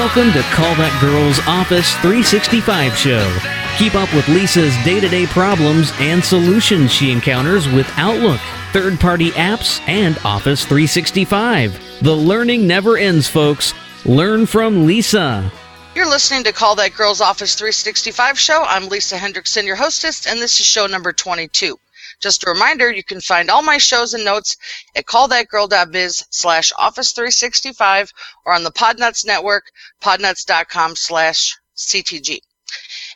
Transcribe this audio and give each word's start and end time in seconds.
Welcome 0.00 0.32
to 0.32 0.40
Call 0.54 0.74
That 0.76 0.98
Girl's 0.98 1.40
Office 1.40 1.92
365 1.96 2.96
show. 2.96 3.38
Keep 3.76 3.94
up 3.94 4.10
with 4.14 4.26
Lisa's 4.28 4.74
day 4.82 4.98
to 4.98 5.06
day 5.10 5.26
problems 5.26 5.92
and 5.98 6.24
solutions 6.24 6.90
she 6.90 7.12
encounters 7.12 7.68
with 7.68 7.86
Outlook, 7.98 8.40
third 8.72 8.98
party 8.98 9.30
apps, 9.32 9.78
and 9.86 10.16
Office 10.24 10.64
365. 10.64 12.00
The 12.02 12.14
learning 12.14 12.66
never 12.66 12.96
ends, 12.96 13.28
folks. 13.28 13.74
Learn 14.06 14.46
from 14.46 14.86
Lisa. 14.86 15.52
You're 15.94 16.08
listening 16.08 16.44
to 16.44 16.52
Call 16.54 16.76
That 16.76 16.94
Girl's 16.94 17.20
Office 17.20 17.54
365 17.54 18.38
show. 18.38 18.64
I'm 18.66 18.88
Lisa 18.88 19.16
Hendrickson, 19.16 19.66
your 19.66 19.76
hostess, 19.76 20.26
and 20.26 20.40
this 20.40 20.58
is 20.60 20.64
show 20.64 20.86
number 20.86 21.12
22. 21.12 21.78
Just 22.20 22.44
a 22.44 22.50
reminder, 22.50 22.90
you 22.90 23.02
can 23.02 23.20
find 23.20 23.50
all 23.50 23.62
my 23.62 23.78
shows 23.78 24.14
and 24.14 24.24
notes 24.24 24.56
at 24.94 25.06
callthatgirl.biz 25.06 26.26
slash 26.30 26.72
office 26.78 27.12
365 27.12 28.12
or 28.44 28.52
on 28.52 28.62
the 28.62 28.70
Podnuts 28.70 29.24
network, 29.24 29.72
podnuts.com 30.02 30.96
slash 30.96 31.58
CTG. 31.76 32.40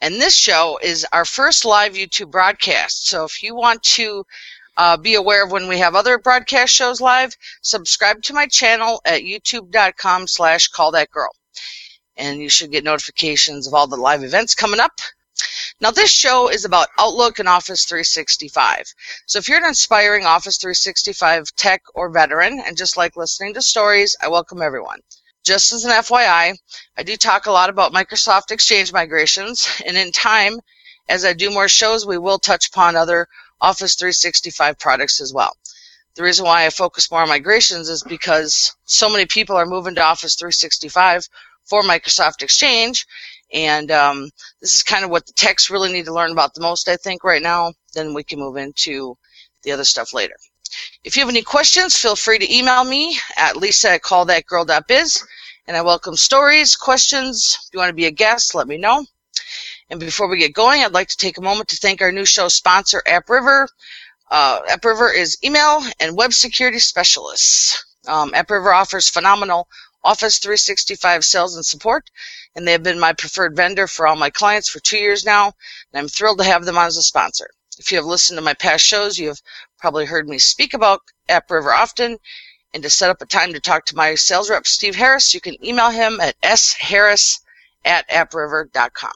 And 0.00 0.14
this 0.20 0.34
show 0.34 0.78
is 0.82 1.06
our 1.12 1.24
first 1.24 1.64
live 1.64 1.94
YouTube 1.94 2.30
broadcast. 2.30 3.06
So 3.06 3.24
if 3.24 3.42
you 3.42 3.54
want 3.54 3.82
to 3.82 4.26
uh, 4.76 4.96
be 4.96 5.14
aware 5.14 5.44
of 5.44 5.52
when 5.52 5.68
we 5.68 5.78
have 5.78 5.94
other 5.94 6.18
broadcast 6.18 6.74
shows 6.74 7.00
live, 7.00 7.36
subscribe 7.62 8.22
to 8.22 8.34
my 8.34 8.46
channel 8.46 9.00
at 9.04 9.22
youtube.com 9.22 10.26
slash 10.26 10.70
callthatgirl. 10.70 11.28
And 12.16 12.40
you 12.40 12.48
should 12.48 12.72
get 12.72 12.84
notifications 12.84 13.66
of 13.66 13.74
all 13.74 13.86
the 13.86 13.96
live 13.96 14.24
events 14.24 14.54
coming 14.54 14.80
up. 14.80 15.00
Now, 15.80 15.90
this 15.90 16.10
show 16.10 16.48
is 16.48 16.64
about 16.64 16.88
Outlook 16.98 17.40
and 17.40 17.48
Office 17.48 17.84
365. 17.84 18.94
So, 19.26 19.40
if 19.40 19.48
you're 19.48 19.58
an 19.58 19.66
inspiring 19.66 20.24
Office 20.24 20.56
365 20.56 21.50
tech 21.56 21.82
or 21.94 22.10
veteran 22.10 22.60
and 22.64 22.76
just 22.76 22.96
like 22.96 23.16
listening 23.16 23.54
to 23.54 23.62
stories, 23.62 24.14
I 24.22 24.28
welcome 24.28 24.62
everyone. 24.62 25.00
Just 25.42 25.72
as 25.72 25.84
an 25.84 25.90
FYI, 25.90 26.56
I 26.96 27.02
do 27.02 27.16
talk 27.16 27.46
a 27.46 27.50
lot 27.50 27.70
about 27.70 27.92
Microsoft 27.92 28.52
Exchange 28.52 28.92
migrations, 28.92 29.68
and 29.84 29.96
in 29.96 30.12
time, 30.12 30.60
as 31.08 31.24
I 31.24 31.32
do 31.32 31.50
more 31.50 31.68
shows, 31.68 32.06
we 32.06 32.18
will 32.18 32.38
touch 32.38 32.68
upon 32.68 32.94
other 32.94 33.26
Office 33.60 33.96
365 33.96 34.78
products 34.78 35.20
as 35.20 35.34
well. 35.34 35.56
The 36.14 36.22
reason 36.22 36.46
why 36.46 36.66
I 36.66 36.70
focus 36.70 37.10
more 37.10 37.22
on 37.22 37.28
migrations 37.28 37.88
is 37.88 38.04
because 38.04 38.76
so 38.84 39.08
many 39.08 39.26
people 39.26 39.56
are 39.56 39.66
moving 39.66 39.96
to 39.96 40.02
Office 40.02 40.36
365 40.36 41.28
for 41.64 41.82
Microsoft 41.82 42.42
Exchange, 42.42 43.06
and 43.52 43.90
um, 43.90 44.30
this 44.60 44.74
is 44.74 44.82
kind 44.82 45.04
of 45.04 45.10
what 45.10 45.26
the 45.26 45.32
techs 45.32 45.70
really 45.70 45.92
need 45.92 46.06
to 46.06 46.14
learn 46.14 46.32
about 46.32 46.54
the 46.54 46.60
most, 46.60 46.88
I 46.88 46.96
think, 46.96 47.24
right 47.24 47.42
now. 47.42 47.72
Then 47.94 48.14
we 48.14 48.24
can 48.24 48.38
move 48.38 48.56
into 48.56 49.16
the 49.62 49.72
other 49.72 49.84
stuff 49.84 50.12
later. 50.12 50.34
If 51.04 51.16
you 51.16 51.20
have 51.22 51.28
any 51.28 51.42
questions, 51.42 51.96
feel 51.96 52.16
free 52.16 52.38
to 52.38 52.54
email 52.56 52.84
me 52.84 53.16
at 53.36 53.56
lisa 53.56 53.92
at 53.92 54.02
callthatgirl.biz. 54.02 55.24
And 55.66 55.76
I 55.76 55.82
welcome 55.82 56.16
stories, 56.16 56.76
questions. 56.76 57.58
If 57.62 57.68
you 57.72 57.78
want 57.78 57.90
to 57.90 57.94
be 57.94 58.06
a 58.06 58.10
guest, 58.10 58.54
let 58.54 58.68
me 58.68 58.76
know. 58.76 59.06
And 59.90 60.00
before 60.00 60.28
we 60.28 60.38
get 60.38 60.52
going, 60.52 60.82
I'd 60.82 60.92
like 60.92 61.08
to 61.08 61.16
take 61.16 61.38
a 61.38 61.42
moment 61.42 61.68
to 61.68 61.76
thank 61.76 62.02
our 62.02 62.12
new 62.12 62.24
show 62.24 62.48
sponsor, 62.48 63.02
AppRiver. 63.06 63.68
Uh, 64.30 64.60
AppRiver 64.68 65.14
is 65.14 65.38
email 65.44 65.82
and 66.00 66.16
web 66.16 66.32
security 66.32 66.78
specialists. 66.78 67.84
Um, 68.06 68.32
AppRiver 68.32 68.74
offers 68.74 69.08
phenomenal 69.08 69.68
Office 70.04 70.38
365 70.38 71.24
sales 71.24 71.56
and 71.56 71.64
support, 71.64 72.10
and 72.54 72.68
they 72.68 72.72
have 72.72 72.82
been 72.82 73.00
my 73.00 73.14
preferred 73.14 73.56
vendor 73.56 73.86
for 73.86 74.06
all 74.06 74.16
my 74.16 74.30
clients 74.30 74.68
for 74.68 74.80
two 74.80 74.98
years 74.98 75.24
now, 75.24 75.46
and 75.46 75.98
I'm 75.98 76.08
thrilled 76.08 76.38
to 76.38 76.44
have 76.44 76.66
them 76.66 76.76
on 76.76 76.86
as 76.86 76.98
a 76.98 77.02
sponsor. 77.02 77.48
If 77.78 77.90
you 77.90 77.96
have 77.98 78.04
listened 78.04 78.36
to 78.36 78.42
my 78.42 78.54
past 78.54 78.84
shows, 78.84 79.18
you 79.18 79.28
have 79.28 79.40
probably 79.78 80.04
heard 80.04 80.28
me 80.28 80.38
speak 80.38 80.74
about 80.74 81.00
AppRiver 81.28 81.74
often, 81.74 82.18
and 82.74 82.82
to 82.82 82.90
set 82.90 83.10
up 83.10 83.22
a 83.22 83.26
time 83.26 83.52
to 83.54 83.60
talk 83.60 83.86
to 83.86 83.96
my 83.96 84.14
sales 84.14 84.50
rep, 84.50 84.66
Steve 84.66 84.94
Harris, 84.94 85.32
you 85.32 85.40
can 85.40 85.64
email 85.64 85.90
him 85.90 86.20
at 86.20 86.38
sharris 86.42 87.40
at 87.84 88.08
appriver.com. 88.08 89.12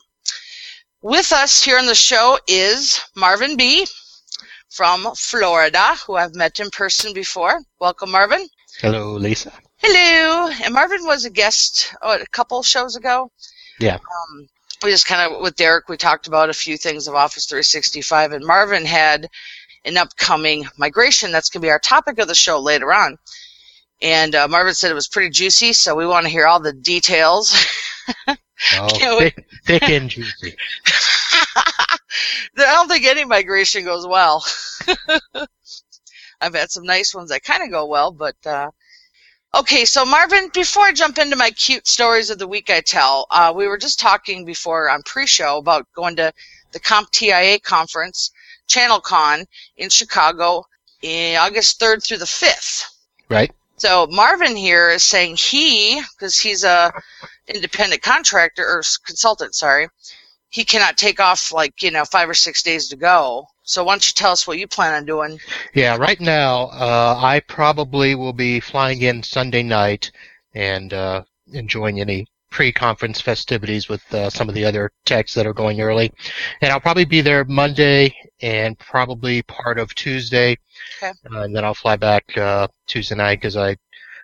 With 1.02 1.32
us 1.32 1.62
here 1.62 1.78
on 1.78 1.86
the 1.86 1.94
show 1.94 2.38
is 2.48 3.00
Marvin 3.14 3.56
B. 3.56 3.86
from 4.70 5.08
Florida, 5.14 5.96
who 6.06 6.16
I've 6.16 6.34
met 6.34 6.60
in 6.60 6.70
person 6.70 7.12
before. 7.12 7.60
Welcome, 7.78 8.10
Marvin. 8.10 8.48
Hello, 8.80 9.12
Lisa. 9.12 9.52
Hello. 9.78 10.50
And 10.64 10.74
Marvin 10.74 11.04
was 11.04 11.24
a 11.24 11.30
guest 11.30 11.94
oh, 12.02 12.20
a 12.20 12.26
couple 12.26 12.62
shows 12.62 12.96
ago. 12.96 13.30
Yeah. 13.78 13.94
Um, 13.96 14.48
we 14.82 14.90
just 14.90 15.06
kind 15.06 15.32
of, 15.32 15.40
with 15.40 15.56
Derek, 15.56 15.88
we 15.88 15.96
talked 15.96 16.26
about 16.26 16.50
a 16.50 16.54
few 16.54 16.76
things 16.76 17.08
of 17.08 17.14
Office 17.14 17.46
365, 17.46 18.32
and 18.32 18.44
Marvin 18.44 18.84
had 18.84 19.28
an 19.84 19.96
upcoming 19.96 20.66
migration. 20.76 21.32
That's 21.32 21.50
going 21.50 21.62
to 21.62 21.66
be 21.66 21.70
our 21.70 21.78
topic 21.78 22.18
of 22.18 22.28
the 22.28 22.34
show 22.34 22.60
later 22.60 22.92
on. 22.92 23.18
And 24.00 24.34
uh, 24.34 24.46
Marvin 24.48 24.74
said 24.74 24.90
it 24.90 24.94
was 24.94 25.08
pretty 25.08 25.30
juicy, 25.30 25.72
so 25.72 25.94
we 25.94 26.06
want 26.06 26.26
to 26.26 26.30
hear 26.30 26.46
all 26.46 26.60
the 26.60 26.72
details. 26.72 27.56
oh, 28.28 29.18
thick, 29.18 29.46
thick 29.64 29.88
and 29.88 30.08
juicy. 30.08 30.54
I 30.86 31.98
don't 32.56 32.88
think 32.88 33.04
any 33.04 33.24
migration 33.24 33.84
goes 33.84 34.06
well. 34.06 34.44
I've 36.40 36.54
had 36.54 36.70
some 36.70 36.84
nice 36.84 37.14
ones 37.14 37.30
that 37.30 37.42
kind 37.42 37.62
of 37.62 37.70
go 37.70 37.86
well, 37.86 38.12
but 38.12 38.36
uh, 38.46 38.70
Okay, 39.54 39.86
so 39.86 40.04
Marvin, 40.04 40.50
before 40.53 40.84
I 40.84 40.92
jump 40.92 41.19
into 41.19 41.34
my 41.34 41.50
cute 41.50 41.86
stories 41.86 42.28
of 42.28 42.38
the 42.38 42.47
week 42.47 42.69
I 42.69 42.81
tell, 42.81 43.26
uh, 43.31 43.53
we 43.56 43.66
were 43.66 43.78
just 43.78 43.98
talking 43.98 44.44
before 44.44 44.91
on 44.91 45.03
pre-show 45.04 45.56
about 45.56 45.86
going 45.94 46.16
to 46.16 46.32
the 46.72 46.81
CompTIA 46.81 47.62
conference, 47.62 48.31
ChannelCon 48.69 49.47
in 49.78 49.88
Chicago, 49.88 50.64
in 51.03 51.37
August 51.37 51.81
3rd 51.81 52.04
through 52.04 52.19
the 52.19 52.26
5th. 52.26 52.84
Right. 53.31 53.50
So 53.78 54.06
Marvin 54.10 54.54
here 54.54 54.91
is 54.91 55.03
saying 55.03 55.37
he, 55.37 56.03
because 56.14 56.38
he's 56.38 56.64
a 56.64 56.92
independent 57.47 58.03
contractor 58.03 58.66
or 58.66 58.82
consultant, 59.06 59.54
sorry, 59.54 59.88
he 60.50 60.64
cannot 60.64 60.97
take 60.97 61.20
off 61.20 61.53
like 61.53 61.82
you 61.82 61.91
know 61.91 62.04
five 62.04 62.28
or 62.28 62.34
six 62.34 62.62
days 62.62 62.88
to 62.88 62.97
go. 62.97 63.47
So 63.62 63.84
why 63.84 63.92
don't 63.92 64.09
you 64.09 64.14
tell 64.14 64.32
us 64.32 64.47
what 64.47 64.59
you 64.59 64.66
plan 64.66 64.94
on 64.94 65.04
doing? 65.04 65.38
Yeah, 65.75 65.97
right 65.97 66.20
now 66.20 66.69
uh, 66.69 67.19
I 67.22 67.41
probably 67.41 68.14
will 68.14 68.32
be 68.32 68.60
flying 68.60 69.03
in 69.03 69.22
Sunday 69.22 69.62
night 69.62 70.10
and 70.54 70.92
uh, 70.94 71.25
enjoying 71.53 72.00
any 72.00 72.26
pre-conference 72.50 73.20
festivities 73.20 73.91
with 73.91 74.03
uh, 74.14 74.31
some 74.31 74.48
of 74.48 74.54
the 74.54 74.64
other 74.64 74.91
techs 75.04 75.34
that 75.34 75.47
are 75.47 75.53
going 75.53 75.82
early, 75.82 76.10
and 76.62 76.72
I'll 76.72 76.81
probably 76.81 77.04
be 77.04 77.20
there 77.20 77.44
Monday 77.44 78.14
and 78.41 78.78
probably 78.78 79.42
part 79.42 79.78
of 79.78 79.94
Tuesday, 79.94 80.56
okay. 80.97 81.12
Uh, 81.31 81.42
and 81.42 81.54
then 81.54 81.64
I'll 81.64 81.75
fly 81.75 81.97
back 81.97 82.25
uh, 82.38 82.69
Tuesday 82.87 83.16
night 83.16 83.37
because 83.37 83.56
I 83.56 83.76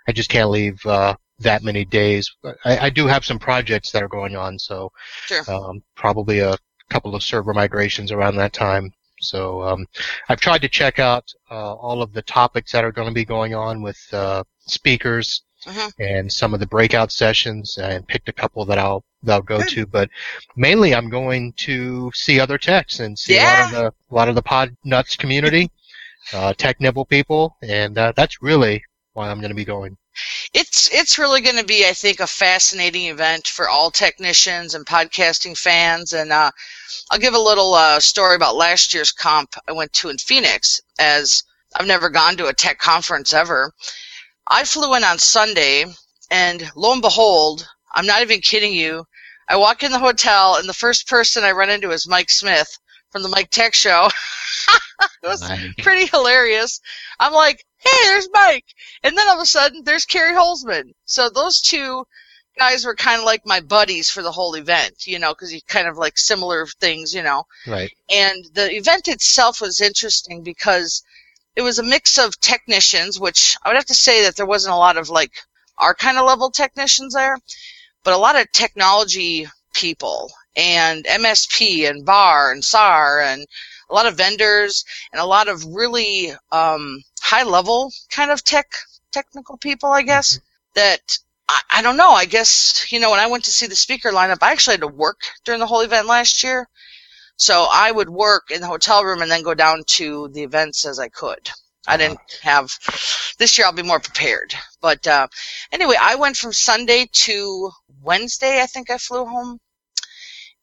I 0.09 0.13
just 0.13 0.31
can't 0.31 0.51
leave 0.51 0.85
uh, 0.87 1.17
that 1.41 1.63
many 1.63 1.85
days. 1.85 2.31
I, 2.65 2.79
I, 2.87 2.91
do 2.91 3.07
have 3.07 3.25
some 3.25 3.39
projects 3.39 3.91
that 3.91 4.03
are 4.03 4.09
going 4.09 4.37
on, 4.37 4.59
so 4.59 4.93
sure. 5.27 5.43
um, 5.49 5.83
probably 5.97 6.39
a 6.39 6.57
couple 6.91 7.15
of 7.15 7.23
server 7.23 7.53
migrations 7.53 8.13
around 8.13 8.37
that 8.37 8.53
time. 8.53 8.93
So 9.21 9.63
um, 9.63 9.87
I've 10.29 10.41
tried 10.41 10.63
to 10.63 10.69
check 10.69 10.99
out 10.99 11.25
uh, 11.51 11.75
all 11.75 12.03
of 12.03 12.13
the 12.13 12.23
topics 12.23 12.73
that 12.73 12.85
are 12.85 12.93
going 12.93 13.09
to 13.09 13.15
be 13.15 13.25
going 13.25 13.55
on 13.55 13.83
with 13.83 13.99
uh, 14.13 14.45
speakers 14.67 15.43
uh-huh. 15.67 15.91
and 15.99 16.31
some 16.31 16.55
of 16.55 16.61
the 16.61 16.67
breakout 16.67 17.11
sessions, 17.11 17.79
and 17.79 18.07
picked 18.07 18.29
a 18.29 18.33
couple 18.33 18.65
that 18.67 18.79
I'll 18.79 19.05
that 19.23 19.35
I'll 19.35 19.43
go 19.43 19.59
Good. 19.59 19.69
to. 19.71 19.87
But 19.87 20.11
mainly, 20.57 20.95
I'm 20.95 21.09
going 21.09 21.53
to 21.59 22.11
see 22.15 22.39
other 22.39 22.59
techs 22.59 23.01
and 23.01 23.19
see 23.19 23.35
yeah. 23.35 23.43
a 23.43 23.59
lot 23.63 23.65
of 23.65 23.73
the 23.73 23.87
a 23.87 24.15
lot 24.15 24.29
of 24.29 24.35
the 24.35 24.43
Podnuts 24.43 25.17
community, 25.17 25.71
uh, 26.33 26.53
Technibble 26.55 27.09
people, 27.09 27.57
and 27.63 27.97
uh, 27.97 28.13
that's 28.15 28.43
really 28.43 28.83
why 29.15 29.31
I'm 29.31 29.39
going 29.39 29.51
to 29.51 29.57
be 29.57 29.65
going 29.65 29.97
it's 30.53 30.89
it's 30.93 31.19
really 31.19 31.41
going 31.41 31.57
to 31.57 31.65
be, 31.65 31.87
I 31.87 31.93
think, 31.93 32.21
a 32.21 32.27
fascinating 32.27 33.07
event 33.07 33.47
for 33.47 33.69
all 33.69 33.91
technicians 33.91 34.75
and 34.75 34.87
podcasting 34.87 35.57
fans. 35.59 36.13
And 36.13 36.33
uh, 36.33 36.51
I'll 37.11 37.19
give 37.19 37.35
a 37.35 37.39
little 37.39 37.75
uh, 37.75 38.01
story 38.01 38.37
about 38.37 38.57
last 38.57 38.95
year's 38.95 39.13
comp 39.13 39.55
I 39.69 39.73
went 39.73 39.93
to 39.95 40.09
in 40.11 40.19
Phoenix, 40.19 40.81
as 40.99 41.43
I've 41.75 41.87
never 41.87 42.09
gone 42.11 42.37
to 42.37 42.47
a 42.47 42.55
tech 42.55 42.79
conference 42.79 43.33
ever. 43.33 43.73
I 44.47 44.65
flew 44.65 44.95
in 44.95 45.05
on 45.05 45.19
Sunday, 45.19 45.87
and 46.31 46.71
lo 46.77 46.93
and 46.93 47.03
behold, 47.03 47.67
I'm 47.93 48.07
not 48.07 48.23
even 48.23 48.41
kidding 48.41 48.75
you. 48.75 49.07
I 49.49 49.57
walk 49.57 49.83
in 49.83 49.93
the 49.93 49.99
hotel, 49.99 50.57
and 50.57 50.69
the 50.69 50.75
first 50.75 51.07
person 51.09 51.45
I 51.45 51.53
run 51.53 51.71
into 51.71 51.91
is 51.91 52.09
Mike 52.09 52.31
Smith 52.31 52.79
from 53.11 53.23
the 53.23 53.29
Mike 53.29 53.51
Tech 53.51 53.75
Show. 53.75 54.09
it 55.23 55.27
was 55.27 55.49
pretty 55.79 56.07
hilarious. 56.07 56.81
I'm 57.21 57.33
like, 57.33 57.65
hey, 57.85 58.05
there's 58.05 58.29
Mike. 58.33 58.67
And 59.03 59.17
then 59.17 59.29
all 59.29 59.37
of 59.37 59.43
a 59.43 59.47
sudden, 59.47 59.83
there's 59.85 60.07
Carey 60.07 60.35
Holzman. 60.35 60.93
So 61.05 61.29
those 61.29 61.61
two 61.61 62.05
guys 62.59 62.85
were 62.85 62.95
kind 62.95 63.21
of 63.21 63.25
like 63.25 63.45
my 63.45 63.61
buddies 63.61 64.11
for 64.11 64.23
the 64.23 64.33
whole 64.33 64.55
event, 64.55 65.07
you 65.07 65.19
know, 65.19 65.33
because 65.33 65.53
you 65.53 65.61
kind 65.67 65.89
of 65.89 65.97
like 65.97 66.17
similar 66.17 66.67
things, 66.81 67.15
you 67.15 67.23
know. 67.23 67.45
Right. 67.67 67.93
And 68.11 68.45
the 68.55 68.75
event 68.75 69.09
itself 69.09 69.61
was 69.61 69.81
interesting 69.81 70.43
because 70.43 71.03
it 71.57 71.63
was 71.63 71.79
a 71.79 71.85
mix 71.85 72.19
of 72.19 72.39
technicians, 72.41 73.19
which 73.19 73.57
I 73.63 73.69
would 73.69 73.77
have 73.77 73.87
to 73.87 73.95
say 73.95 74.23
that 74.23 74.37
there 74.37 74.47
wasn't 74.47 74.75
a 74.75 74.79
lot 74.79 74.97
of 74.97 75.11
like 75.11 75.33
our 75.79 75.95
kind 75.95 76.19
of 76.19 76.27
level 76.27 76.51
technicians 76.51 77.15
there, 77.15 77.39
but 78.03 78.15
a 78.15 78.19
lot 78.19 78.37
of 78.37 78.51
technology 78.53 79.49
people 79.73 80.31
and 80.57 81.05
MSP 81.05 81.89
and 81.89 82.07
VAR 82.07 82.53
and 82.53 82.65
SAR 82.65 83.21
and 83.21 83.47
a 83.91 83.95
lot 83.95 84.07
of 84.07 84.17
vendors 84.17 84.85
and 85.13 85.21
a 85.21 85.27
lot 85.27 85.49
of 85.49 85.65
really 85.65 86.33
um, 86.53 87.03
high 87.25 87.43
level 87.43 87.91
kind 88.11 88.31
of 88.31 88.45
tech 88.45 88.67
technical 89.11 89.57
people, 89.57 89.91
I 89.91 90.03
guess, 90.03 90.37
mm-hmm. 90.37 90.45
that 90.75 91.19
I, 91.49 91.61
I 91.71 91.83
don't 91.83 91.97
know. 91.97 92.11
I 92.11 92.27
guess, 92.27 92.93
you 92.93 93.01
know, 93.01 93.11
when 93.11 93.21
I 93.21 93.29
went 93.29 93.45
to 93.45 93.51
see 93.51 93.67
the 93.67 93.75
speaker 93.77 94.11
lineup, 94.11 94.43
I 94.43 94.53
actually 94.53 94.75
had 94.75 94.83
to 94.83 94.89
work 94.89 95.21
during 95.45 95.61
the 95.61 95.67
whole 95.67 95.81
event 95.81 96.07
last 96.07 96.43
year. 96.43 96.69
So 97.37 97.67
I 97.73 97.91
would 97.91 98.11
work 98.11 98.51
in 98.51 98.61
the 98.61 98.67
hotel 98.67 99.05
room 99.05 99.23
and 99.23 99.31
then 99.31 99.43
go 99.43 99.55
down 99.55 99.85
to 99.99 100.29
the 100.29 100.43
events 100.43 100.85
as 100.85 100.99
I 100.99 101.09
could. 101.09 101.51
I 101.87 101.97
didn't 101.97 102.21
have 102.43 102.71
this 103.39 103.59
year. 103.59 103.67
I'll 103.67 103.73
be 103.73 103.83
more 103.83 104.01
prepared. 104.01 104.55
But 104.81 105.07
uh, 105.07 105.27
anyway, 105.73 105.97
I 106.01 106.15
went 106.17 106.37
from 106.37 106.53
Sunday 106.53 107.09
to 107.13 107.71
Wednesday. 108.03 108.63
I 108.63 108.67
think 108.67 108.91
I 108.91 108.99
flew 108.99 109.27
home, 109.27 109.59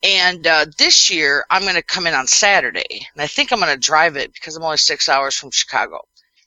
and 0.02 0.48
uh, 0.48 0.66
this 0.78 1.12
year 1.12 1.46
I'm 1.50 1.62
going 1.62 1.76
to 1.76 1.84
come 1.84 2.08
in 2.08 2.16
on 2.16 2.26
Saturday, 2.26 3.08
and 3.14 3.22
I 3.22 3.28
think 3.28 3.52
I'm 3.52 3.60
going 3.60 3.74
to 3.74 3.80
drive 3.80 4.16
it 4.16 4.34
because 4.34 4.56
I'm 4.56 4.64
only 4.64 4.78
six 4.78 5.10
hours 5.10 5.36
from 5.36 5.52
Chicago. 5.52 6.02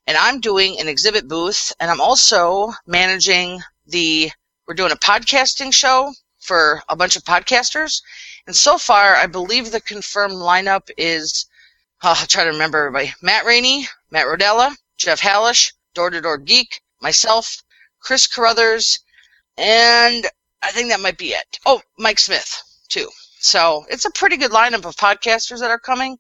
And 0.07 0.17
I'm 0.17 0.41
doing 0.41 0.79
an 0.79 0.89
exhibit 0.89 1.29
booth, 1.29 1.73
and 1.81 1.91
I'm 1.91 2.01
also 2.01 2.73
managing 2.87 3.61
the. 3.87 4.31
We're 4.67 4.75
doing 4.75 4.93
a 4.93 4.97
podcasting 4.97 5.73
show 5.73 6.13
for 6.41 6.83
a 6.89 6.97
bunch 6.97 7.17
of 7.17 7.25
podcasters, 7.25 8.03
and 8.47 8.57
so 8.57 8.79
far 8.79 9.17
I 9.17 9.27
believe 9.27 9.71
the 9.71 9.81
confirmed 9.81 10.35
lineup 10.35 10.91
is 10.97 11.47
I'll 12.03 12.15
try 12.27 12.45
to 12.45 12.51
remember 12.51 12.79
everybody. 12.79 13.15
Matt 13.23 13.47
Rainey, 13.47 13.89
Matt 14.11 14.27
Rodella, 14.27 14.77
Jeff 14.99 15.21
Hallish, 15.21 15.73
Door 15.95 16.11
to 16.11 16.21
Door 16.21 16.39
Geek, 16.39 16.83
myself, 17.01 17.63
Chris 18.01 18.27
Carruthers, 18.27 18.99
and 19.57 20.27
I 20.63 20.71
think 20.71 20.91
that 20.91 21.01
might 21.01 21.17
be 21.17 21.29
it. 21.29 21.59
Oh, 21.65 21.81
Mike 21.99 22.19
Smith, 22.19 22.63
too. 22.89 23.09
So 23.39 23.87
it's 23.89 24.05
a 24.05 24.11
pretty 24.11 24.37
good 24.37 24.51
lineup 24.51 24.85
of 24.85 24.97
podcasters 24.97 25.61
that 25.61 25.71
are 25.71 25.79
coming. 25.79 26.19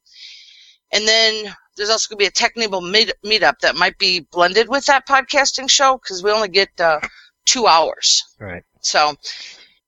And 0.93 1.07
then 1.07 1.55
there's 1.76 1.91
also 1.91 2.09
going 2.09 2.19
to 2.19 2.23
be 2.23 2.29
a 2.29 2.31
technical 2.31 2.81
meet- 2.81 3.15
meetup 3.25 3.59
that 3.61 3.76
might 3.76 3.99
be 3.99 4.21
blended 4.21 4.69
with 4.69 4.87
that 4.87 5.06
podcasting 5.06 5.69
show 5.69 5.97
because 5.97 6.23
we 6.23 6.31
only 6.31 6.49
get 6.49 6.69
uh, 6.81 7.00
two 7.44 7.67
hours. 7.67 8.23
Right. 8.38 8.62
So, 8.81 9.09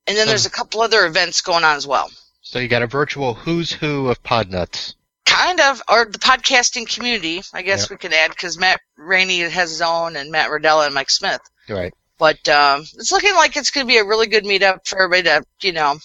and 0.07 0.17
then 0.17 0.27
there's 0.27 0.47
a 0.47 0.51
couple 0.51 0.81
other 0.81 1.07
events 1.07 1.41
going 1.41 1.65
on 1.65 1.77
as 1.77 1.87
well. 1.87 2.11
So 2.43 2.59
you 2.59 2.69
got 2.69 2.83
a 2.83 2.87
virtual 2.87 3.35
who's 3.35 3.73
who 3.73 4.09
of 4.09 4.23
Podnuts. 4.23 4.95
Kind 5.25 5.61
of, 5.61 5.83
or 5.89 6.07
the 6.07 6.19
podcasting 6.19 6.89
community, 6.89 7.43
I 7.53 7.63
guess 7.63 7.83
Yep. 7.83 7.91
we 7.91 7.97
can 7.97 8.13
add 8.13 8.31
because 8.31 8.57
Matt 8.59 8.81
Rainey 8.97 9.41
has 9.41 9.71
his 9.71 9.83
own, 9.83 10.17
and 10.17 10.31
Matt 10.31 10.51
Rodella 10.51 10.87
and 10.87 10.95
Mike 10.95 11.11
Smith. 11.11 11.41
Right. 11.69 11.93
But 12.19 12.49
um, 12.49 12.83
it's 12.95 13.13
looking 13.13 13.35
like 13.35 13.57
it's 13.57 13.71
going 13.71 13.87
to 13.87 13.93
be 13.93 13.99
a 13.99 14.05
really 14.05 14.29
good 14.29 14.45
meetup 14.45 14.87
for 14.87 15.03
everybody 15.03 15.23
to, 15.25 15.45
you 15.67 15.73
know, 15.73 15.99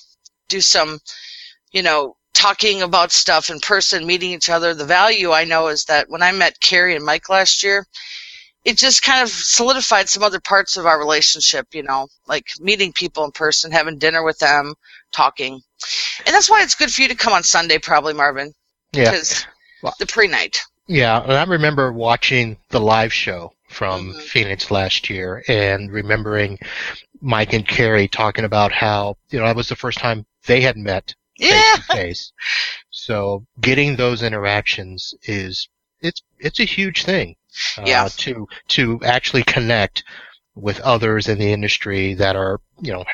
do 0.49 0.59
some, 0.59 0.99
you 1.71 1.83
know, 1.83 2.17
talking 2.41 2.81
about 2.81 3.11
stuff 3.11 3.51
in 3.51 3.59
person, 3.59 4.07
meeting 4.07 4.31
each 4.31 4.49
other. 4.49 4.73
The 4.73 4.83
value 4.83 5.31
I 5.31 5.43
know 5.43 5.67
is 5.67 5.85
that 5.85 6.09
when 6.09 6.23
I 6.23 6.31
met 6.31 6.59
Carey 6.59 6.95
and 6.95 7.05
Mike 7.05 7.29
last 7.29 7.61
year, 7.61 7.85
it 8.65 8.77
just 8.77 9.03
kind 9.03 9.21
of 9.21 9.29
solidified 9.29 10.09
some 10.09 10.23
other 10.23 10.39
parts 10.39 10.75
of 10.75 10.87
our 10.87 10.97
relationship, 10.97 11.67
you 11.71 11.83
know, 11.83 12.07
like 12.27 12.47
meeting 12.59 12.93
people 12.93 13.23
in 13.25 13.31
person, 13.31 13.71
having 13.71 13.99
dinner 13.99 14.23
with 14.23 14.39
them, 14.39 14.73
talking. 15.11 15.61
And 16.25 16.33
that's 16.33 16.49
why 16.49 16.63
it's 16.63 16.73
good 16.73 16.91
for 16.91 17.03
you 17.03 17.07
to 17.09 17.15
come 17.15 17.31
on 17.31 17.43
Sunday, 17.43 17.77
probably, 17.77 18.13
Marvin, 18.15 18.53
Yeah. 18.91 19.11
because 19.11 19.45
Well- 19.83 19.95
the 19.99 20.07
pre 20.07 20.27
night. 20.27 20.61
Yeah, 20.87 21.21
and 21.21 21.33
I 21.33 21.43
remember 21.43 21.91
watching 21.93 22.57
the 22.69 22.79
live 22.79 23.13
show 23.13 23.53
from 23.69 24.15
Mhm. 24.15 24.21
Phoenix 24.21 24.71
last 24.71 25.11
year 25.11 25.43
and 25.47 25.91
remembering 25.91 26.57
Mike 27.21 27.53
and 27.53 27.67
Carey 27.67 28.07
talking 28.07 28.45
about 28.45 28.71
how, 28.71 29.17
you 29.29 29.39
know, 29.39 29.45
that 29.45 29.55
was 29.55 29.69
the 29.69 29.75
first 29.75 29.99
time 29.99 30.25
they 30.47 30.61
had 30.61 30.75
met 30.75 31.13
Yeah. 31.37 31.75
face 31.75 31.85
to 31.87 31.93
face. 31.95 32.33
So 32.89 33.45
getting 33.59 33.95
those 33.95 34.21
interactions 34.23 35.13
is 35.23 35.67
it's 36.01 36.21
it's 36.39 36.59
a 36.59 36.65
huge 36.65 37.03
thing. 37.03 37.35
Uh, 37.77 37.83
Yeah. 37.85 38.07
To 38.09 38.47
to 38.69 38.99
actually 39.03 39.43
connect 39.43 40.03
with 40.55 40.79
others 40.81 41.27
in 41.27 41.39
the 41.39 41.51
industry 41.53 42.13
that 42.15 42.35
are 42.35 42.59
you 42.81 42.91
know 42.91 43.05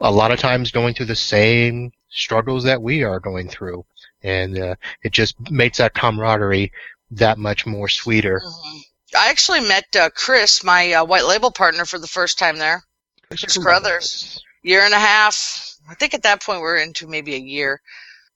a 0.00 0.10
lot 0.10 0.30
of 0.30 0.38
times 0.38 0.70
going 0.70 0.94
through 0.94 1.06
the 1.06 1.16
same 1.16 1.90
struggles 2.10 2.64
that 2.64 2.80
we 2.82 3.02
are 3.02 3.18
going 3.20 3.48
through, 3.48 3.84
and 4.22 4.58
uh, 4.58 4.74
it 5.02 5.12
just 5.12 5.34
makes 5.50 5.78
that 5.78 5.94
camaraderie 5.94 6.70
that 7.10 7.38
much 7.38 7.66
more 7.66 7.88
sweeter. 7.88 8.42
Mhm. 8.44 8.80
I 9.16 9.30
actually 9.30 9.60
met 9.60 9.84
uh, 9.98 10.10
Chris, 10.10 10.62
my 10.64 10.92
uh, 10.92 11.04
white 11.04 11.24
label 11.24 11.50
partner, 11.50 11.84
for 11.86 11.98
the 11.98 12.06
first 12.08 12.38
time 12.38 12.58
there. 12.58 12.82
Chris 13.30 13.56
Carruthers. 13.56 14.42
Year 14.62 14.80
and 14.82 14.92
a 14.92 14.98
half. 14.98 15.75
I 15.88 15.94
think 15.94 16.14
at 16.14 16.22
that 16.22 16.42
point 16.42 16.60
we 16.60 16.66
are 16.66 16.76
into 16.76 17.06
maybe 17.06 17.34
a 17.34 17.38
year. 17.38 17.80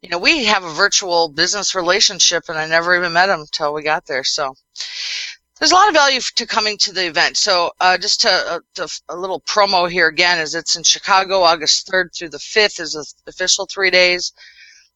You 0.02 0.08
know, 0.08 0.18
we 0.18 0.44
have 0.44 0.64
a 0.64 0.72
virtual 0.72 1.28
business 1.28 1.74
relationship, 1.74 2.44
and 2.48 2.58
I 2.58 2.66
never 2.66 2.96
even 2.96 3.12
met 3.12 3.28
him 3.28 3.44
till 3.50 3.74
we 3.74 3.82
got 3.82 4.06
there. 4.06 4.24
So 4.24 4.54
there's 5.58 5.72
a 5.72 5.74
lot 5.74 5.88
of 5.88 5.94
value 5.94 6.20
to 6.20 6.46
coming 6.46 6.78
to 6.78 6.92
the 6.92 7.06
event. 7.06 7.36
So 7.36 7.70
uh, 7.80 7.98
just 7.98 8.22
to, 8.22 8.30
uh, 8.30 8.60
to 8.76 9.00
a 9.10 9.16
little 9.16 9.40
promo 9.40 9.90
here 9.90 10.06
again 10.06 10.38
is 10.38 10.54
it's 10.54 10.76
in 10.76 10.84
Chicago, 10.84 11.42
August 11.42 11.86
3rd 11.86 12.16
through 12.16 12.30
the 12.30 12.38
5th 12.38 12.80
is 12.80 12.92
the 12.92 13.30
official 13.30 13.66
three 13.66 13.90
days. 13.90 14.32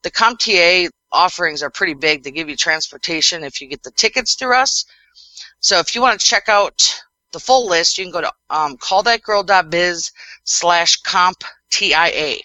The 0.01 0.09
CompTIA 0.09 0.89
offerings 1.11 1.61
are 1.61 1.69
pretty 1.69 1.93
big. 1.93 2.23
They 2.23 2.31
give 2.31 2.49
you 2.49 2.55
transportation 2.55 3.43
if 3.43 3.61
you 3.61 3.67
get 3.67 3.83
the 3.83 3.91
tickets 3.91 4.33
through 4.33 4.55
us. 4.55 4.85
So 5.59 5.79
if 5.79 5.93
you 5.93 6.01
want 6.01 6.19
to 6.19 6.25
check 6.25 6.49
out 6.49 7.03
the 7.31 7.39
full 7.39 7.67
list, 7.67 7.97
you 7.97 8.05
can 8.05 8.11
go 8.11 8.21
to 8.21 8.33
um, 8.49 8.77
callthatgirl.biz 8.77 10.11
slash 10.45 11.01
comptia. 11.75 12.39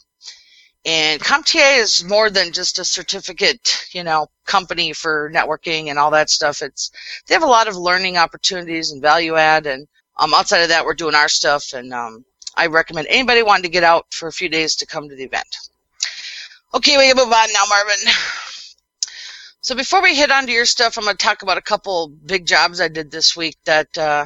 And 0.86 1.20
CompTIA 1.20 1.78
is 1.78 2.04
more 2.04 2.30
than 2.30 2.52
just 2.52 2.78
a 2.78 2.84
certificate, 2.84 3.84
you 3.92 4.02
know, 4.02 4.28
company 4.46 4.94
for 4.94 5.30
networking 5.34 5.88
and 5.90 5.98
all 5.98 6.10
that 6.12 6.30
stuff. 6.30 6.62
It's 6.62 6.90
they 7.26 7.34
have 7.34 7.42
a 7.42 7.46
lot 7.46 7.68
of 7.68 7.76
learning 7.76 8.16
opportunities 8.16 8.90
and 8.90 9.02
value 9.02 9.36
add. 9.36 9.66
And 9.66 9.86
um, 10.16 10.32
outside 10.32 10.62
of 10.62 10.68
that, 10.70 10.86
we're 10.86 10.94
doing 10.94 11.14
our 11.14 11.28
stuff. 11.28 11.74
And 11.74 11.92
um, 11.92 12.24
I 12.56 12.66
recommend 12.68 13.08
anybody 13.10 13.42
wanting 13.42 13.64
to 13.64 13.68
get 13.68 13.84
out 13.84 14.06
for 14.10 14.26
a 14.26 14.32
few 14.32 14.48
days 14.48 14.74
to 14.76 14.86
come 14.86 15.08
to 15.08 15.14
the 15.14 15.24
event. 15.24 15.54
Okay, 16.72 16.96
we 16.96 17.08
can 17.08 17.16
move 17.16 17.32
on 17.32 17.52
now, 17.52 17.64
Marvin. 17.68 18.12
So 19.62 19.74
before 19.74 20.02
we 20.02 20.14
hit 20.14 20.30
onto 20.30 20.52
your 20.52 20.64
stuff, 20.64 20.96
I'm 20.96 21.04
going 21.04 21.16
to 21.16 21.22
talk 21.22 21.42
about 21.42 21.58
a 21.58 21.62
couple 21.62 22.08
big 22.08 22.46
jobs 22.46 22.80
I 22.80 22.88
did 22.88 23.10
this 23.10 23.36
week 23.36 23.56
that 23.66 23.96
uh, 23.98 24.24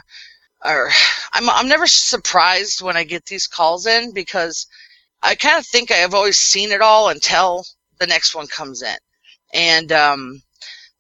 are. 0.62 0.88
I'm 1.32 1.50
I'm 1.50 1.66
never 1.66 1.88
surprised 1.88 2.80
when 2.80 2.96
I 2.96 3.02
get 3.02 3.26
these 3.26 3.48
calls 3.48 3.86
in 3.86 4.12
because 4.12 4.68
I 5.24 5.34
kind 5.34 5.58
of 5.58 5.66
think 5.66 5.90
I've 5.90 6.14
always 6.14 6.38
seen 6.38 6.70
it 6.70 6.82
all 6.82 7.08
until 7.08 7.64
the 7.98 8.06
next 8.06 8.34
one 8.34 8.46
comes 8.46 8.82
in. 8.82 8.96
And 9.52 9.90
um, 9.90 10.43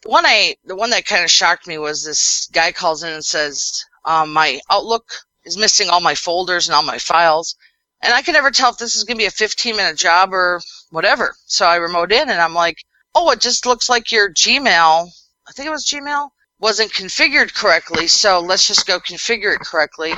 the 0.02 0.08
one 0.08 0.24
I 0.26 0.56
the 0.64 0.76
one 0.76 0.90
that 0.90 1.06
kind 1.06 1.22
of 1.22 1.30
shocked 1.30 1.66
me 1.66 1.78
was 1.78 2.04
this 2.04 2.48
guy 2.52 2.72
calls 2.72 3.02
in 3.02 3.12
and 3.12 3.24
says 3.24 3.84
um, 4.04 4.32
my 4.32 4.60
Outlook 4.70 5.12
is 5.44 5.56
missing 5.56 5.88
all 5.90 6.00
my 6.00 6.14
folders 6.14 6.66
and 6.66 6.74
all 6.74 6.82
my 6.82 6.98
files, 6.98 7.54
and 8.02 8.12
I 8.12 8.22
can 8.22 8.34
never 8.34 8.50
tell 8.50 8.70
if 8.70 8.78
this 8.78 8.96
is 8.96 9.04
going 9.04 9.18
to 9.18 9.22
be 9.22 9.26
a 9.26 9.30
15 9.30 9.76
minute 9.76 9.96
job 9.96 10.32
or 10.32 10.60
whatever. 10.90 11.36
So 11.46 11.66
I 11.66 11.76
remote 11.76 12.12
in 12.12 12.30
and 12.30 12.40
I'm 12.40 12.54
like 12.54 12.78
oh, 13.14 13.30
it 13.30 13.40
just 13.40 13.66
looks 13.66 13.88
like 13.88 14.10
your 14.12 14.32
Gmail, 14.32 15.08
I 15.48 15.52
think 15.52 15.66
it 15.66 15.70
was 15.70 15.86
Gmail, 15.86 16.30
wasn't 16.60 16.92
configured 16.92 17.54
correctly. 17.54 18.06
So 18.06 18.40
let's 18.40 18.66
just 18.66 18.86
go 18.86 18.98
configure 18.98 19.54
it 19.54 19.60
correctly. 19.60 20.14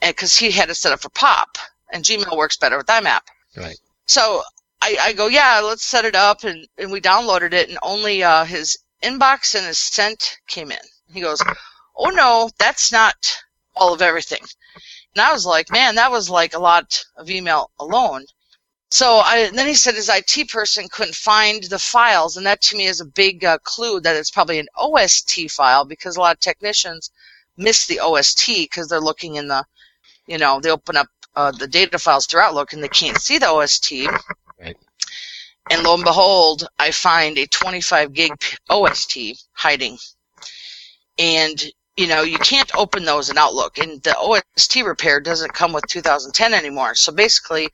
Because 0.00 0.36
he 0.36 0.50
had 0.50 0.70
it 0.70 0.76
set 0.76 0.92
up 0.92 1.00
for 1.00 1.10
POP, 1.10 1.58
and 1.92 2.04
Gmail 2.04 2.36
works 2.36 2.56
better 2.56 2.76
with 2.76 2.86
IMAP. 2.86 3.20
Right. 3.56 3.78
So 4.06 4.42
I, 4.82 4.96
I 5.00 5.12
go, 5.12 5.26
yeah, 5.26 5.60
let's 5.60 5.84
set 5.84 6.04
it 6.04 6.14
up. 6.14 6.44
And, 6.44 6.66
and 6.78 6.90
we 6.90 7.00
downloaded 7.00 7.52
it, 7.52 7.68
and 7.68 7.78
only 7.82 8.22
uh, 8.22 8.44
his 8.44 8.78
inbox 9.02 9.54
and 9.54 9.66
his 9.66 9.78
sent 9.78 10.38
came 10.46 10.70
in. 10.70 10.78
He 11.12 11.20
goes, 11.20 11.42
oh, 11.96 12.10
no, 12.10 12.50
that's 12.58 12.92
not 12.92 13.14
all 13.74 13.92
of 13.92 14.02
everything. 14.02 14.42
And 15.14 15.22
I 15.22 15.32
was 15.32 15.44
like, 15.44 15.70
man, 15.70 15.96
that 15.96 16.10
was 16.10 16.30
like 16.30 16.54
a 16.54 16.58
lot 16.58 17.04
of 17.16 17.30
email 17.30 17.70
alone. 17.80 18.24
So 18.92 19.18
I, 19.18 19.50
then 19.50 19.68
he 19.68 19.74
said 19.74 19.94
his 19.94 20.08
IT 20.08 20.48
person 20.50 20.88
couldn't 20.90 21.14
find 21.14 21.62
the 21.64 21.78
files, 21.78 22.36
and 22.36 22.46
that 22.46 22.60
to 22.62 22.76
me 22.76 22.86
is 22.86 23.00
a 23.00 23.04
big 23.04 23.44
uh, 23.44 23.58
clue 23.58 24.00
that 24.00 24.16
it's 24.16 24.32
probably 24.32 24.58
an 24.58 24.68
OST 24.76 25.50
file 25.50 25.84
because 25.84 26.16
a 26.16 26.20
lot 26.20 26.34
of 26.34 26.40
technicians 26.40 27.10
miss 27.56 27.86
the 27.86 28.00
OST 28.00 28.46
because 28.46 28.88
they're 28.88 29.00
looking 29.00 29.36
in 29.36 29.46
the, 29.46 29.64
you 30.26 30.38
know, 30.38 30.58
they 30.60 30.70
open 30.70 30.96
up 30.96 31.06
uh, 31.36 31.52
the 31.52 31.66
data 31.66 31.98
files 31.98 32.26
through 32.26 32.40
Outlook 32.40 32.72
and 32.72 32.82
they 32.82 32.88
can't 32.88 33.20
see 33.20 33.38
the 33.38 33.48
OST. 33.48 33.92
Right. 34.60 34.76
And 35.70 35.82
lo 35.84 35.94
and 35.94 36.04
behold, 36.04 36.66
I 36.78 36.90
find 36.90 37.38
a 37.38 37.46
25 37.46 38.12
gig 38.12 38.32
OST 38.68 39.18
hiding, 39.52 39.98
and 41.18 41.62
you 41.96 42.08
know 42.08 42.22
you 42.22 42.38
can't 42.38 42.74
open 42.74 43.04
those 43.04 43.30
in 43.30 43.38
Outlook, 43.38 43.78
and 43.78 44.02
the 44.02 44.16
OST 44.18 44.76
repair 44.82 45.20
doesn't 45.20 45.54
come 45.54 45.72
with 45.72 45.86
2010 45.86 46.54
anymore. 46.54 46.94
So 46.96 47.12
basically 47.12 47.68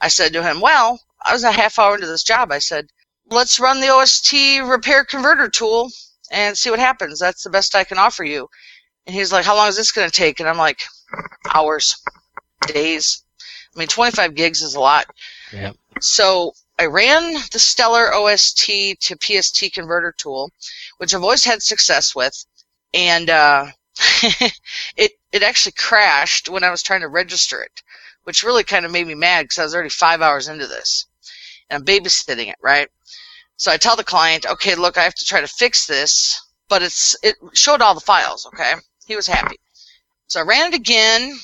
I 0.00 0.08
said 0.08 0.32
to 0.34 0.42
him, 0.42 0.60
Well, 0.60 1.00
I 1.24 1.32
was 1.32 1.44
a 1.44 1.52
half 1.52 1.78
hour 1.78 1.94
into 1.94 2.06
this 2.06 2.22
job. 2.22 2.52
I 2.52 2.58
said, 2.58 2.88
Let's 3.30 3.58
run 3.60 3.80
the 3.80 3.90
OST 3.90 4.32
repair 4.64 5.04
converter 5.04 5.48
tool 5.48 5.90
and 6.30 6.56
see 6.56 6.70
what 6.70 6.78
happens. 6.78 7.18
That's 7.18 7.44
the 7.44 7.50
best 7.50 7.74
I 7.74 7.84
can 7.84 7.98
offer 7.98 8.24
you. 8.24 8.48
And 9.06 9.14
he's 9.14 9.32
like, 9.32 9.44
How 9.44 9.56
long 9.56 9.68
is 9.68 9.76
this 9.76 9.92
going 9.92 10.08
to 10.08 10.14
take? 10.14 10.40
And 10.40 10.48
I'm 10.48 10.58
like, 10.58 10.82
Hours, 11.54 11.96
days. 12.66 13.22
I 13.74 13.78
mean, 13.78 13.88
25 13.88 14.34
gigs 14.34 14.62
is 14.62 14.74
a 14.74 14.80
lot. 14.80 15.06
Yep. 15.52 15.76
So 16.00 16.54
I 16.78 16.86
ran 16.86 17.34
the 17.52 17.58
Stellar 17.58 18.14
OST 18.14 18.66
to 19.00 19.16
PST 19.20 19.72
converter 19.72 20.12
tool, 20.16 20.50
which 20.98 21.14
I've 21.14 21.22
always 21.22 21.44
had 21.44 21.62
success 21.62 22.14
with. 22.14 22.44
And 22.94 23.28
uh, 23.28 23.66
it 24.96 25.12
it 25.32 25.42
actually 25.42 25.72
crashed 25.72 26.48
when 26.48 26.64
I 26.64 26.70
was 26.70 26.82
trying 26.82 27.00
to 27.00 27.08
register 27.08 27.60
it, 27.60 27.82
which 28.24 28.44
really 28.44 28.64
kind 28.64 28.86
of 28.86 28.92
made 28.92 29.06
me 29.06 29.14
mad 29.14 29.44
because 29.44 29.58
I 29.58 29.64
was 29.64 29.74
already 29.74 29.90
five 29.90 30.22
hours 30.22 30.48
into 30.48 30.66
this, 30.66 31.06
and 31.68 31.78
I'm 31.78 31.84
babysitting 31.84 32.48
it, 32.48 32.56
right? 32.62 32.88
So 33.56 33.72
I 33.72 33.76
tell 33.76 33.96
the 33.96 34.04
client, 34.04 34.46
okay, 34.46 34.76
look, 34.76 34.96
I 34.96 35.02
have 35.02 35.16
to 35.16 35.24
try 35.24 35.40
to 35.40 35.48
fix 35.48 35.86
this, 35.86 36.40
but 36.68 36.82
it's 36.82 37.16
it 37.22 37.36
showed 37.54 37.82
all 37.82 37.94
the 37.94 38.00
files. 38.00 38.46
Okay, 38.46 38.74
he 39.06 39.16
was 39.16 39.26
happy. 39.26 39.56
So 40.28 40.40
I 40.40 40.44
ran 40.44 40.72
it 40.72 40.76
again, 40.76 41.38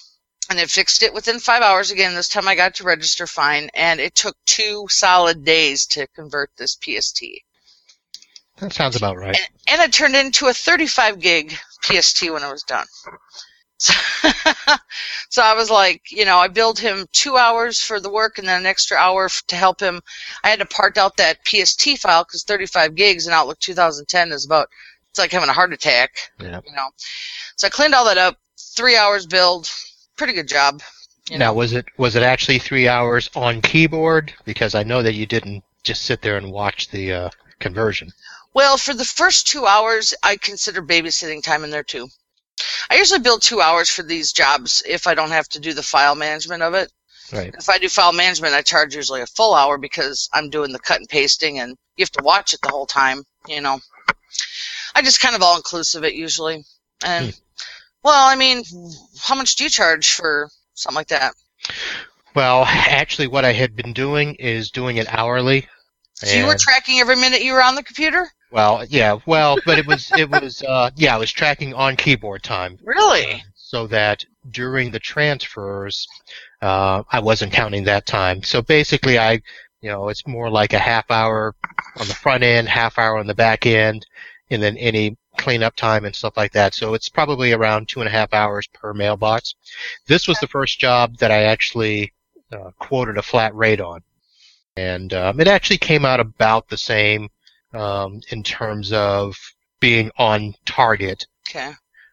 and 0.54 0.62
it 0.62 0.70
fixed 0.70 1.02
it 1.02 1.12
within 1.12 1.40
five 1.40 1.62
hours 1.62 1.90
again. 1.90 2.14
This 2.14 2.28
time 2.28 2.46
I 2.46 2.54
got 2.54 2.76
to 2.76 2.84
register 2.84 3.26
fine, 3.26 3.70
and 3.75 3.99
it 3.99 4.14
took 4.14 4.37
two 4.46 4.87
solid 4.88 5.44
days 5.44 5.84
to 5.87 6.06
convert 6.14 6.50
this 6.56 6.78
PST. 6.80 7.25
That 8.58 8.73
sounds 8.73 8.94
about 8.94 9.16
right. 9.16 9.37
And, 9.37 9.80
and 9.80 9.82
it 9.82 9.92
turned 9.92 10.14
into 10.14 10.46
a 10.46 10.54
35 10.54 11.18
gig 11.18 11.58
PST 11.82 12.30
when 12.30 12.44
it 12.44 12.52
was 12.52 12.62
done. 12.62 12.87
So, 13.78 13.92
so 15.28 15.42
I 15.42 15.54
was 15.54 15.70
like, 15.70 16.12
you 16.12 16.25
know, 16.25 16.38
I 16.38 16.46
billed 16.46 16.78
him 16.78 17.08
two 17.11 17.37
hours 17.37 17.80
for 17.80 17.99
the 17.99 18.11
work 18.11 18.38
and 18.38 18.46
then 18.46 18.61
an 18.61 18.66
extra 18.66 18.96
hour 18.96 19.28
to 19.49 19.56
help 19.56 19.80
him. 19.80 20.00
I 20.44 20.50
had 20.50 20.61
to 20.61 20.66
part 20.66 20.96
out 20.99 21.16
that 21.16 21.44
PST 21.44 21.99
file 21.99 22.23
because 22.23 22.44
35 22.44 22.94
gigs 22.94 23.26
in 23.26 23.32
Outlook 23.32 23.58
2010 23.58 24.30
is 24.30 24.44
about, 24.46 24.68
it's 25.11 25.18
like 25.18 25.32
having 25.32 25.49
a 25.49 25.52
heart 25.52 25.73
attack. 25.73 26.30
Yeah. 26.38 26.61
You 26.64 26.76
know, 26.76 26.90
so 27.56 27.66
I 27.66 27.70
cleaned 27.70 27.94
all 27.94 28.04
that 28.04 28.18
up. 28.18 28.38
Three 28.56 28.96
hours 28.96 29.26
billed. 29.26 29.68
Pretty 30.16 30.33
good 30.33 30.49
job. 30.49 30.83
You 31.28 31.38
now, 31.38 31.54
was 31.54 31.73
it 31.73 31.87
was 31.97 32.16
it 32.16 32.23
actually 32.23 32.59
three 32.59 32.87
hours 32.87 33.30
on 33.35 33.62
keyboard? 33.62 34.35
Because 34.44 34.75
I 34.75 34.83
know 34.83 35.02
that 35.02 35.14
you 35.14 35.26
didn't 35.26 35.64
just 35.83 36.02
sit 36.02 36.23
there 36.23 36.37
and 36.37 36.52
watch 36.52 36.90
the 36.90 37.12
uh, 37.12 37.30
conversion. 37.61 38.12
Well, 38.52 38.76
for 38.76 38.94
the 38.94 39.04
first 39.04 39.49
two 39.49 39.66
hours, 39.66 40.14
I 40.23 40.37
consider 40.37 40.83
babysitting 40.83 41.42
time 41.42 41.64
in 41.64 41.71
there 41.71 41.83
too. 41.83 42.09
I 42.90 42.97
usually 42.97 43.21
bill 43.21 43.38
two 43.38 43.61
hours 43.61 43.88
for 43.88 44.02
these 44.02 44.33
jobs 44.33 44.83
if 44.87 45.06
I 45.06 45.14
don't 45.14 45.30
have 45.30 45.49
to 45.50 45.61
do 45.61 45.73
the 45.73 45.83
file 45.83 46.14
management 46.14 46.62
of 46.62 46.75
it. 46.75 46.92
Right. 47.33 47.54
If 47.59 47.68
I 47.68 47.78
do 47.78 47.88
file 47.88 48.12
management, 48.12 48.54
I 48.54 48.62
charge 48.62 48.94
usually 48.94 49.23
a 49.23 49.26
full 49.26 49.54
hour 49.54 49.78
because 49.78 50.28
I'm 50.33 50.50
doing 50.50 50.73
the 50.73 50.78
cut 50.78 51.00
and 51.00 51.09
pasting 51.09 51.59
and 51.59 51.76
you 51.97 52.02
have 52.02 52.12
to 52.12 52.23
watch 52.23 52.52
it 52.52 52.61
the 52.62 52.68
whole 52.68 52.87
time, 52.87 53.25
you 53.49 53.61
know. 53.61 53.80
I 54.94 55.02
just 55.02 55.21
kind 55.21 55.35
of 55.35 55.42
all 55.42 55.56
inclusive 55.56 56.04
it 56.04 56.14
usually. 56.14 56.64
And, 57.02 57.33
Hmm. 57.33 57.40
Well, 58.04 58.28
I 58.28 58.37
mean, 58.37 58.62
how 59.20 59.34
much 59.34 59.56
do 59.56 59.64
you 59.64 59.70
charge 59.70 60.12
for 60.12 60.49
something 60.75 60.96
like 60.96 61.08
that? 61.08 61.34
Well, 62.34 62.64
actually, 62.66 63.28
what 63.28 63.44
I 63.44 63.52
had 63.52 63.75
been 63.75 63.92
doing 63.92 64.34
is 64.34 64.70
doing 64.70 64.99
it 64.99 65.12
hourly. 65.12 65.66
So 66.14 66.37
you 66.37 66.46
were 66.46 66.56
tracking 66.56 67.00
every 67.00 67.16
minute 67.16 67.42
you 67.42 67.52
were 67.52 67.62
on 67.62 67.75
the 67.75 67.82
computer? 67.82 68.28
well, 68.52 68.84
yeah, 68.88 69.18
well, 69.26 69.56
but 69.66 69.78
it 69.78 69.87
was 69.87 70.12
it 70.16 70.30
was 70.30 70.62
uh, 70.62 70.90
yeah, 70.94 71.14
I 71.14 71.18
was 71.18 71.32
tracking 71.32 71.75
on 71.75 71.96
keyboard 71.96 72.44
time 72.44 72.78
Really? 72.84 73.42
so 73.54 73.88
that 73.88 74.25
during 74.49 74.92
the 74.92 75.00
transfers, 75.00 76.06
uh, 76.62 77.02
I 77.11 77.18
wasn't 77.18 77.52
counting 77.52 77.84
that 77.84 78.06
time. 78.06 78.44
So 78.44 78.62
basically, 78.62 79.18
I, 79.18 79.42
you 79.80 79.90
know, 79.90 80.08
it's 80.08 80.26
more 80.26 80.50
like 80.50 80.73
a 80.73 80.78
half 80.78 81.11
hour 81.11 81.56
on 81.99 82.06
the 82.06 82.14
front 82.14 82.44
end, 82.44 82.68
half 82.68 82.96
hour 82.99 83.18
on 83.18 83.26
the 83.26 83.34
back 83.34 83.66
end, 83.66 84.06
and 84.54 84.62
then 84.62 84.76
any 84.78 85.16
cleanup 85.37 85.76
time 85.76 86.04
and 86.04 86.14
stuff 86.14 86.37
like 86.37 86.52
that. 86.52 86.75
So 86.75 86.94
it's 86.94 87.08
probably 87.08 87.52
around 87.52 87.88
two 87.88 88.00
and 88.00 88.08
a 88.08 88.12
half 88.12 88.32
hours 88.32 88.66
per 88.68 88.94
mailbox. 88.94 89.54
This 90.06 90.26
was 90.28 90.38
the 90.38 90.46
first 90.46 90.78
job 90.78 91.16
that 91.18 91.30
I 91.30 91.44
actually 91.44 92.12
uh, 92.52 92.70
quoted 92.78 93.18
a 93.18 93.23
flat 93.23 93.54
rate 93.54 93.80
on, 93.80 94.00
and 94.76 95.12
um, 95.12 95.40
it 95.40 95.49
actually 95.49 95.78
came 95.78 96.04
out 96.04 96.20
about 96.20 96.68
the 96.68 96.76
same 96.78 97.28
um, 97.73 98.20
in 98.30 98.42
terms 98.42 98.92
of 98.92 99.37
being 99.80 100.11
on 100.16 100.54
target 100.64 101.26
Okay. 101.50 101.73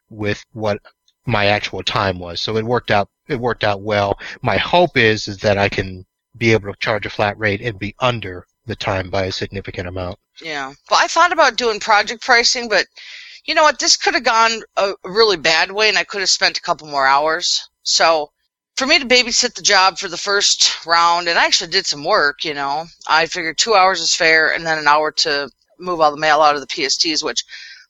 with 0.10 0.44
what 0.54 0.80
my 1.26 1.46
actual 1.46 1.84
time 1.84 2.18
was. 2.20 2.42
So 2.42 2.58
it 2.58 2.66
worked 2.66 2.92
out. 2.92 3.10
It 3.28 3.40
worked 3.40 3.64
out 3.64 3.82
well. 3.82 4.20
My 4.42 4.58
hope 4.58 4.98
is 4.98 5.28
is 5.28 5.38
that 5.38 5.58
I 5.58 5.70
can 5.70 6.06
be 6.38 6.52
able 6.54 6.74
to 6.74 6.80
charge 6.80 7.06
a 7.06 7.10
flat 7.10 7.38
rate 7.38 7.62
and 7.62 7.78
be 7.78 7.94
under 8.00 8.46
the 8.72 8.76
time 8.78 9.10
by 9.10 9.26
a 9.26 9.32
significant 9.34 9.86
amount. 9.86 10.18
Yeah. 10.42 10.68
Well, 10.90 11.00
I 11.04 11.08
thought 11.08 11.34
about 11.34 11.58
doing 11.58 11.82
project 11.82 12.24
pricing, 12.24 12.70
but 12.70 12.88
you 13.44 13.54
know 13.54 13.64
what? 13.64 13.80
This 13.80 13.98
could 13.98 14.14
have 14.14 14.24
gone 14.24 14.64
a 14.78 14.94
really 15.04 15.36
bad 15.36 15.74
way, 15.74 15.90
and 15.90 15.98
I 15.98 16.06
could 16.06 16.22
have 16.22 16.30
spent 16.30 16.58
a 16.58 16.62
couple 16.62 16.88
more 16.88 17.06
hours. 17.06 17.68
So, 17.84 18.32
for 18.78 18.88
me 18.88 18.98
to 18.98 19.06
babysit 19.06 19.56
the 19.56 19.62
job 19.62 19.98
for 19.98 20.08
the 20.08 20.18
first 20.18 20.86
round, 20.86 21.28
and 21.28 21.38
I 21.38 21.46
actually 21.46 21.72
did 21.72 21.86
some 21.86 22.06
work, 22.06 22.46
you 22.46 22.54
know, 22.54 22.86
I 23.08 23.26
figured 23.26 23.58
two 23.58 23.76
hours 23.76 24.00
is 24.00 24.16
fair, 24.16 24.54
and 24.54 24.66
then 24.66 24.78
an 24.78 24.88
hour 24.88 25.12
to 25.12 25.50
move 25.78 26.00
all 26.00 26.12
the 26.12 26.18
mail 26.18 26.42
out 26.42 26.56
of 26.56 26.62
the 26.62 26.68
PSTs, 26.68 27.22
which, 27.22 27.44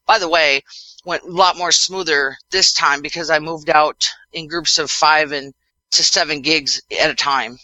by 0.07 0.17
the 0.17 0.29
way, 0.29 0.63
went 1.05 1.23
a 1.23 1.27
lot 1.27 1.57
more 1.57 1.71
smoother 1.71 2.37
this 2.49 2.73
time 2.73 3.03
because 3.03 3.29
I 3.29 3.37
moved 3.37 3.69
out 3.69 4.09
in 4.33 4.47
groups 4.47 4.79
of 4.79 4.89
five 4.89 5.31
and 5.31 5.53
to 5.91 6.03
seven 6.03 6.41
gigs 6.41 6.81
at 6.99 7.11
a 7.11 7.15
time. 7.15 7.59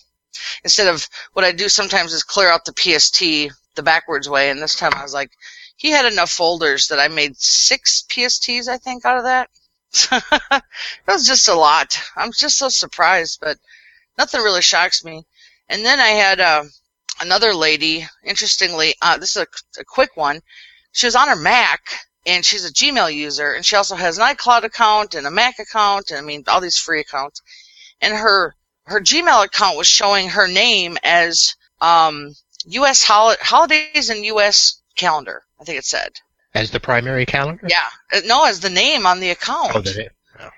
Instead 0.63 0.87
of 0.87 1.07
what 1.33 1.45
I 1.45 1.51
do 1.51 1.69
sometimes 1.69 2.13
is 2.13 2.23
clear 2.23 2.49
out 2.49 2.65
the 2.65 2.73
PST 2.73 3.19
the 3.75 3.83
backwards 3.83 4.29
way, 4.29 4.49
and 4.49 4.61
this 4.61 4.75
time 4.75 4.93
I 4.95 5.03
was 5.03 5.13
like, 5.13 5.31
he 5.77 5.91
had 5.91 6.05
enough 6.05 6.31
folders 6.31 6.87
that 6.87 6.99
I 6.99 7.07
made 7.07 7.37
six 7.37 8.03
PSTs, 8.09 8.67
I 8.67 8.77
think, 8.77 9.05
out 9.05 9.17
of 9.17 9.23
that. 9.23 9.49
it 10.51 10.63
was 11.07 11.27
just 11.27 11.47
a 11.47 11.53
lot. 11.53 11.99
I'm 12.15 12.31
just 12.31 12.57
so 12.57 12.69
surprised, 12.69 13.39
but 13.41 13.57
nothing 14.17 14.41
really 14.41 14.61
shocks 14.61 15.03
me. 15.05 15.23
And 15.69 15.85
then 15.85 15.99
I 15.99 16.09
had 16.09 16.39
uh, 16.39 16.63
another 17.21 17.53
lady, 17.53 18.05
interestingly, 18.23 18.95
uh, 19.01 19.17
this 19.17 19.35
is 19.35 19.43
a, 19.43 19.81
a 19.81 19.85
quick 19.85 20.17
one. 20.17 20.41
She 20.91 21.05
was 21.05 21.15
on 21.15 21.27
her 21.27 21.35
Mac, 21.35 21.81
and 22.25 22.43
she's 22.43 22.65
a 22.65 22.73
Gmail 22.73 23.13
user, 23.13 23.53
and 23.53 23.65
she 23.65 23.75
also 23.75 23.95
has 23.95 24.17
an 24.17 24.25
iCloud 24.25 24.63
account 24.63 25.15
and 25.15 25.25
a 25.25 25.31
Mac 25.31 25.59
account, 25.59 26.11
and 26.11 26.19
I 26.19 26.21
mean, 26.21 26.43
all 26.47 26.59
these 26.59 26.77
free 26.77 26.99
accounts. 26.99 27.41
And 28.01 28.13
her 28.13 28.55
her 28.87 28.99
Gmail 29.01 29.45
account 29.45 29.77
was 29.77 29.87
showing 29.87 30.29
her 30.29 30.47
name 30.47 30.97
as 31.03 31.55
um, 31.81 32.33
U.S. 32.65 33.03
Hol- 33.03 33.35
holidays 33.41 34.09
and 34.09 34.25
U.S. 34.25 34.81
calendar. 34.95 35.43
I 35.59 35.63
think 35.63 35.77
it 35.77 35.85
said. 35.85 36.13
As 36.53 36.71
the 36.71 36.79
primary 36.79 37.25
calendar? 37.25 37.67
Yeah, 37.69 37.85
Uh, 38.11 38.21
no, 38.25 38.45
as 38.45 38.59
the 38.61 38.69
name 38.69 39.05
on 39.05 39.19
the 39.19 39.29
account. 39.29 39.71
Oh, 39.75 39.81
that 39.81 39.95
it. 39.97 40.11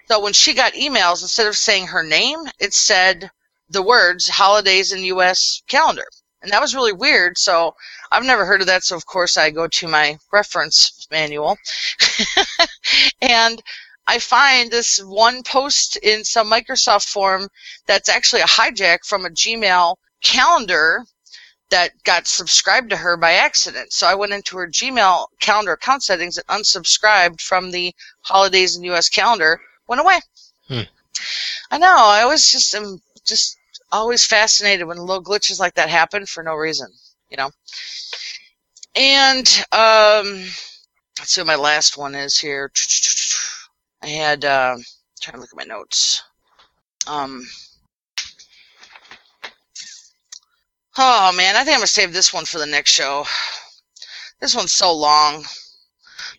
So 0.07 0.19
when 0.21 0.33
she 0.33 0.53
got 0.53 0.73
emails, 0.73 1.21
instead 1.21 1.47
of 1.47 1.55
saying 1.57 1.87
her 1.87 2.03
name, 2.03 2.39
it 2.59 2.73
said 2.73 3.31
the 3.69 3.81
words 3.81 4.27
holidays 4.29 4.91
and 4.91 5.05
U.S. 5.05 5.61
calendar. 5.67 6.05
And 6.41 6.51
that 6.51 6.61
was 6.61 6.75
really 6.75 6.93
weird. 6.93 7.37
So 7.37 7.75
I've 8.11 8.25
never 8.25 8.45
heard 8.45 8.61
of 8.61 8.67
that. 8.67 8.83
So 8.83 8.95
of 8.95 9.05
course 9.05 9.37
I 9.37 9.49
go 9.51 9.67
to 9.67 9.87
my 9.87 10.17
reference 10.31 11.07
manual 11.11 11.57
and 13.21 13.61
I 14.09 14.17
find 14.17 14.71
this 14.71 14.97
one 14.97 15.43
post 15.43 15.95
in 15.97 16.23
some 16.23 16.49
Microsoft 16.49 17.07
form 17.07 17.47
that's 17.85 18.09
actually 18.09 18.41
a 18.41 18.45
hijack 18.45 19.05
from 19.05 19.23
a 19.23 19.29
Gmail 19.29 19.97
calendar 20.23 21.05
that 21.69 21.91
got 22.03 22.25
subscribed 22.25 22.89
to 22.89 22.97
her 22.97 23.17
by 23.17 23.33
accident. 23.33 23.93
So 23.93 24.07
I 24.07 24.15
went 24.15 24.33
into 24.33 24.57
her 24.57 24.67
Gmail 24.67 25.27
calendar 25.39 25.73
account 25.73 26.01
settings 26.01 26.39
and 26.39 26.47
unsubscribed 26.47 27.39
from 27.39 27.69
the 27.69 27.93
holidays 28.21 28.75
in 28.75 28.83
U.S. 28.85 29.09
calendar. 29.09 29.61
Went 29.87 30.01
away. 30.01 30.19
Hmm. 30.67 30.89
I 31.69 31.77
know. 31.77 31.95
I 31.95 32.23
always 32.23 32.51
just 32.51 32.73
am 32.73 33.03
just 33.23 33.57
always 33.91 34.25
fascinated 34.25 34.87
when 34.87 34.97
little 34.97 35.23
glitches 35.23 35.59
like 35.59 35.75
that 35.75 35.89
happen 35.89 36.25
for 36.25 36.41
no 36.41 36.55
reason. 36.55 36.87
You 37.29 37.37
know. 37.37 37.51
And 38.95 39.47
um, 39.71 40.45
let's 41.19 41.33
see 41.33 41.41
what 41.41 41.47
my 41.47 41.55
last 41.57 41.95
one 41.95 42.15
is 42.15 42.39
here. 42.39 42.71
I 44.01 44.07
had 44.07 44.45
uh, 44.45 44.77
trying 45.21 45.35
to 45.35 45.41
look 45.41 45.49
at 45.51 45.57
my 45.57 45.63
notes. 45.63 46.23
Um. 47.07 47.47
Oh 50.97 51.31
man, 51.33 51.55
I 51.55 51.63
think 51.63 51.75
I'm 51.75 51.79
gonna 51.79 51.87
save 51.87 52.13
this 52.13 52.33
one 52.33 52.45
for 52.45 52.59
the 52.59 52.65
next 52.65 52.91
show. 52.91 53.25
This 54.39 54.55
one's 54.55 54.71
so 54.71 54.93
long. 54.93 55.45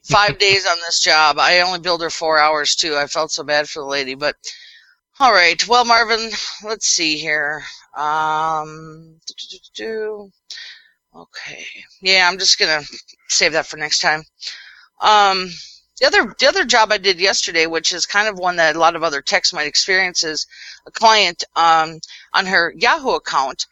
Five 0.04 0.38
days 0.38 0.66
on 0.66 0.76
this 0.78 1.00
job. 1.00 1.38
I 1.38 1.60
only 1.60 1.80
billed 1.80 2.02
her 2.02 2.10
four 2.10 2.38
hours 2.38 2.74
too. 2.74 2.96
I 2.96 3.06
felt 3.06 3.30
so 3.30 3.42
bad 3.42 3.68
for 3.68 3.80
the 3.80 3.88
lady, 3.88 4.14
but 4.14 4.36
all 5.18 5.32
right. 5.32 5.66
Well, 5.68 5.84
Marvin, 5.84 6.30
let's 6.64 6.86
see 6.86 7.18
here. 7.18 7.62
Um, 7.94 9.20
okay. 11.14 11.66
Yeah, 12.00 12.26
I'm 12.26 12.38
just 12.38 12.58
gonna 12.58 12.82
save 13.28 13.52
that 13.52 13.66
for 13.66 13.76
next 13.76 14.00
time. 14.00 14.22
Um, 15.00 15.50
the 16.00 16.06
other 16.06 16.34
the 16.38 16.48
other 16.48 16.64
job 16.64 16.90
I 16.90 16.98
did 16.98 17.20
yesterday, 17.20 17.66
which 17.66 17.92
is 17.92 18.06
kind 18.06 18.28
of 18.28 18.38
one 18.38 18.56
that 18.56 18.76
a 18.76 18.78
lot 18.78 18.96
of 18.96 19.02
other 19.02 19.22
techs 19.22 19.52
might 19.52 19.66
experience, 19.66 20.24
is 20.24 20.46
a 20.86 20.90
client 20.90 21.44
um, 21.56 22.00
on 22.32 22.46
her 22.46 22.72
Yahoo 22.76 23.10
account 23.10 23.66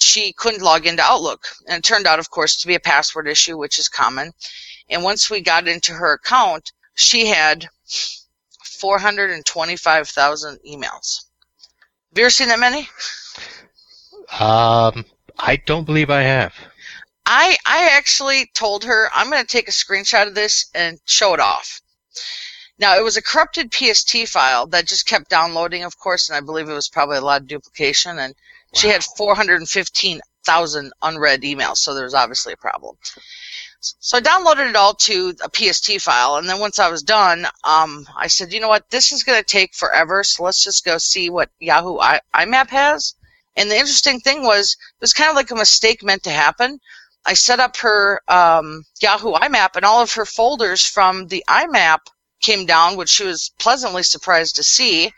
she 0.00 0.32
couldn't 0.32 0.62
log 0.62 0.86
into 0.86 1.02
Outlook. 1.02 1.46
And 1.68 1.78
it 1.78 1.84
turned 1.84 2.06
out, 2.06 2.18
of 2.18 2.30
course, 2.30 2.56
to 2.56 2.66
be 2.66 2.74
a 2.74 2.80
password 2.80 3.28
issue, 3.28 3.56
which 3.56 3.78
is 3.78 3.88
common. 3.88 4.32
And 4.88 5.04
once 5.04 5.30
we 5.30 5.40
got 5.40 5.68
into 5.68 5.92
her 5.92 6.14
account, 6.14 6.72
she 6.94 7.26
had 7.26 7.68
425,000 8.64 10.58
emails. 10.66 11.26
Have 12.08 12.18
you 12.18 12.24
ever 12.24 12.30
seen 12.30 12.48
that 12.48 12.58
many? 12.58 12.88
Um, 14.38 15.04
I 15.38 15.56
don't 15.66 15.84
believe 15.84 16.10
I 16.10 16.22
have. 16.22 16.54
I 17.32 17.56
I 17.64 17.90
actually 17.90 18.50
told 18.54 18.82
her 18.82 19.08
I'm 19.14 19.30
going 19.30 19.40
to 19.40 19.46
take 19.46 19.68
a 19.68 19.70
screenshot 19.70 20.26
of 20.26 20.34
this 20.34 20.68
and 20.74 20.98
show 21.04 21.32
it 21.32 21.38
off. 21.38 21.80
Now, 22.76 22.96
it 22.96 23.04
was 23.04 23.16
a 23.16 23.22
corrupted 23.22 23.72
PST 23.72 24.26
file 24.26 24.66
that 24.68 24.88
just 24.88 25.06
kept 25.06 25.30
downloading, 25.30 25.84
of 25.84 25.96
course, 25.96 26.28
and 26.28 26.36
I 26.36 26.40
believe 26.40 26.68
it 26.68 26.74
was 26.74 26.88
probably 26.88 27.18
a 27.18 27.20
lot 27.20 27.42
of 27.42 27.46
duplication. 27.46 28.18
And 28.18 28.34
she 28.74 28.88
had 28.88 29.04
415,000 29.04 30.92
unread 31.02 31.42
emails, 31.42 31.76
so 31.76 31.94
there 31.94 32.02
was 32.02 32.14
obviously 32.14 32.54
a 32.54 32.56
problem. 32.56 32.96
So 33.78 34.18
I 34.18 34.20
downloaded 34.20 34.68
it 34.70 34.74
all 34.74 34.94
to 34.94 35.32
a 35.44 35.50
PST 35.54 36.00
file, 36.00 36.34
and 36.34 36.48
then 36.48 36.58
once 36.58 36.80
I 36.80 36.88
was 36.88 37.04
done, 37.04 37.46
um, 37.62 38.08
I 38.16 38.26
said, 38.26 38.52
you 38.52 38.58
know 38.58 38.68
what, 38.68 38.90
this 38.90 39.12
is 39.12 39.22
going 39.22 39.38
to 39.38 39.46
take 39.46 39.72
forever, 39.74 40.24
so 40.24 40.42
let's 40.42 40.64
just 40.64 40.84
go 40.84 40.98
see 40.98 41.30
what 41.30 41.50
Yahoo 41.60 41.98
I- 42.00 42.22
IMAP 42.34 42.70
has. 42.70 43.14
And 43.56 43.70
the 43.70 43.76
interesting 43.76 44.18
thing 44.18 44.42
was, 44.42 44.72
it 44.72 45.00
was 45.00 45.12
kind 45.12 45.30
of 45.30 45.36
like 45.36 45.52
a 45.52 45.54
mistake 45.54 46.02
meant 46.02 46.24
to 46.24 46.30
happen. 46.30 46.80
I 47.24 47.34
set 47.34 47.60
up 47.60 47.76
her 47.78 48.22
um, 48.28 48.84
Yahoo 49.00 49.32
IMAP, 49.32 49.76
and 49.76 49.84
all 49.84 50.02
of 50.02 50.14
her 50.14 50.26
folders 50.26 50.84
from 50.84 51.26
the 51.26 51.44
IMAP 51.48 51.98
came 52.40 52.66
down, 52.66 52.96
which 52.96 53.10
she 53.10 53.24
was 53.24 53.52
pleasantly 53.58 54.02
surprised 54.02 54.56
to 54.56 54.62
see. 54.62 55.12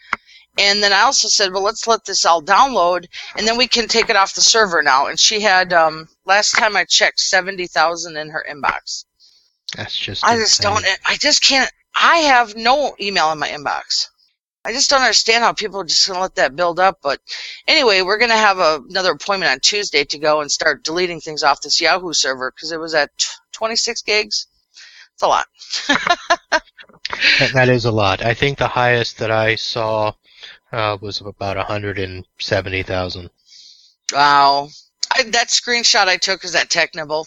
And 0.58 0.82
then 0.82 0.92
I 0.92 1.02
also 1.02 1.28
said, 1.28 1.52
well, 1.52 1.62
let's 1.62 1.86
let 1.86 2.04
this 2.04 2.26
all 2.26 2.42
download, 2.42 3.06
and 3.36 3.46
then 3.46 3.56
we 3.56 3.66
can 3.66 3.88
take 3.88 4.10
it 4.10 4.16
off 4.16 4.34
the 4.34 4.42
server 4.42 4.82
now. 4.82 5.06
And 5.06 5.18
she 5.18 5.40
had, 5.40 5.72
um, 5.72 6.08
last 6.26 6.52
time 6.52 6.76
I 6.76 6.84
checked, 6.84 7.20
seventy 7.20 7.66
thousand 7.66 8.16
in 8.18 8.28
her 8.30 8.44
inbox. 8.50 9.04
That's 9.76 9.96
just. 9.96 10.24
I 10.24 10.36
just 10.36 10.58
insane. 10.58 10.74
don't. 10.74 10.98
I 11.06 11.16
just 11.16 11.42
can't. 11.42 11.70
I 11.94 12.18
have 12.18 12.54
no 12.56 12.94
email 13.00 13.32
in 13.32 13.38
my 13.38 13.48
inbox. 13.48 14.08
I 14.64 14.72
just 14.72 14.90
don't 14.90 15.00
understand 15.00 15.42
how 15.42 15.52
people 15.52 15.80
are 15.80 15.84
just 15.84 16.06
gonna 16.06 16.20
let 16.20 16.36
that 16.36 16.56
build 16.56 16.78
up. 16.78 16.98
But 17.02 17.20
anyway, 17.66 18.02
we're 18.02 18.18
gonna 18.18 18.36
have 18.36 18.58
a, 18.58 18.80
another 18.88 19.12
appointment 19.12 19.52
on 19.52 19.60
Tuesday 19.60 20.04
to 20.04 20.18
go 20.18 20.40
and 20.40 20.50
start 20.50 20.84
deleting 20.84 21.20
things 21.20 21.42
off 21.42 21.60
this 21.60 21.80
Yahoo 21.80 22.12
server 22.12 22.50
because 22.50 22.72
it 22.72 22.78
was 22.78 22.94
at 22.94 23.10
26 23.52 24.02
gigs. 24.02 24.46
It's 25.14 25.22
a 25.22 25.26
lot. 25.26 25.46
That, 27.52 27.68
is 27.68 27.84
a 27.84 27.90
lot. 27.90 28.22
I 28.24 28.34
think 28.34 28.58
the 28.58 28.68
highest 28.68 29.18
that 29.18 29.30
I 29.30 29.56
saw 29.56 30.14
uh, 30.72 30.96
was 31.00 31.20
about 31.20 31.56
170,000. 31.56 33.30
Wow. 34.12 34.68
I, 35.14 35.22
that 35.24 35.48
screenshot 35.48 36.08
I 36.08 36.16
took 36.16 36.44
is 36.44 36.54
at 36.54 36.70
Technibble. 36.70 37.26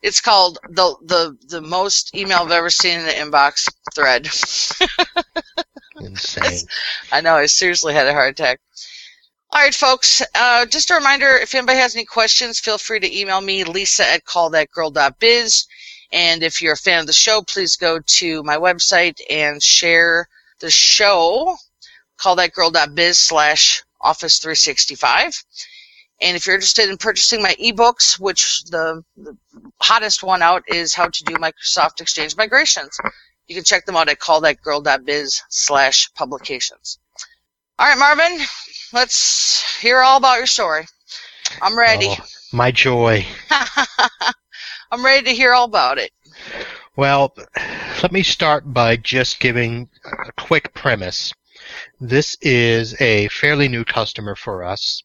It's 0.00 0.20
called 0.20 0.58
the 0.68 0.96
the 1.04 1.38
the 1.46 1.60
most 1.60 2.12
email 2.16 2.38
I've 2.38 2.50
ever 2.50 2.70
seen 2.70 2.98
in 2.98 3.06
the 3.06 3.12
inbox 3.12 3.72
thread. 3.94 4.28
Insane. 6.02 6.66
I 7.12 7.20
know 7.20 7.36
I 7.36 7.46
seriously 7.46 7.94
had 7.94 8.06
a 8.06 8.12
heart 8.12 8.30
attack. 8.30 8.60
All 9.50 9.60
right, 9.60 9.74
folks. 9.74 10.22
Uh, 10.34 10.66
just 10.66 10.90
a 10.90 10.94
reminder: 10.94 11.28
if 11.28 11.54
anybody 11.54 11.78
has 11.78 11.94
any 11.94 12.04
questions, 12.04 12.58
feel 12.58 12.78
free 12.78 13.00
to 13.00 13.18
email 13.18 13.40
me, 13.40 13.64
Lisa 13.64 14.08
at 14.08 14.24
callthatgirl.biz. 14.24 15.66
And 16.12 16.42
if 16.42 16.60
you're 16.60 16.74
a 16.74 16.76
fan 16.76 17.00
of 17.00 17.06
the 17.06 17.12
show, 17.12 17.42
please 17.42 17.76
go 17.76 17.98
to 17.98 18.42
my 18.42 18.56
website 18.56 19.20
and 19.30 19.62
share 19.62 20.28
the 20.60 20.70
show. 20.70 21.56
Callthatgirl.biz 22.18 23.18
slash 23.18 23.82
Office 24.00 24.38
365. 24.38 25.42
And 26.20 26.36
if 26.36 26.46
you're 26.46 26.54
interested 26.54 26.88
in 26.88 26.98
purchasing 26.98 27.42
my 27.42 27.54
ebooks, 27.54 28.18
which 28.18 28.64
the, 28.64 29.02
the 29.16 29.36
hottest 29.80 30.22
one 30.22 30.40
out 30.40 30.62
is 30.68 30.94
how 30.94 31.08
to 31.08 31.24
do 31.24 31.34
Microsoft 31.34 32.00
Exchange 32.00 32.36
migrations, 32.36 32.96
you 33.46 33.54
can 33.54 33.64
check 33.64 33.86
them 33.86 33.96
out 33.96 34.08
at 34.08 34.18
callthatgirl.biz 34.18 35.42
slash 35.48 36.12
publications. 36.14 36.98
All 37.78 37.86
right, 37.86 37.98
Marvin, 37.98 38.46
let's 38.92 39.80
hear 39.80 39.98
all 40.00 40.18
about 40.18 40.38
your 40.38 40.46
story. 40.46 40.86
I'm 41.60 41.78
ready. 41.78 42.08
Oh, 42.08 42.24
my 42.52 42.70
joy. 42.70 43.26
I'm 44.90 45.04
ready 45.04 45.24
to 45.24 45.34
hear 45.34 45.52
all 45.52 45.64
about 45.64 45.98
it. 45.98 46.12
Well, 46.96 47.34
let 48.02 48.12
me 48.12 48.22
start 48.22 48.72
by 48.72 48.96
just 48.96 49.40
giving 49.40 49.88
a 50.04 50.32
quick 50.32 50.74
premise. 50.74 51.32
This 52.00 52.36
is 52.42 53.00
a 53.00 53.28
fairly 53.28 53.68
new 53.68 53.84
customer 53.84 54.34
for 54.34 54.62
us 54.62 55.02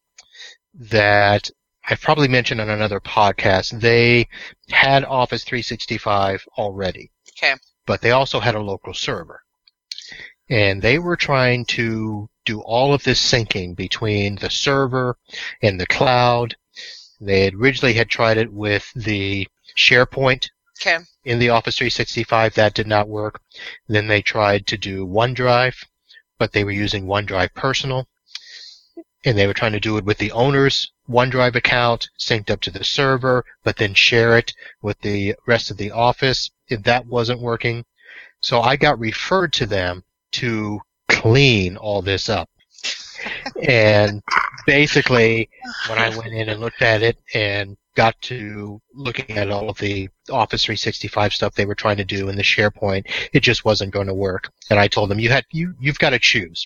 that 0.74 1.50
I've 1.90 2.02
probably 2.02 2.28
mentioned 2.28 2.60
on 2.60 2.70
another 2.70 3.00
podcast. 3.00 3.80
They 3.80 4.28
had 4.70 5.06
Office 5.06 5.46
365 5.46 6.46
already. 6.58 7.12
Okay. 7.32 7.56
But 7.88 8.02
they 8.02 8.12
also 8.12 8.40
had 8.40 8.54
a 8.54 8.62
local 8.62 8.94
server. 8.94 9.42
And 10.50 10.82
they 10.82 11.00
were 11.00 11.18
trying 11.18 11.66
to 11.66 12.30
do 12.46 12.62
all 12.62 12.94
of 12.94 13.04
this 13.04 13.20
syncing 13.20 13.76
between 13.76 14.36
the 14.36 14.52
server 14.52 15.18
and 15.64 15.80
the 15.80 15.88
cloud. 15.88 16.56
They 17.20 17.46
had 17.46 17.56
originally 17.56 17.94
had 17.94 18.10
tried 18.10 18.38
it 18.38 18.54
with 18.54 18.92
the 18.96 19.48
SharePoint 19.76 20.50
Okay. 20.80 21.00
in 21.24 21.40
the 21.40 21.50
Office 21.50 21.78
365. 21.78 22.54
That 22.54 22.76
did 22.76 22.88
not 22.88 23.10
work. 23.10 23.42
Then 23.88 24.08
they 24.08 24.22
tried 24.22 24.68
to 24.68 24.78
do 24.78 25.08
OneDrive, 25.08 25.84
but 26.38 26.52
they 26.52 26.64
were 26.64 26.72
using 26.72 27.08
OneDrive 27.08 27.54
Personal. 27.56 28.08
And 29.28 29.38
they 29.38 29.46
were 29.46 29.54
trying 29.54 29.74
to 29.74 29.80
do 29.82 29.98
it 29.98 30.06
with 30.06 30.20
the 30.20 30.32
owner's 30.32 30.90
OneDrive 31.10 31.56
account 31.56 32.10
synced 32.18 32.50
up 32.50 32.62
to 32.62 32.72
the 32.72 32.86
server, 32.86 33.44
but 33.62 33.76
then 33.76 33.94
share 33.94 34.38
it 34.38 34.54
with 34.82 34.98
the 35.02 35.36
rest 35.46 35.70
of 35.70 35.76
the 35.76 35.92
office. 35.92 36.50
If 36.70 36.84
that 36.84 37.06
wasn't 37.06 37.42
working. 37.42 37.84
So 38.40 38.62
I 38.62 38.78
got 38.78 38.98
referred 39.00 39.52
to 39.54 39.66
them 39.66 40.06
to 40.34 40.80
clean 41.10 41.76
all 41.76 42.02
this 42.02 42.30
up. 42.30 42.50
and 43.68 44.24
basically, 44.66 45.50
when 45.90 45.98
I 45.98 46.08
went 46.16 46.34
in 46.34 46.48
and 46.48 46.62
looked 46.62 46.82
at 46.82 47.04
it 47.04 47.18
and 47.34 47.76
got 47.96 48.16
to 48.22 48.80
looking 48.94 49.38
at 49.38 49.52
all 49.52 49.70
of 49.70 49.78
the 49.80 50.08
Office 50.32 50.64
365 50.64 51.34
stuff 51.34 51.54
they 51.54 51.66
were 51.66 51.76
trying 51.76 51.98
to 51.98 52.06
do 52.06 52.30
in 52.30 52.38
the 52.38 52.44
SharePoint, 52.44 53.12
it 53.34 53.42
just 53.42 53.66
wasn't 53.66 53.92
going 53.92 54.08
to 54.08 54.14
work. 54.14 54.50
And 54.70 54.80
I 54.80 54.88
told 54.88 55.10
them 55.10 55.20
you 55.20 55.30
had 55.30 55.44
you 55.52 55.74
you've 55.82 56.00
got 56.00 56.12
to 56.12 56.20
choose. 56.20 56.66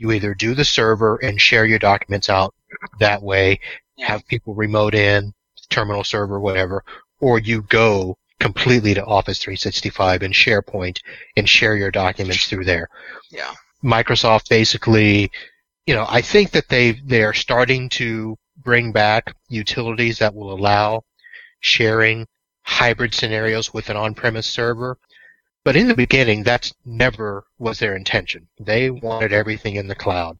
You 0.00 0.12
either 0.12 0.34
do 0.34 0.54
the 0.54 0.64
server 0.64 1.16
and 1.16 1.38
share 1.38 1.66
your 1.66 1.78
documents 1.78 2.30
out 2.30 2.54
that 3.00 3.22
way, 3.22 3.60
have 3.98 4.26
people 4.26 4.54
remote 4.54 4.94
in, 4.94 5.34
terminal 5.68 6.04
server, 6.04 6.40
whatever, 6.40 6.82
or 7.20 7.38
you 7.38 7.60
go 7.62 8.16
completely 8.38 8.94
to 8.94 9.04
Office 9.04 9.38
365 9.40 10.22
and 10.22 10.32
SharePoint 10.32 11.00
and 11.36 11.46
share 11.46 11.76
your 11.76 11.90
documents 11.90 12.46
through 12.46 12.64
there. 12.64 12.88
Yeah. 13.30 13.52
Microsoft 13.84 14.48
basically, 14.48 15.30
you 15.84 15.94
know, 15.94 16.06
I 16.08 16.22
think 16.22 16.52
that 16.52 16.70
they 16.70 16.92
they're 17.04 17.34
starting 17.34 17.90
to 17.90 18.38
bring 18.56 18.92
back 18.92 19.34
utilities 19.50 20.18
that 20.20 20.34
will 20.34 20.54
allow 20.54 21.02
sharing 21.60 22.26
hybrid 22.62 23.12
scenarios 23.12 23.74
with 23.74 23.90
an 23.90 23.98
on-premise 23.98 24.46
server. 24.46 24.96
But 25.64 25.76
in 25.76 25.88
the 25.88 25.94
beginning, 25.94 26.42
that's 26.42 26.72
never 26.84 27.44
was 27.58 27.78
their 27.78 27.94
intention. 27.94 28.48
They 28.58 28.90
wanted 28.90 29.32
everything 29.32 29.76
in 29.76 29.88
the 29.88 29.94
cloud. 29.94 30.38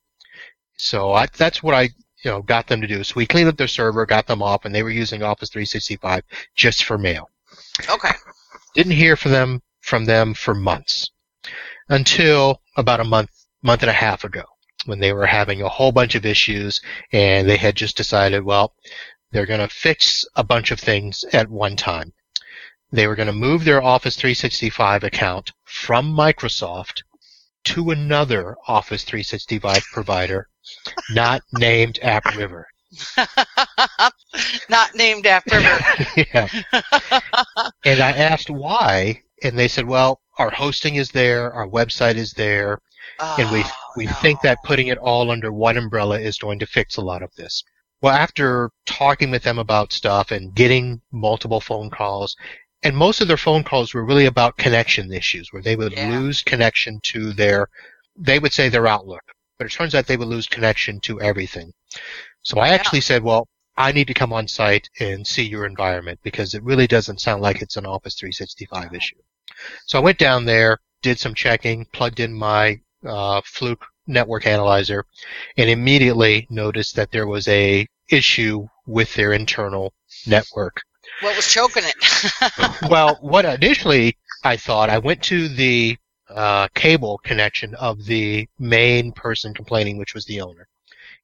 So 0.76 1.12
I, 1.12 1.26
that's 1.36 1.62
what 1.62 1.74
I, 1.74 1.90
you 2.24 2.30
know, 2.30 2.42
got 2.42 2.66
them 2.66 2.80
to 2.80 2.86
do. 2.86 3.04
So 3.04 3.14
we 3.16 3.26
cleaned 3.26 3.48
up 3.48 3.56
their 3.56 3.68
server, 3.68 4.06
got 4.06 4.26
them 4.26 4.42
off, 4.42 4.64
and 4.64 4.74
they 4.74 4.82
were 4.82 4.90
using 4.90 5.22
Office 5.22 5.50
365 5.50 6.22
just 6.54 6.84
for 6.84 6.96
mail. 6.96 7.28
Okay. 7.88 8.12
Didn't 8.74 8.92
hear 8.92 9.16
from 9.16 9.32
them 9.32 9.62
from 9.80 10.04
them 10.04 10.34
for 10.34 10.54
months 10.54 11.10
until 11.88 12.60
about 12.76 13.00
a 13.00 13.04
month, 13.04 13.30
month 13.62 13.82
and 13.82 13.90
a 13.90 13.94
half 13.94 14.24
ago 14.24 14.44
when 14.86 15.00
they 15.00 15.12
were 15.12 15.26
having 15.26 15.60
a 15.60 15.68
whole 15.68 15.92
bunch 15.92 16.14
of 16.14 16.24
issues 16.24 16.80
and 17.12 17.48
they 17.48 17.56
had 17.56 17.74
just 17.74 17.96
decided, 17.96 18.42
well, 18.42 18.74
they're 19.32 19.46
going 19.46 19.60
to 19.60 19.68
fix 19.68 20.24
a 20.36 20.44
bunch 20.44 20.70
of 20.70 20.80
things 20.80 21.24
at 21.32 21.48
one 21.48 21.76
time. 21.76 22.12
They 22.92 23.06
were 23.06 23.14
going 23.16 23.26
to 23.26 23.32
move 23.32 23.64
their 23.64 23.82
Office 23.82 24.16
365 24.16 25.04
account 25.04 25.52
from 25.64 26.12
Microsoft 26.12 27.02
to 27.64 27.90
another 27.90 28.56
Office 28.66 29.04
365 29.04 29.82
provider 29.92 30.48
not 31.10 31.42
named 31.52 31.98
AppRiver. 32.02 32.64
Not 34.68 34.94
named 34.96 35.26
after 35.26 35.60
her. 35.60 36.04
yeah. 36.34 36.48
And 37.84 38.00
I 38.00 38.10
asked 38.10 38.50
why, 38.50 39.22
and 39.42 39.58
they 39.58 39.68
said, 39.68 39.86
well, 39.86 40.20
our 40.38 40.50
hosting 40.50 40.96
is 40.96 41.10
there, 41.10 41.52
our 41.52 41.68
website 41.68 42.16
is 42.16 42.32
there, 42.32 42.80
and 43.20 43.50
we 43.52 43.62
Oh, 43.64 43.92
we 43.96 44.06
no. 44.06 44.12
think 44.14 44.40
that 44.42 44.58
putting 44.64 44.88
it 44.88 44.98
all 44.98 45.30
under 45.30 45.52
one 45.52 45.76
umbrella 45.76 46.18
is 46.18 46.38
going 46.38 46.58
to 46.60 46.66
fix 46.66 46.96
a 46.96 47.00
lot 47.02 47.22
of 47.22 47.34
this. 47.36 47.62
Well, 48.02 48.14
after 48.14 48.70
talking 48.86 49.30
with 49.30 49.42
them 49.42 49.58
about 49.58 49.92
stuff 49.92 50.30
and 50.30 50.54
getting 50.54 51.00
multiple 51.12 51.60
phone 51.60 51.90
calls, 51.90 52.34
and 52.82 52.96
most 52.96 53.20
of 53.20 53.28
their 53.28 53.36
phone 53.36 53.62
calls 53.62 53.92
were 53.94 54.04
really 54.04 54.26
about 54.26 54.56
connection 54.56 55.12
issues, 55.12 55.52
where 55.52 55.62
they 55.62 55.76
would 55.76 55.92
Yeah. 55.92 56.08
lose 56.08 56.42
connection 56.42 57.00
to 57.04 57.32
their, 57.32 57.68
they 58.16 58.38
would 58.38 58.52
say 58.52 58.68
their 58.68 58.86
Outlook, 58.86 59.22
but 59.58 59.66
it 59.66 59.72
turns 59.72 59.94
out 59.94 60.06
they 60.06 60.16
would 60.16 60.28
lose 60.28 60.46
connection 60.46 61.00
to 61.00 61.20
everything. 61.20 61.72
So 62.42 62.58
I 62.58 62.68
Yeah. 62.68 62.74
actually 62.74 63.02
said, 63.02 63.22
well, 63.22 63.48
I 63.76 63.92
need 63.92 64.08
to 64.08 64.14
come 64.14 64.32
on 64.32 64.48
site 64.48 64.88
and 64.98 65.26
see 65.26 65.42
your 65.42 65.64
environment 65.66 66.20
because 66.22 66.54
it 66.54 66.62
really 66.62 66.86
doesn't 66.86 67.20
sound 67.20 67.42
like 67.42 67.62
it's 67.62 67.76
an 67.76 67.86
Office 67.86 68.14
365 68.14 68.94
issue. 68.94 69.16
So 69.86 69.98
I 69.98 70.02
went 70.02 70.18
down 70.18 70.44
there, 70.44 70.78
did 71.02 71.18
some 71.18 71.34
checking, 71.34 71.86
plugged 71.92 72.20
in 72.20 72.32
my 72.32 72.80
uh, 73.06 73.40
Fluke 73.44 73.84
network 74.06 74.46
analyzer, 74.46 75.04
and 75.56 75.70
immediately 75.70 76.46
noticed 76.50 76.96
that 76.96 77.10
there 77.10 77.26
was 77.26 77.46
a 77.48 77.86
issue 78.10 78.66
with 78.86 79.14
their 79.14 79.32
internal 79.32 79.92
network. 80.26 80.82
What 81.20 81.36
was 81.36 81.52
choking 81.52 81.84
it? 81.84 82.88
well, 82.90 83.18
what 83.20 83.44
initially 83.44 84.16
I 84.42 84.56
thought, 84.56 84.88
I 84.88 84.98
went 84.98 85.22
to 85.24 85.48
the 85.48 85.98
uh, 86.28 86.68
cable 86.74 87.18
connection 87.18 87.74
of 87.74 88.04
the 88.04 88.48
main 88.58 89.12
person 89.12 89.52
complaining, 89.52 89.98
which 89.98 90.14
was 90.14 90.24
the 90.24 90.40
owner. 90.40 90.66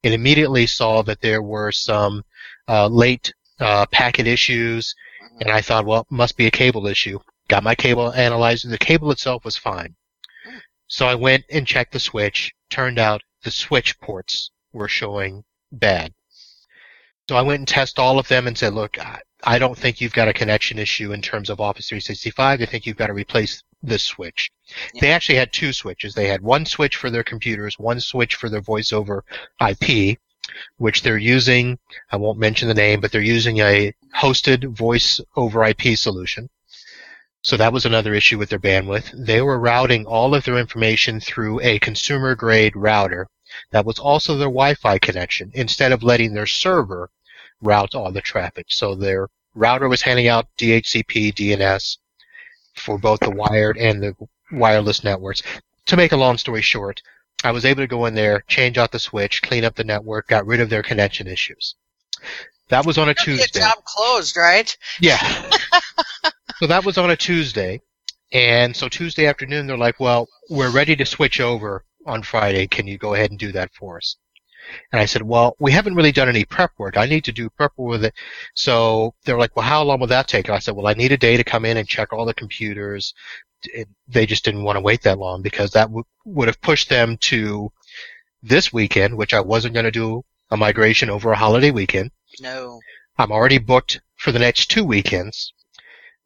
and 0.03 0.13
immediately 0.13 0.67
saw 0.67 1.01
that 1.01 1.21
there 1.21 1.41
were 1.41 1.71
some 1.71 2.23
uh, 2.67 2.87
late 2.87 3.33
uh, 3.59 3.85
packet 3.91 4.27
issues, 4.27 4.93
and 5.39 5.49
I 5.49 5.61
thought, 5.61 5.85
well, 5.85 6.05
must 6.09 6.37
be 6.37 6.45
a 6.45 6.51
cable 6.51 6.85
issue. 6.85 7.19
Got 7.47 7.63
my 7.63 7.73
cable 7.73 8.13
analyzer. 8.13 8.67
The 8.67 8.77
cable 8.77 9.11
itself 9.11 9.43
was 9.45 9.57
fine. 9.57 9.95
So 10.87 11.07
I 11.07 11.15
went 11.15 11.45
and 11.49 11.65
checked 11.65 11.93
the 11.93 11.99
switch. 11.99 12.53
Turned 12.69 12.99
out 12.99 13.21
the 13.43 13.51
switch 13.51 13.99
ports 13.99 14.51
were 14.73 14.87
showing 14.87 15.43
bad. 15.71 16.13
So 17.29 17.35
I 17.35 17.41
went 17.41 17.59
and 17.59 17.67
tested 17.67 17.99
all 17.99 18.19
of 18.19 18.27
them 18.27 18.47
and 18.47 18.57
said, 18.57 18.73
look, 18.73 18.99
I, 18.99 19.21
I 19.43 19.59
don't 19.59 19.77
think 19.77 20.01
you've 20.01 20.13
got 20.13 20.27
a 20.27 20.33
connection 20.33 20.79
issue 20.79 21.13
in 21.13 21.21
terms 21.21 21.49
of 21.49 21.61
Office 21.61 21.89
365. 21.89 22.61
I 22.61 22.65
think 22.65 22.85
you've 22.85 22.97
got 22.97 23.07
to 23.07 23.13
replace 23.13 23.63
this 23.83 24.03
switch. 24.03 24.49
Yeah. 24.93 25.01
They 25.01 25.11
actually 25.11 25.37
had 25.37 25.53
two 25.53 25.73
switches. 25.73 26.13
They 26.13 26.27
had 26.27 26.41
one 26.41 26.65
switch 26.65 26.95
for 26.95 27.09
their 27.09 27.23
computers, 27.23 27.77
one 27.77 27.99
switch 27.99 28.35
for 28.35 28.49
their 28.49 28.61
voice 28.61 28.91
over 28.91 29.23
IP, 29.61 30.17
which 30.77 31.03
they're 31.03 31.17
using. 31.17 31.77
I 32.11 32.17
won't 32.17 32.39
mention 32.39 32.67
the 32.67 32.73
name, 32.73 32.99
but 32.99 33.11
they're 33.11 33.21
using 33.21 33.59
a 33.59 33.93
hosted 34.15 34.75
voice 34.75 35.21
over 35.35 35.63
IP 35.63 35.97
solution. 35.97 36.49
So 37.43 37.55
that 37.57 37.71
was 37.71 37.85
another 37.85 38.13
issue 38.13 38.37
with 38.37 38.49
their 38.49 38.59
bandwidth. 38.59 39.11
They 39.25 39.41
were 39.41 39.59
routing 39.59 40.05
all 40.05 40.33
of 40.33 40.43
their 40.43 40.57
information 40.57 41.19
through 41.19 41.61
a 41.61 41.79
consumer 41.79 42.35
grade 42.35 42.75
router 42.75 43.27
that 43.71 43.85
was 43.85 43.99
also 43.99 44.35
their 44.35 44.47
Wi-Fi 44.47 44.97
connection 44.97 45.51
instead 45.53 45.91
of 45.91 46.03
letting 46.03 46.33
their 46.33 46.47
server 46.47 47.09
route 47.61 47.95
all 47.95 48.11
the 48.11 48.21
traffic. 48.21 48.67
So 48.69 48.95
their 48.95 49.27
router 49.55 49.89
was 49.89 50.01
handing 50.01 50.27
out 50.27 50.47
DHCP, 50.57 51.33
DNS 51.33 51.97
for 52.75 52.97
both 52.97 53.19
the 53.19 53.31
wired 53.31 53.77
and 53.77 54.01
the 54.01 54.15
wireless 54.51 55.03
networks. 55.03 55.41
To 55.87 55.97
make 55.97 56.11
a 56.11 56.17
long 56.17 56.37
story 56.37 56.61
short, 56.61 57.01
I 57.43 57.51
was 57.51 57.65
able 57.65 57.83
to 57.83 57.87
go 57.87 58.05
in 58.05 58.15
there, 58.15 58.43
change 58.47 58.77
out 58.77 58.91
the 58.91 58.99
switch, 58.99 59.41
clean 59.41 59.63
up 59.63 59.75
the 59.75 59.83
network, 59.83 60.27
got 60.27 60.45
rid 60.45 60.59
of 60.59 60.69
their 60.69 60.83
connection 60.83 61.27
issues. 61.27 61.75
That 62.69 62.85
was 62.85 62.97
on 62.97 63.09
a 63.09 63.13
Tuesday. 63.13 63.59
job 63.59 63.83
closed, 63.85 64.35
right? 64.35 64.75
Yeah. 64.99 65.17
so 66.57 66.67
that 66.67 66.83
was 66.83 66.97
on 66.97 67.11
a 67.11 67.15
Tuesday. 67.15 67.81
And 68.33 68.75
so 68.75 68.89
Tuesday 68.89 69.25
afternoon, 69.25 69.67
they're 69.67 69.77
like, 69.77 69.99
well, 69.99 70.27
we're 70.49 70.71
ready 70.71 70.95
to 70.97 71.05
switch 71.05 71.39
over 71.39 71.85
on 72.05 72.23
Friday. 72.23 72.67
Can 72.67 72.85
you 72.87 72.97
go 72.97 73.13
ahead 73.13 73.29
and 73.29 73.39
do 73.39 73.51
that 73.53 73.73
for 73.73 73.97
us? 73.97 74.17
And 74.91 74.99
I 74.99 75.05
said, 75.05 75.21
well, 75.21 75.55
we 75.59 75.71
haven't 75.71 75.95
really 75.95 76.11
done 76.11 76.29
any 76.29 76.45
prep 76.45 76.71
work. 76.77 76.97
I 76.97 77.05
need 77.05 77.23
to 77.25 77.31
do 77.31 77.49
prep 77.49 77.71
work 77.77 77.91
with 77.91 78.05
it. 78.05 78.13
So 78.53 79.13
they're 79.25 79.37
like, 79.37 79.55
well, 79.55 79.65
how 79.65 79.83
long 79.83 79.99
will 79.99 80.07
that 80.07 80.27
take? 80.27 80.47
And 80.47 80.55
I 80.55 80.59
said, 80.59 80.75
well, 80.75 80.87
I 80.87 80.93
need 80.93 81.11
a 81.11 81.17
day 81.17 81.37
to 81.37 81.43
come 81.43 81.65
in 81.65 81.77
and 81.77 81.87
check 81.87 82.13
all 82.13 82.25
the 82.25 82.33
computers. 82.33 83.13
It, 83.63 83.87
they 84.07 84.25
just 84.25 84.45
didn't 84.45 84.63
want 84.63 84.77
to 84.77 84.81
wait 84.81 85.01
that 85.03 85.17
long 85.17 85.41
because 85.41 85.71
that 85.71 85.87
w- 85.87 86.03
would 86.25 86.47
have 86.47 86.61
pushed 86.61 86.89
them 86.89 87.17
to 87.21 87.71
this 88.43 88.71
weekend, 88.71 89.17
which 89.17 89.33
I 89.33 89.39
wasn't 89.39 89.73
going 89.73 89.85
to 89.85 89.91
do 89.91 90.23
a 90.51 90.57
migration 90.57 91.09
over 91.09 91.31
a 91.31 91.37
holiday 91.37 91.71
weekend. 91.71 92.11
No. 92.39 92.79
I'm 93.17 93.31
already 93.31 93.57
booked 93.57 93.99
for 94.15 94.31
the 94.31 94.39
next 94.39 94.67
two 94.67 94.83
weekends. 94.83 95.53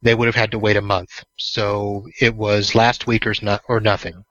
They 0.02 0.14
would 0.14 0.26
have 0.26 0.34
had 0.34 0.50
to 0.50 0.58
wait 0.58 0.76
a 0.76 0.82
month. 0.82 1.24
So 1.38 2.06
it 2.20 2.34
was 2.34 2.74
last 2.74 3.06
week 3.06 3.26
or, 3.26 3.34
not, 3.40 3.62
or 3.68 3.80
nothing. 3.80 4.24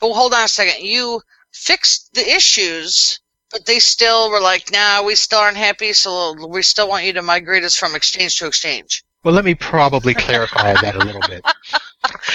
But 0.00 0.12
hold 0.12 0.34
on 0.34 0.44
a 0.44 0.48
second. 0.48 0.86
You 0.86 1.20
fixed 1.52 2.12
the 2.14 2.28
issues, 2.28 3.20
but 3.56 3.64
they 3.64 3.78
still 3.78 4.30
were 4.30 4.40
like, 4.40 4.70
nah, 4.70 5.02
we 5.02 5.14
still 5.14 5.38
aren't 5.38 5.56
happy, 5.56 5.94
so 5.94 6.34
we 6.46 6.60
still 6.60 6.90
want 6.90 7.06
you 7.06 7.14
to 7.14 7.22
migrate 7.22 7.64
us 7.64 7.74
from 7.74 7.94
exchange 7.94 8.38
to 8.38 8.46
exchange. 8.46 9.02
Well, 9.24 9.32
let 9.32 9.46
me 9.46 9.54
probably 9.54 10.12
clarify 10.12 10.74
that 10.74 10.94
a 10.94 10.98
little 10.98 11.22
bit. 11.26 11.42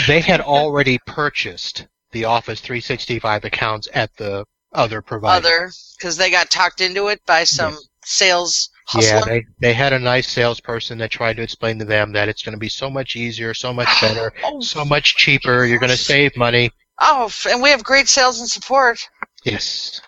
They 0.08 0.20
had 0.20 0.42
already 0.42 0.98
purchased 1.06 1.86
the 2.12 2.26
Office 2.26 2.60
365 2.60 3.46
accounts 3.46 3.88
at 3.94 4.16
the 4.18 4.46
other 4.74 5.04
provider. 5.04 5.48
Other, 5.48 5.72
because 5.96 6.18
they 6.18 6.32
got 6.32 6.50
talked 6.50 6.82
into 6.82 7.10
it 7.10 7.24
by 7.28 7.44
some 7.44 7.78
sales 8.04 8.72
Yeah, 8.98 9.22
they, 9.24 9.46
they 9.60 9.74
had 9.74 9.94
a 9.94 10.00
nice 10.00 10.28
salesperson 10.28 10.98
that 10.98 11.12
tried 11.12 11.38
to 11.38 11.44
explain 11.44 11.78
to 11.78 11.86
them 11.86 12.14
that 12.14 12.30
it's 12.30 12.42
going 12.42 12.54
to 12.54 12.60
be 12.60 12.70
so 12.70 12.90
much 12.90 13.16
easier, 13.16 13.54
so 13.54 13.72
much 13.72 13.90
better, 14.02 14.34
oh, 14.44 14.60
so 14.60 14.84
much 14.84 15.18
cheaper. 15.18 15.66
You're 15.66 15.78
going 15.78 15.92
to 15.92 15.98
save 15.98 16.36
money. 16.36 16.72
oh, 17.00 17.32
and 17.48 17.62
we 17.62 17.70
have 17.70 17.84
great 17.84 18.08
sales 18.08 18.40
and 18.40 18.50
support. 18.50 19.08
Yes. 19.44 20.02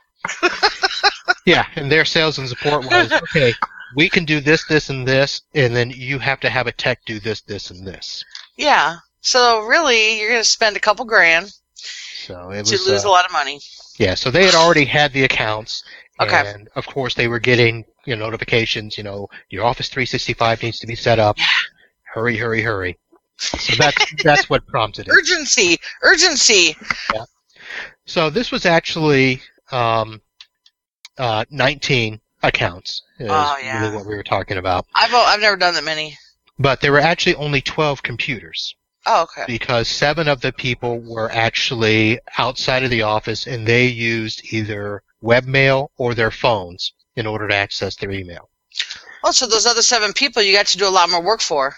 Yeah, 1.45 1.65
and 1.75 1.91
their 1.91 2.05
sales 2.05 2.37
and 2.37 2.47
support 2.47 2.85
was 2.85 3.11
okay. 3.29 3.53
We 3.95 4.09
can 4.09 4.25
do 4.25 4.39
this, 4.39 4.65
this, 4.65 4.89
and 4.89 5.07
this, 5.07 5.41
and 5.53 5.75
then 5.75 5.91
you 5.91 6.17
have 6.19 6.39
to 6.41 6.49
have 6.49 6.65
a 6.67 6.71
tech 6.71 6.99
do 7.05 7.19
this, 7.19 7.41
this, 7.41 7.69
and 7.69 7.85
this. 7.85 8.23
Yeah. 8.57 8.97
So 9.21 9.61
really, 9.65 10.19
you're 10.19 10.29
going 10.29 10.41
to 10.41 10.47
spend 10.47 10.75
a 10.75 10.79
couple 10.79 11.05
grand 11.05 11.51
So 12.15 12.49
it 12.51 12.59
was, 12.59 12.71
to 12.71 12.89
lose 12.91 13.05
uh, 13.05 13.09
a 13.09 13.11
lot 13.11 13.25
of 13.25 13.31
money. 13.31 13.59
yeah. 13.99 14.15
So 14.15 14.31
they 14.31 14.45
had 14.45 14.55
already 14.55 14.85
had 14.85 15.13
the 15.13 15.23
accounts, 15.23 15.83
Okay. 16.19 16.43
and 16.53 16.69
of 16.75 16.85
course 16.87 17.13
they 17.15 17.27
were 17.27 17.39
getting 17.39 17.85
you 18.05 18.15
know 18.15 18.25
notifications. 18.25 18.97
You 18.97 19.03
know, 19.03 19.29
your 19.49 19.63
Office 19.65 19.89
365 19.89 20.63
needs 20.63 20.79
to 20.79 20.87
be 20.87 20.95
set 20.95 21.19
up. 21.19 21.37
Yeah. 21.37 21.45
Hurry, 22.13 22.37
hurry, 22.37 22.61
hurry. 22.61 22.97
So 23.37 23.75
that's 23.77 24.23
that's 24.23 24.49
what 24.49 24.65
prompted 24.67 25.07
it. 25.07 25.11
Urgency, 25.17 25.77
urgency. 26.03 26.75
So 28.05 28.29
this 28.29 28.51
was 28.51 28.65
actually 28.65 29.41
um, 29.73 30.21
uh, 31.17 31.45
19 31.49 32.19
accounts. 32.43 33.01
Is 33.19 33.27
Oh, 33.29 33.57
yeah. 33.63 33.81
really 33.81 33.95
what 33.97 34.05
we 34.05 34.15
were 34.15 34.23
talking 34.23 34.57
about. 34.57 34.85
I've 34.95 35.13
I've 35.13 35.39
never 35.41 35.55
done 35.57 35.73
that 35.75 35.83
many. 35.83 36.17
But 36.59 36.81
there 36.81 36.91
were 36.91 36.99
actually 36.99 37.35
only 37.35 37.61
12 37.61 38.03
computers 38.03 38.75
Oh, 39.05 39.23
okay. 39.23 39.43
because 39.47 39.87
seven 39.87 40.27
of 40.27 40.41
the 40.41 40.53
people 40.53 40.99
were 40.99 41.29
actually 41.31 42.19
outside 42.37 42.83
of 42.83 42.89
the 42.91 43.01
office 43.01 43.47
and 43.47 43.67
they 43.67 43.87
used 43.87 44.53
either 44.53 45.01
webmail 45.23 45.89
or 45.97 46.13
their 46.13 46.31
phones 46.31 46.93
in 47.15 47.25
order 47.25 47.47
to 47.47 47.55
access 47.55 47.95
their 47.95 48.11
email. 48.11 48.49
Oh, 49.23 49.31
so 49.31 49.47
those 49.47 49.65
other 49.65 49.81
seven 49.81 50.13
people 50.13 50.41
you 50.41 50.53
got 50.55 50.67
to 50.67 50.77
do 50.77 50.87
a 50.87 50.89
lot 50.89 51.09
more 51.09 51.21
work 51.23 51.41
for. 51.41 51.75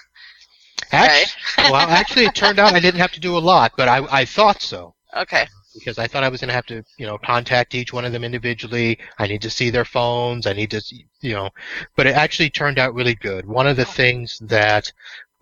Actually, 0.91 1.71
well, 1.71 1.89
actually, 1.89 2.25
it 2.25 2.35
turned 2.35 2.59
out 2.59 2.73
I 2.73 2.79
didn't 2.79 2.99
have 2.99 3.11
to 3.13 3.19
do 3.19 3.37
a 3.37 3.39
lot, 3.39 3.73
but 3.77 3.87
I, 3.87 4.05
I 4.11 4.25
thought 4.25 4.61
so. 4.61 4.93
Okay. 5.15 5.47
Because 5.77 5.99
I 5.99 6.07
thought 6.07 6.23
I 6.23 6.29
was 6.29 6.41
going 6.41 6.47
to 6.49 6.55
have 6.55 6.65
to, 6.67 6.83
you 6.97 7.05
know, 7.05 7.17
contact 7.17 7.75
each 7.75 7.91
one 7.93 8.05
of 8.05 8.11
them 8.11 8.23
individually. 8.23 8.97
I 9.19 9.27
need 9.27 9.41
to 9.41 9.49
see 9.49 9.69
their 9.69 9.85
phones. 9.85 10.47
I 10.47 10.53
need 10.53 10.71
to, 10.71 10.81
see- 10.81 11.05
you 11.21 11.33
know, 11.33 11.49
but 11.95 12.07
it 12.07 12.15
actually 12.15 12.49
turned 12.49 12.79
out 12.79 12.93
really 12.93 13.15
good. 13.15 13.45
One 13.45 13.67
of 13.67 13.75
the 13.77 13.85
things 13.85 14.39
that 14.39 14.91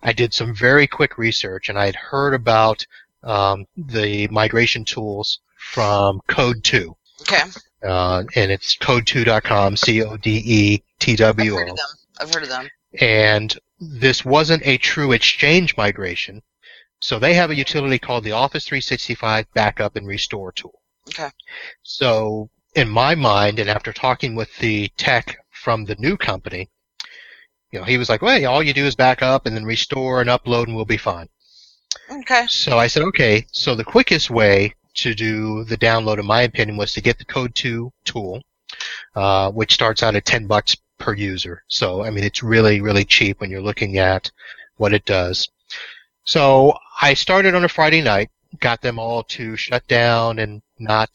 I 0.02 0.12
did 0.12 0.34
some 0.34 0.54
very 0.54 0.86
quick 0.86 1.16
research 1.18 1.68
and 1.68 1.78
I 1.78 1.86
had 1.86 1.96
heard 1.96 2.34
about 2.34 2.86
um, 3.22 3.66
the 3.76 4.28
migration 4.28 4.84
tools 4.84 5.38
from 5.56 6.20
CodeTwo. 6.28 6.94
Okay. 7.22 7.42
Uh, 7.82 8.24
and 8.34 8.50
it's 8.50 8.76
codetwo.com, 8.76 9.72
I've 9.74 9.78
C-O-D-E-T-W-O. 9.78 11.56
heard 11.56 11.70
of 11.70 11.76
them. 11.76 11.86
I've 12.20 12.32
heard 12.34 12.42
of 12.42 12.48
them. 12.48 12.68
And 13.00 13.56
this 13.80 14.24
wasn't 14.24 14.66
a 14.66 14.78
true 14.78 15.12
exchange 15.12 15.76
migration. 15.76 16.42
So 17.04 17.18
they 17.18 17.34
have 17.34 17.50
a 17.50 17.54
utility 17.54 17.98
called 17.98 18.24
the 18.24 18.32
Office 18.32 18.64
365 18.64 19.52
Backup 19.52 19.94
and 19.94 20.06
Restore 20.06 20.52
tool. 20.52 20.80
Okay. 21.10 21.28
So 21.82 22.48
in 22.74 22.88
my 22.88 23.14
mind, 23.14 23.58
and 23.58 23.68
after 23.68 23.92
talking 23.92 24.34
with 24.34 24.56
the 24.56 24.88
tech 24.96 25.36
from 25.50 25.84
the 25.84 25.96
new 25.96 26.16
company, 26.16 26.70
you 27.70 27.78
know, 27.78 27.84
he 27.84 27.98
was 27.98 28.08
like, 28.08 28.22
well, 28.22 28.46
all 28.46 28.62
you 28.62 28.72
do 28.72 28.86
is 28.86 28.94
back 28.94 29.20
up 29.20 29.44
and 29.44 29.54
then 29.54 29.66
restore 29.66 30.22
and 30.22 30.30
upload 30.30 30.64
and 30.64 30.74
we'll 30.74 30.86
be 30.86 30.96
fine. 30.96 31.28
Okay. 32.10 32.46
So 32.48 32.78
I 32.78 32.86
said, 32.86 33.02
okay, 33.02 33.44
so 33.52 33.74
the 33.74 33.84
quickest 33.84 34.30
way 34.30 34.72
to 34.94 35.14
do 35.14 35.62
the 35.64 35.76
download, 35.76 36.18
in 36.18 36.24
my 36.24 36.40
opinion, 36.40 36.78
was 36.78 36.94
to 36.94 37.02
get 37.02 37.18
the 37.18 37.26
CodeTwo 37.26 37.90
tool, 38.06 38.40
uh, 39.14 39.50
which 39.50 39.74
starts 39.74 40.02
out 40.02 40.16
at 40.16 40.24
10 40.24 40.46
bucks 40.46 40.74
per 40.96 41.12
user. 41.12 41.64
So, 41.68 42.02
I 42.02 42.08
mean, 42.08 42.24
it's 42.24 42.42
really, 42.42 42.80
really 42.80 43.04
cheap 43.04 43.42
when 43.42 43.50
you're 43.50 43.60
looking 43.60 43.98
at 43.98 44.30
what 44.78 44.94
it 44.94 45.04
does. 45.04 45.50
So 46.24 46.72
I 47.00 47.14
started 47.14 47.54
on 47.54 47.64
a 47.64 47.68
Friday 47.68 48.00
night, 48.00 48.30
got 48.60 48.80
them 48.80 48.98
all 48.98 49.22
to 49.24 49.56
shut 49.56 49.86
down 49.88 50.38
and 50.38 50.62
not 50.78 51.10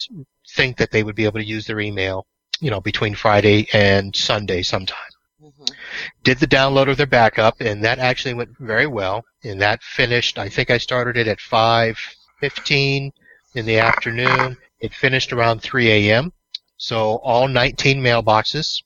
think 0.55 0.77
that 0.77 0.91
they 0.91 1.03
would 1.03 1.15
be 1.15 1.25
able 1.25 1.39
to 1.39 1.45
use 1.45 1.65
their 1.67 1.79
email, 1.79 2.25
you 2.59 2.69
know, 2.69 2.81
between 2.81 3.15
Friday 3.15 3.67
and 3.73 4.15
Sunday 4.15 4.61
sometime 4.63 4.97
hmm 5.41 5.65
did 6.23 6.37
the 6.39 6.47
download 6.47 6.89
of 6.89 6.97
their 6.97 7.07
backup, 7.07 7.61
and 7.61 7.83
that 7.83 7.99
actually 7.99 8.33
went 8.33 8.49
very 8.59 8.87
well. 8.87 9.23
And 9.43 9.61
that 9.61 9.81
finished. 9.83 10.37
I 10.37 10.49
think 10.49 10.69
I 10.69 10.77
started 10.77 11.17
it 11.17 11.27
at 11.27 11.39
5:15 11.39 13.11
in 13.55 13.65
the 13.65 13.79
afternoon. 13.79 14.57
It 14.79 14.93
finished 14.93 15.33
around 15.33 15.61
3 15.61 15.89
a.m. 15.91 16.33
So 16.77 17.17
all 17.23 17.47
19 17.47 18.01
mailboxes, 18.01 18.81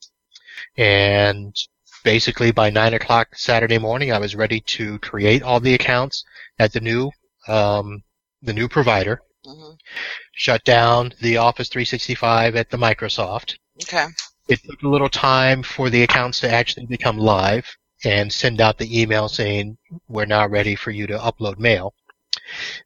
and 0.77 1.55
basically 2.03 2.51
by 2.51 2.69
9 2.69 2.93
o'clock 2.95 3.29
Saturday 3.35 3.77
morning, 3.77 4.11
I 4.11 4.19
was 4.19 4.35
ready 4.35 4.59
to 4.61 4.99
create 4.99 5.41
all 5.43 5.59
the 5.59 5.73
accounts 5.73 6.23
at 6.59 6.71
the 6.73 6.79
new 6.81 7.11
um, 7.47 8.03
the 8.41 8.53
new 8.53 8.67
provider. 8.67 9.21
hmm 9.45 9.71
Shut 10.33 10.63
down 10.63 11.13
the 11.21 11.37
Office 11.37 11.69
365 11.69 12.55
at 12.55 12.69
the 12.69 12.77
Microsoft 12.77 13.55
Okay. 13.83 14.05
it 14.47 14.59
took 14.63 14.81
a 14.83 14.87
little 14.87 15.09
time 15.09 15.63
for 15.63 15.89
the 15.89 16.03
accounts 16.03 16.39
to 16.41 16.49
actually 16.51 16.85
become 16.85 17.17
live 17.17 17.65
and 18.05 18.31
send 18.31 18.59
out 18.61 18.77
the 18.77 19.01
email 19.01 19.29
saying 19.29 19.77
we're 20.07 20.25
now 20.25 20.47
ready 20.47 20.75
for 20.75 20.91
you 20.91 21.07
to 21.07 21.17
upload 21.17 21.57
mail. 21.57 21.93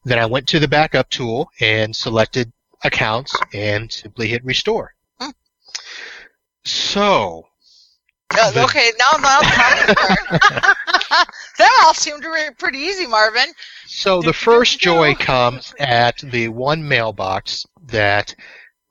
Then 0.03 0.19
I 0.19 0.25
went 0.27 0.47
to 0.49 0.59
the 0.59 0.67
backup 0.67 1.09
tool 1.09 1.49
and 1.61 1.95
selected 1.95 2.51
accounts 2.83 3.35
and 3.53 3.91
simply 3.91 4.27
hit 4.27 4.43
restore. 4.45 4.93
Hmm. 5.19 5.31
So, 6.65 7.47
Uh, 8.35 8.51
okay, 8.57 8.91
now 8.99 9.17
now 9.19 9.39
that 11.57 11.81
all 11.83 11.93
seemed 11.93 12.21
to 12.21 12.31
be 12.31 12.53
pretty 12.57 12.79
easy, 12.79 13.07
Marvin. 13.07 13.53
so 13.85 14.21
the 14.21 14.33
first 14.33 14.79
joy 14.79 15.15
comes 15.15 15.73
at 15.79 16.17
the 16.21 16.47
one 16.49 16.85
mailbox 16.87 17.65
that 17.85 18.35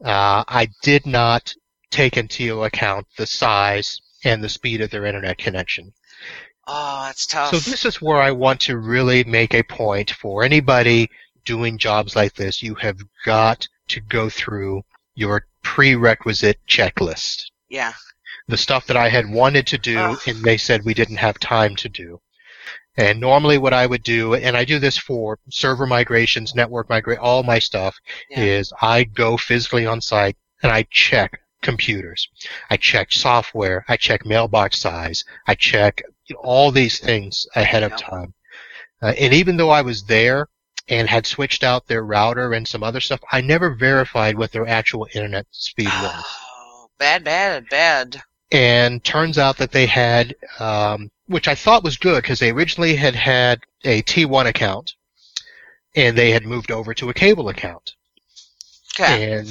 uh, 0.04 0.42
I 0.48 0.68
did 0.82 1.06
not 1.06 1.54
take 1.90 2.16
into 2.16 2.64
account 2.64 3.06
the 3.18 3.26
size 3.26 4.00
and 4.24 4.42
the 4.42 4.48
speed 4.48 4.80
of 4.80 4.90
their 4.90 5.04
internet 5.04 5.38
connection. 5.38 5.92
Oh, 6.66 7.04
that's 7.04 7.26
tough. 7.26 7.50
So 7.50 7.58
this 7.58 7.84
is 7.84 8.02
where 8.02 8.20
I 8.20 8.32
want 8.32 8.60
to 8.62 8.78
really 8.78 9.22
make 9.24 9.54
a 9.54 9.62
point 9.62 10.10
for 10.10 10.42
anybody 10.42 11.08
doing 11.44 11.78
jobs 11.78 12.16
like 12.16 12.34
this. 12.34 12.62
You 12.62 12.74
have 12.76 12.98
got 13.24 13.68
to 13.88 14.00
go 14.00 14.28
through 14.28 14.82
your 15.14 15.46
prerequisite 15.62 16.58
checklist. 16.68 17.44
yeah. 17.68 17.92
The 18.48 18.56
stuff 18.56 18.86
that 18.86 18.96
I 18.96 19.08
had 19.08 19.28
wanted 19.28 19.66
to 19.68 19.78
do 19.78 19.98
Ugh. 19.98 20.18
and 20.26 20.42
they 20.42 20.56
said 20.56 20.84
we 20.84 20.94
didn't 20.94 21.16
have 21.16 21.38
time 21.38 21.74
to 21.76 21.88
do. 21.88 22.20
And 22.96 23.20
normally 23.20 23.58
what 23.58 23.74
I 23.74 23.86
would 23.86 24.02
do, 24.02 24.34
and 24.34 24.56
I 24.56 24.64
do 24.64 24.78
this 24.78 24.96
for 24.96 25.38
server 25.50 25.86
migrations, 25.86 26.54
network 26.54 26.88
migrate, 26.88 27.18
all 27.18 27.42
my 27.42 27.58
stuff, 27.58 27.98
Yeah. 28.30 28.40
is 28.40 28.72
I 28.80 29.04
go 29.04 29.36
physically 29.36 29.84
on 29.84 30.00
site 30.00 30.36
and 30.62 30.72
I 30.72 30.86
check 30.90 31.40
computers. 31.60 32.28
I 32.70 32.76
check 32.76 33.12
software. 33.12 33.84
I 33.88 33.96
check 33.96 34.24
mailbox 34.24 34.78
size. 34.78 35.24
I 35.46 35.54
check 35.56 36.02
you 36.26 36.34
know, 36.36 36.40
all 36.42 36.70
these 36.70 36.98
things 36.98 37.46
ahead 37.54 37.82
of 37.82 37.96
time. 37.96 38.32
Uh, 39.02 39.12
and 39.18 39.34
even 39.34 39.56
though 39.56 39.70
I 39.70 39.82
was 39.82 40.04
there 40.04 40.48
and 40.88 41.08
had 41.08 41.26
switched 41.26 41.64
out 41.64 41.86
their 41.86 42.04
router 42.04 42.52
and 42.52 42.66
some 42.66 42.82
other 42.82 43.00
stuff, 43.00 43.20
I 43.30 43.40
never 43.40 43.74
verified 43.74 44.38
what 44.38 44.52
their 44.52 44.66
actual 44.66 45.06
internet 45.12 45.46
speed 45.50 45.86
was. 45.88 46.24
Oh, 46.24 46.88
bad, 46.98 47.24
bad, 47.24 47.68
bad. 47.68 48.22
And 48.52 49.02
turns 49.02 49.38
out 49.38 49.58
that 49.58 49.72
they 49.72 49.86
had, 49.86 50.36
um, 50.60 51.10
which 51.26 51.48
I 51.48 51.54
thought 51.54 51.82
was 51.82 51.96
good 51.96 52.22
because 52.22 52.38
they 52.38 52.50
originally 52.50 52.94
had 52.94 53.16
had 53.16 53.60
a 53.84 54.02
T1 54.02 54.46
account 54.46 54.94
and 55.96 56.16
they 56.16 56.30
had 56.30 56.44
moved 56.44 56.70
over 56.70 56.94
to 56.94 57.10
a 57.10 57.14
cable 57.14 57.48
account. 57.48 57.94
Okay. 58.94 59.32
And 59.32 59.50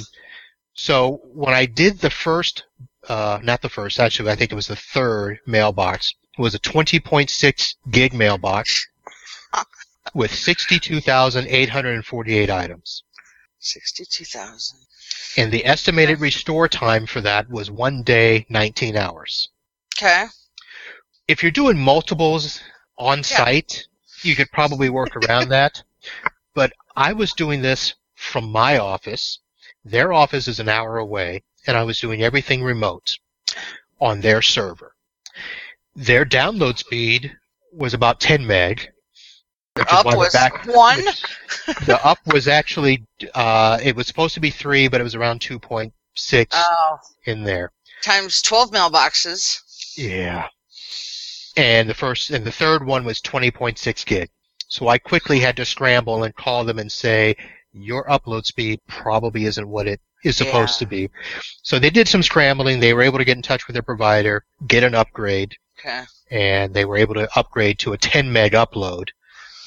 so 0.74 1.20
when 1.24 1.52
I 1.54 1.66
did 1.66 1.98
the 1.98 2.10
first, 2.10 2.64
uh, 3.08 3.40
not 3.42 3.60
the 3.62 3.68
first, 3.68 3.98
actually, 4.00 4.30
I 4.30 4.36
think 4.36 4.52
it 4.52 4.56
was 4.56 4.68
the 4.68 4.76
third 4.76 5.40
mailbox, 5.46 6.14
it 6.38 6.42
was 6.42 6.54
a 6.54 6.58
20.6 6.58 7.74
gig 7.90 8.14
mailbox 8.14 8.86
with 10.14 10.34
62,848 10.34 12.50
items. 12.50 13.02
Sixty-two 13.58 14.24
thousand. 14.24 14.78
And 15.36 15.52
the 15.52 15.66
estimated 15.66 16.20
restore 16.20 16.68
time 16.68 17.06
for 17.06 17.20
that 17.20 17.48
was 17.50 17.70
one 17.70 18.02
day, 18.02 18.46
19 18.48 18.96
hours. 18.96 19.48
Okay. 19.96 20.26
If 21.28 21.42
you're 21.42 21.52
doing 21.52 21.78
multiples 21.78 22.60
on 22.98 23.22
site, 23.22 23.86
you 24.22 24.34
could 24.34 24.50
probably 24.52 24.88
work 24.90 25.16
around 25.16 25.48
that. 25.50 25.82
But 26.54 26.72
I 26.96 27.12
was 27.12 27.34
doing 27.34 27.60
this 27.60 27.96
from 28.14 28.50
my 28.50 28.78
office. 28.78 29.40
Their 29.84 30.14
office 30.14 30.48
is 30.48 30.58
an 30.58 30.70
hour 30.70 30.96
away, 30.96 31.42
and 31.66 31.76
I 31.76 31.82
was 31.82 32.00
doing 32.00 32.22
everything 32.22 32.62
remote 32.62 33.18
on 34.00 34.22
their 34.22 34.40
server. 34.40 34.94
Their 35.94 36.24
download 36.24 36.78
speed 36.78 37.36
was 37.72 37.92
about 37.92 38.20
10 38.20 38.46
meg. 38.46 38.90
Which 39.76 39.86
Up 39.90 40.06
was 40.06 40.32
back- 40.32 40.66
one. 40.66 41.04
which- 41.04 41.22
the 41.86 41.98
up 42.04 42.18
was 42.26 42.48
actually, 42.48 43.04
uh, 43.34 43.78
it 43.82 43.94
was 43.96 44.06
supposed 44.06 44.34
to 44.34 44.40
be 44.40 44.50
3, 44.50 44.88
but 44.88 45.00
it 45.00 45.04
was 45.04 45.14
around 45.14 45.40
2.6 45.40 46.46
Oh, 46.52 46.98
in 47.24 47.42
there. 47.44 47.72
times 48.02 48.40
twelve 48.42 48.70
mailboxes. 48.70 49.60
Yeah. 49.96 50.48
And 51.56 51.88
the 51.88 51.94
first 51.94 52.30
and 52.30 52.44
the 52.44 52.52
third 52.52 52.84
one 52.86 53.04
was 53.04 53.20
20.6 53.20 54.04
gig. 54.04 54.28
So 54.68 54.88
I 54.88 54.98
quickly 54.98 55.40
had 55.40 55.56
to 55.56 55.64
scramble 55.64 56.24
and 56.24 56.34
call 56.34 56.64
them 56.64 56.78
and 56.78 56.90
say, 56.92 57.36
your 57.72 58.04
upload 58.08 58.44
speed 58.46 58.80
probably 58.88 59.44
isn't 59.46 59.68
what 59.68 59.86
it 59.86 60.00
is 60.24 60.36
supposed 60.36 60.74
Yeah. 60.80 60.84
to 60.84 60.86
be. 60.86 61.10
So 61.62 61.78
they 61.78 61.90
did 61.90 62.08
some 62.08 62.22
scrambling. 62.22 62.80
They 62.80 62.94
were 62.94 63.02
able 63.02 63.18
to 63.18 63.24
get 63.24 63.36
in 63.36 63.42
touch 63.42 63.66
with 63.66 63.74
their 63.74 63.82
provider, 63.82 64.44
get 64.66 64.82
an 64.84 64.94
upgrade, 64.94 65.54
Okay. 65.78 66.02
and 66.30 66.74
they 66.74 66.84
were 66.84 66.96
able 66.96 67.14
to 67.14 67.28
upgrade 67.36 67.78
to 67.80 67.92
a 67.92 67.98
10 67.98 68.32
meg 68.32 68.52
upload. 68.52 69.08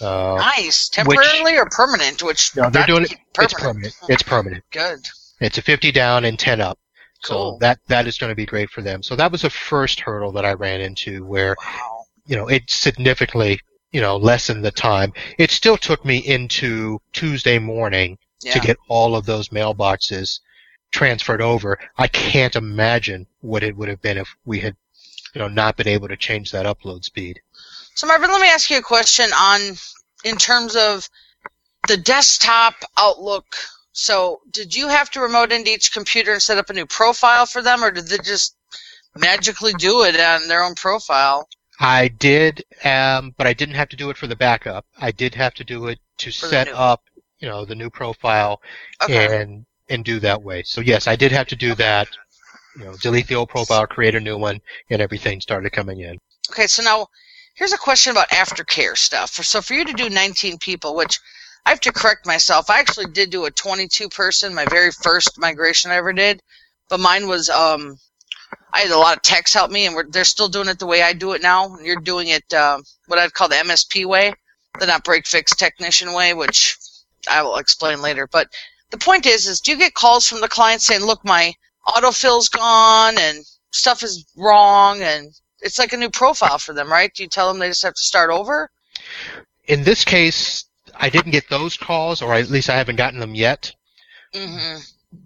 Uh, 0.01 0.35
Nice. 0.37 0.89
Temporarily 0.89 1.57
or 1.57 1.65
permanent? 1.69 2.23
Which 2.23 2.55
no, 2.55 2.69
they're 2.69 2.85
doing 2.85 3.03
it. 3.03 3.09
keep 3.09 3.19
It's 3.39 3.53
permanent. 3.53 3.93
It's 4.07 4.23
permanent. 4.23 4.63
Good. 4.71 4.99
It's 5.41 5.57
a 5.57 5.61
50 5.61 5.91
down 5.91 6.25
and 6.25 6.37
10 6.37 6.61
up. 6.61 6.79
So 7.21 7.33
Cool. 7.33 7.57
that 7.59 7.79
that 7.87 8.07
is 8.07 8.17
going 8.17 8.31
to 8.31 8.35
be 8.35 8.45
great 8.45 8.69
for 8.69 8.81
them. 8.81 9.03
So 9.03 9.15
that 9.17 9.31
was 9.31 9.41
the 9.41 9.49
first 9.49 9.99
hurdle 9.99 10.31
that 10.33 10.45
I 10.45 10.53
ran 10.53 10.79
into 10.81 11.25
where 11.25 11.55
Wow. 11.61 12.05
you 12.25 12.35
know, 12.37 12.47
it 12.47 12.69
significantly, 12.69 13.59
you 13.91 13.99
know, 14.01 14.15
lessened 14.17 14.63
the 14.63 14.71
time. 14.71 15.11
It 15.37 15.51
still 15.51 15.75
took 15.77 16.05
me 16.05 16.17
into 16.19 16.99
Tuesday 17.11 17.59
morning 17.59 18.17
Yeah. 18.41 18.53
to 18.53 18.59
get 18.59 18.77
all 18.87 19.15
of 19.17 19.25
those 19.25 19.49
mailboxes 19.49 20.39
transferred 20.91 21.41
over. 21.41 21.77
I 21.97 22.07
can't 22.07 22.55
imagine 22.55 23.27
what 23.41 23.63
it 23.63 23.75
would 23.75 23.89
have 23.89 24.01
been 24.01 24.17
if 24.17 24.33
we 24.45 24.59
had, 24.59 24.75
you 25.35 25.39
know, 25.39 25.47
not 25.49 25.75
been 25.75 25.87
able 25.89 26.07
to 26.07 26.17
change 26.17 26.51
that 26.51 26.65
upload 26.65 27.03
speed. 27.03 27.41
So 27.99 28.07
Marvin, 28.07 28.31
let 28.31 28.39
me 28.39 28.47
ask 28.47 28.69
you 28.69 28.77
a 28.77 28.81
question 28.81 29.29
on 29.33 29.59
in 30.23 30.37
terms 30.37 30.77
of 30.77 31.09
the 31.89 31.97
desktop 31.97 32.75
Outlook. 32.95 33.57
So 33.91 34.39
did 34.51 34.73
you 34.73 34.87
have 34.87 35.09
to 35.11 35.19
remote 35.19 35.51
into 35.51 35.71
each 35.71 35.91
computer 35.91 36.31
and 36.31 36.41
set 36.41 36.57
up 36.57 36.69
a 36.69 36.73
new 36.73 36.85
profile 36.85 37.45
for 37.45 37.61
them, 37.61 37.83
or 37.83 37.91
did 37.91 38.07
they 38.07 38.19
just 38.19 38.55
magically 39.17 39.73
do 39.73 40.03
it 40.03 40.17
on 40.17 40.47
their 40.47 40.63
own 40.63 40.75
profile? 40.75 41.49
I 41.81 42.07
did, 42.07 42.63
um, 42.85 43.35
but 43.37 43.47
I 43.47 43.51
didn't 43.51 43.75
have 43.75 43.89
to 43.89 43.97
do 43.97 44.09
it 44.09 44.15
for 44.15 44.27
the 44.27 44.35
backup. 44.37 44.85
I 44.97 45.11
did 45.11 45.35
have 45.35 45.53
to 45.55 45.65
do 45.65 45.87
it 45.87 45.99
to 46.19 46.31
For 46.31 46.47
set 46.47 46.69
up, 46.69 47.03
you 47.39 47.49
know, 47.49 47.65
the 47.65 47.75
new 47.75 47.89
profile 47.89 48.61
Okay. 49.01 49.41
and 49.41 49.65
and 49.89 50.05
do 50.05 50.21
that 50.21 50.41
way. 50.41 50.63
So 50.63 50.79
yes, 50.79 51.05
I 51.05 51.17
did 51.17 51.33
have 51.33 51.47
to 51.47 51.57
do 51.57 51.75
that. 51.75 52.07
You 52.77 52.85
know, 52.85 52.95
delete 53.01 53.27
the 53.27 53.35
old 53.35 53.49
profile, 53.49 53.85
create 53.87 54.15
a 54.15 54.21
new 54.21 54.37
one, 54.37 54.61
and 54.89 55.01
everything 55.01 55.41
started 55.41 55.73
coming 55.73 55.99
in. 55.99 56.17
Okay, 56.49 56.67
so 56.67 56.81
now 56.81 57.09
here's 57.59 57.73
a 57.73 57.77
question 57.77 58.11
about 58.11 58.29
aftercare 58.29 58.97
stuff. 58.97 59.31
So 59.31 59.61
for 59.61 59.73
you 59.73 59.83
to 59.83 59.93
do 59.93 60.09
19 60.09 60.59
people, 60.59 60.95
which 60.95 61.19
I 61.65 61.71
have 61.71 61.81
to 61.81 61.91
correct 61.91 62.25
myself, 62.25 62.69
I 62.69 62.79
actually 62.79 63.07
did 63.07 63.31
do 63.31 63.43
a 63.43 63.51
22 63.51 64.07
person, 64.07 64.55
my 64.55 64.65
very 64.65 64.91
first 64.91 65.37
migration 65.37 65.91
I 65.91 65.97
ever 65.97 66.13
did, 66.13 66.41
but 66.89 67.01
mine 67.01 67.27
was 67.27 67.49
um, 67.49 67.99
I 68.71 68.79
had 68.79 68.91
a 68.91 68.97
lot 68.97 69.17
of 69.17 69.23
techs 69.23 69.53
help 69.53 69.71
me, 69.71 69.85
and 69.85 70.13
they're 70.13 70.23
still 70.23 70.47
doing 70.47 70.69
it 70.69 70.79
the 70.79 70.85
way 70.85 71.03
I 71.03 71.11
do 71.11 71.33
it 71.33 71.41
now. 71.41 71.77
You're 71.79 71.97
doing 71.97 72.29
it 72.29 72.51
uh, 72.53 72.79
what 73.07 73.19
I'd 73.19 73.33
call 73.33 73.49
the 73.49 73.55
MSP 73.55 74.05
way, 74.05 74.33
the 74.79 74.85
not 74.85 75.03
break 75.03 75.27
fix 75.27 75.53
technician 75.53 76.13
way, 76.13 76.33
which 76.33 76.77
I 77.29 77.43
will 77.43 77.57
explain 77.57 78.01
later. 78.01 78.25
But 78.25 78.47
the 78.89 78.97
point 78.97 79.25
is, 79.25 79.47
is 79.47 79.59
do 79.59 79.71
you 79.71 79.77
get 79.77 79.93
calls 79.93 80.25
from 80.25 80.39
the 80.39 80.47
client 80.47 80.81
saying, 80.81 81.01
"Look, 81.01 81.25
my 81.25 81.53
autofill's 81.85 82.47
gone 82.47 83.17
and 83.19 83.45
stuff 83.71 84.01
is 84.01 84.23
wrong," 84.37 85.01
and 85.01 85.33
it's 85.61 85.79
like 85.79 85.93
a 85.93 85.97
new 85.97 86.09
profile 86.09 86.57
for 86.57 86.73
them, 86.73 86.91
right? 86.91 87.13
Do 87.13 87.23
you 87.23 87.29
tell 87.29 87.47
them 87.47 87.59
they 87.59 87.67
just 87.67 87.83
have 87.83 87.93
to 87.93 88.01
start 88.01 88.29
over? 88.31 88.69
In 89.67 89.83
this 89.83 90.03
case, 90.05 90.65
I 90.95 91.09
didn't 91.09 91.31
get 91.31 91.49
those 91.49 91.77
calls, 91.77 92.21
or 92.21 92.33
at 92.33 92.49
least 92.49 92.69
I 92.69 92.77
haven't 92.77 92.95
gotten 92.97 93.19
them 93.19 93.35
yet. 93.35 93.73
hmm 94.33 94.77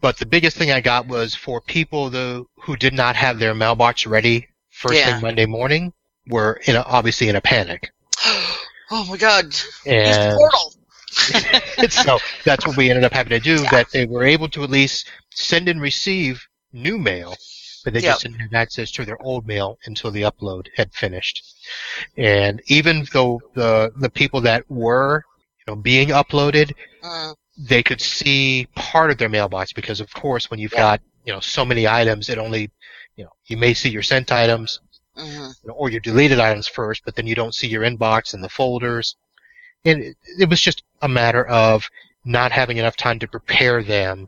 But 0.02 0.17
the 0.17 0.26
biggest 0.26 0.58
thing 0.58 0.72
I 0.72 0.82
got 0.82 1.08
was 1.08 1.36
for 1.36 1.62
people 1.62 2.10
though 2.10 2.48
who 2.56 2.76
did 2.76 2.93
not 2.93 3.15
have 3.15 3.39
their 3.39 3.54
mailbox 3.54 4.06
ready 4.06 4.48
first 4.69 4.96
Yeah. 5.00 5.13
thing 5.13 5.22
Monday 5.22 5.46
morning 5.46 5.93
were 6.28 6.62
in 6.65 6.76
a, 6.76 6.82
obviously 6.82 7.30
in 7.30 7.36
a 7.36 7.41
panic. 7.41 7.91
oh 8.26 9.06
my 9.10 9.17
God! 9.17 9.54
And 9.86 10.38
portal. 10.38 10.74
so 11.89 12.17
that's 12.43 12.65
what 12.65 12.76
we 12.76 12.89
ended 12.89 13.04
up 13.04 13.13
having 13.13 13.30
to 13.32 13.39
do. 13.39 13.62
Yeah. 13.62 13.69
That 13.69 13.91
they 13.91 14.06
were 14.06 14.24
able 14.24 14.50
to 14.50 14.63
at 14.63 14.69
least 14.69 15.10
send 15.30 15.69
and 15.69 15.80
receive 15.82 16.48
new 16.72 16.98
mail, 16.98 17.36
but 17.84 17.93
they 17.93 18.02
Yep. 18.02 18.12
just 18.12 18.22
didn't 18.24 18.39
have 18.39 18.54
access 18.54 18.91
to 18.91 19.06
their 19.06 19.22
old 19.22 19.48
mail 19.48 19.80
until 19.86 20.12
the 20.12 20.24
upload 20.24 20.67
had 20.76 20.93
finished. 20.93 21.43
And 22.17 22.62
even 22.67 23.06
though 23.13 23.41
the 23.56 23.91
the 23.98 24.10
people 24.10 24.41
that 24.41 24.69
were 24.69 25.24
you 25.60 25.74
know 25.74 25.76
being 25.82 26.10
uploaded, 26.10 26.74
Mm, 27.04 27.36
they 27.58 27.84
could 27.84 28.02
see 28.02 28.67
part 28.76 29.12
of 29.12 29.17
their 29.17 29.30
mailbox 29.30 29.74
because 29.74 30.00
of 30.02 30.13
course 30.13 30.50
when 30.50 30.60
you've 30.60 30.74
Yeah. 30.74 30.78
got 30.78 31.02
you 31.26 31.34
know 31.34 31.39
so 31.39 31.65
many 31.65 31.88
items, 31.88 32.30
it 32.30 32.38
only 32.38 32.72
you 33.17 33.26
know 33.26 33.32
you 33.46 33.58
may 33.58 33.74
see 33.74 33.89
your 33.89 34.04
sent 34.04 34.32
items 34.32 34.80
mhm. 35.15 35.54
you 35.63 35.69
know, 35.69 35.76
or 35.76 35.89
your 35.89 36.00
deleted 36.02 36.39
items 36.39 36.67
first, 36.67 37.04
but 37.06 37.15
then 37.15 37.28
you 37.28 37.36
don't 37.36 37.56
see 37.56 37.67
your 37.67 37.84
inbox 37.84 38.34
and 38.34 38.43
the 38.43 38.50
folders. 38.50 39.15
And 39.86 40.02
it, 40.04 40.17
it 40.39 40.50
was 40.50 40.62
just 40.62 40.84
a 41.02 41.08
matter 41.10 41.46
of 41.48 41.89
not 42.26 42.52
having 42.52 42.78
enough 42.78 42.98
time 42.98 43.19
to 43.19 43.28
prepare 43.28 43.84
them 43.84 44.28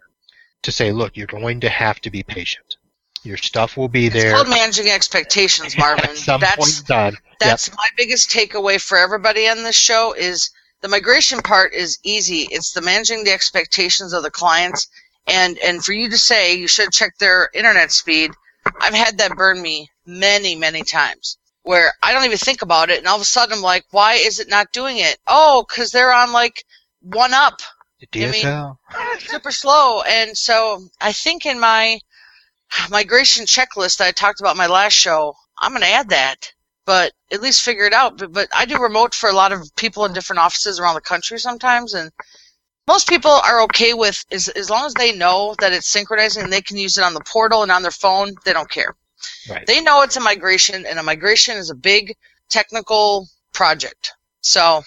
to 0.63 0.71
say, 0.71 0.91
look, 0.91 1.17
you're 1.17 1.27
going 1.27 1.61
to 1.61 1.69
have 1.69 2.01
to 2.01 2.11
be 2.11 2.23
patient. 2.23 2.77
Your 3.25 3.37
stuff 3.37 3.75
will 3.75 3.87
be 3.87 4.05
It's 4.05 4.15
there 4.15 4.33
called 4.33 4.49
managing 4.49 4.89
expectations, 4.89 5.75
Marvin. 5.79 6.11
at 6.11 6.17
some 6.17 6.41
That's 6.41 6.57
point 6.57 6.79
in 6.79 6.85
time. 6.85 7.17
that's 7.39 7.75
my 7.75 7.87
biggest 7.97 8.29
takeaway 8.29 8.79
for 8.79 8.97
everybody 8.97 9.47
on 9.47 9.63
this 9.63 9.75
show 9.75 10.13
is 10.13 10.51
the 10.81 10.87
migration 10.87 11.41
part 11.41 11.73
is 11.73 11.97
easy. 12.03 12.47
It's 12.51 12.71
the 12.73 12.81
managing 12.81 13.23
the 13.23 13.31
expectations 13.33 14.13
of 14.13 14.23
the 14.23 14.29
clients 14.31 14.87
and 15.27 15.57
and 15.59 15.83
for 15.83 15.93
you 15.93 16.09
to 16.09 16.17
say 16.17 16.55
you 16.55 16.67
should 16.67 16.91
check 16.91 17.17
their 17.17 17.49
internet 17.53 17.91
speed. 17.91 18.31
I've 18.79 18.93
had 18.93 19.17
that 19.17 19.35
burn 19.35 19.61
me 19.61 19.89
many 20.05 20.55
many 20.55 20.83
times 20.83 21.37
where 21.63 21.93
I 22.03 22.13
don't 22.13 22.25
even 22.25 22.37
think 22.37 22.61
about 22.61 22.91
it, 22.91 22.99
and 22.99 23.07
all 23.07 23.15
of 23.15 23.21
a 23.23 23.25
sudden 23.25 23.55
I'm 23.55 23.61
like, 23.63 23.85
why 23.89 24.13
is 24.13 24.39
it 24.39 24.49
not 24.49 24.71
doing 24.71 24.97
it? 24.99 25.17
Oh, 25.25 25.65
because 25.67 25.89
they're 25.91 26.13
on 26.13 26.31
like 26.31 26.63
one 27.01 27.33
up. 27.33 27.59
DSL. 28.13 28.77
I 28.91 29.09
mean, 29.09 29.19
super 29.19 29.51
slow, 29.51 30.03
and 30.03 30.37
so 30.37 30.87
I 31.01 31.11
think 31.11 31.47
in 31.47 31.59
my 31.59 31.99
migration 32.89 33.45
checklist 33.45 33.97
that 33.97 34.07
I 34.07 34.11
talked 34.11 34.39
about 34.39 34.51
in 34.51 34.57
my 34.57 34.67
last 34.67 34.93
show, 34.93 35.35
I'm 35.59 35.71
going 35.71 35.81
to 35.81 35.87
add 35.87 36.09
that, 36.09 36.51
but 36.85 37.13
at 37.31 37.41
least 37.41 37.61
figure 37.61 37.85
it 37.85 37.93
out. 37.93 38.17
But, 38.17 38.33
but 38.33 38.47
I 38.55 38.65
do 38.65 38.77
remote 38.81 39.15
for 39.15 39.29
a 39.29 39.33
lot 39.33 39.51
of 39.51 39.75
people 39.75 40.05
in 40.05 40.13
different 40.13 40.39
offices 40.39 40.79
around 40.79 40.95
the 40.95 41.01
country 41.01 41.39
sometimes, 41.39 41.93
and 41.93 42.11
most 42.87 43.09
people 43.09 43.31
are 43.31 43.61
okay 43.63 43.93
with 43.93 44.23
as 44.31 44.47
as 44.49 44.69
long 44.69 44.85
as 44.85 44.93
they 44.93 45.15
know 45.15 45.55
that 45.59 45.73
it's 45.73 45.87
synchronizing 45.87 46.43
and 46.43 46.53
they 46.53 46.61
can 46.61 46.77
use 46.77 46.97
it 46.97 47.03
on 47.03 47.13
the 47.13 47.21
portal 47.21 47.63
and 47.63 47.71
on 47.71 47.81
their 47.81 47.91
phone, 47.91 48.33
they 48.43 48.53
don't 48.53 48.69
care. 48.69 48.95
Right. 49.49 49.65
They 49.65 49.81
know 49.81 50.01
it's 50.01 50.17
a 50.17 50.21
migration, 50.21 50.85
and 50.85 50.99
a 50.99 51.03
migration 51.03 51.57
is 51.57 51.69
a 51.69 51.75
big 51.75 52.15
technical 52.49 53.27
project. 53.53 54.13
So 54.41 54.83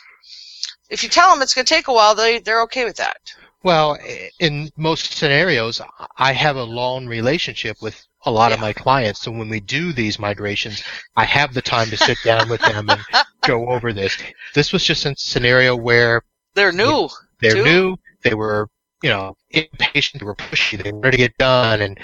if 0.90 1.02
you 1.02 1.08
tell 1.08 1.32
them 1.32 1.42
it's 1.42 1.54
going 1.54 1.66
to 1.66 1.74
take 1.74 1.88
a 1.88 1.92
while, 1.92 2.14
they 2.14 2.38
they're 2.38 2.62
okay 2.62 2.84
with 2.84 2.96
that. 2.96 3.18
Well, 3.62 3.98
in 4.38 4.70
most 4.76 5.14
scenarios, 5.14 5.80
I 6.16 6.32
have 6.32 6.56
a 6.56 6.62
long 6.62 7.06
relationship 7.06 7.76
with 7.82 8.06
a 8.24 8.30
lot 8.30 8.52
of 8.52 8.60
my 8.60 8.72
clients. 8.72 9.20
So 9.20 9.30
when 9.30 9.48
we 9.48 9.60
do 9.60 9.92
these 9.92 10.18
migrations, 10.18 10.82
I 11.16 11.24
have 11.24 11.54
the 11.54 11.62
time 11.62 11.88
to 11.90 11.96
sit 11.96 12.18
down 12.24 12.48
with 12.48 12.60
them 12.60 12.88
and 12.88 13.00
go 13.44 13.68
over 13.68 13.92
this. 13.92 14.16
This 14.54 14.72
was 14.72 14.84
just 14.84 15.06
a 15.06 15.14
scenario 15.16 15.74
where 15.76 16.22
They're 16.54 16.72
new. 16.72 17.08
they're 17.40 17.54
Too. 17.54 17.64
new, 17.64 17.96
they 18.22 18.34
were, 18.34 18.68
you 19.02 19.10
know, 19.10 19.36
impatient, 19.50 20.20
they 20.20 20.26
were 20.26 20.34
pushy, 20.36 20.82
they 20.82 20.92
wanted 20.92 21.12
to 21.12 21.16
get 21.16 21.36
done, 21.38 21.80
and 21.80 21.98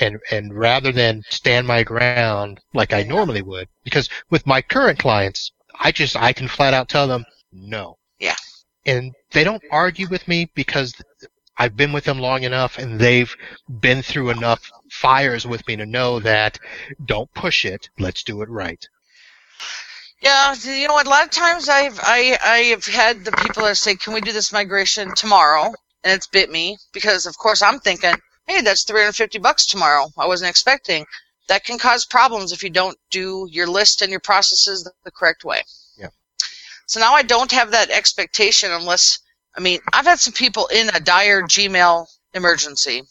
and 0.00 0.18
and 0.30 0.54
rather 0.54 0.92
than 0.92 1.22
stand 1.30 1.66
my 1.66 1.82
ground 1.82 2.60
like 2.74 2.92
I 2.92 3.02
normally 3.02 3.42
would, 3.42 3.68
because 3.84 4.08
with 4.30 4.46
my 4.46 4.60
current 4.62 4.98
clients, 4.98 5.52
I 5.80 5.92
just 5.92 6.16
I 6.16 6.32
can 6.32 6.48
flat 6.48 6.74
out 6.74 6.88
tell 6.88 7.06
them 7.06 7.24
no. 7.52 7.96
Yeah. 8.18 8.36
And 8.86 9.14
they 9.32 9.44
don't 9.44 9.62
argue 9.70 10.08
with 10.08 10.26
me 10.28 10.50
because 10.54 10.94
I've 11.58 11.76
been 11.76 11.92
with 11.92 12.04
them 12.04 12.18
long 12.20 12.44
enough 12.44 12.78
and 12.78 13.00
they've 13.00 13.34
been 13.68 14.02
through 14.02 14.30
enough 14.30 14.70
fires 14.90 15.46
with 15.46 15.66
me 15.66 15.76
to 15.76 15.86
know 15.86 16.20
that 16.20 16.58
don't 17.04 17.32
push 17.34 17.64
it, 17.64 17.88
let's 17.98 18.22
do 18.22 18.42
it 18.42 18.48
right. 18.48 18.88
Yeah, 20.20 20.54
you 20.54 20.88
know? 20.88 21.00
A 21.00 21.04
lot 21.04 21.24
of 21.24 21.30
times 21.30 21.68
I've 21.68 21.98
I 22.02 22.38
I 22.42 22.58
have 22.70 22.86
had 22.86 23.24
the 23.24 23.32
people 23.32 23.64
that 23.64 23.76
say, 23.76 23.96
"Can 23.96 24.14
we 24.14 24.20
do 24.20 24.32
this 24.32 24.52
migration 24.52 25.14
tomorrow?" 25.14 25.74
And 26.04 26.12
it's 26.14 26.26
bit 26.26 26.50
me 26.50 26.78
because, 26.92 27.26
of 27.26 27.36
course, 27.36 27.62
I'm 27.62 27.80
thinking, 27.80 28.14
"Hey, 28.46 28.60
that's 28.62 28.84
350 28.84 29.38
bucks 29.38 29.66
tomorrow." 29.66 30.08
I 30.16 30.26
wasn't 30.26 30.50
expecting. 30.50 31.04
That 31.48 31.64
can 31.64 31.78
cause 31.78 32.06
problems 32.06 32.52
if 32.52 32.62
you 32.62 32.70
don't 32.70 32.98
do 33.10 33.46
your 33.50 33.66
list 33.66 34.02
and 34.02 34.10
your 34.10 34.20
processes 34.20 34.88
the 35.04 35.10
correct 35.10 35.44
way. 35.44 35.62
So 36.86 37.00
now 37.00 37.14
I 37.14 37.22
don't 37.22 37.52
have 37.52 37.72
that 37.72 37.90
expectation 37.90 38.72
unless 38.72 39.18
I 39.56 39.60
mean 39.60 39.80
I've 39.92 40.06
had 40.06 40.20
some 40.20 40.32
people 40.32 40.66
in 40.68 40.88
a 40.90 41.00
dire 41.00 41.42
Gmail 41.42 42.06
emergency, 42.34 43.02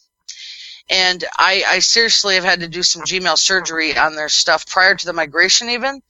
and 0.89 1.23
I 1.37 1.63
I 1.67 1.79
seriously 1.79 2.35
have 2.35 2.43
had 2.43 2.61
to 2.61 2.67
do 2.67 2.83
some 2.83 3.03
Gmail 3.03 3.37
surgery 3.37 3.97
on 3.97 4.15
their 4.15 4.29
stuff 4.29 4.67
prior 4.67 4.95
to 4.95 5.05
the 5.05 5.13
migration 5.13 5.69
even 5.69 6.01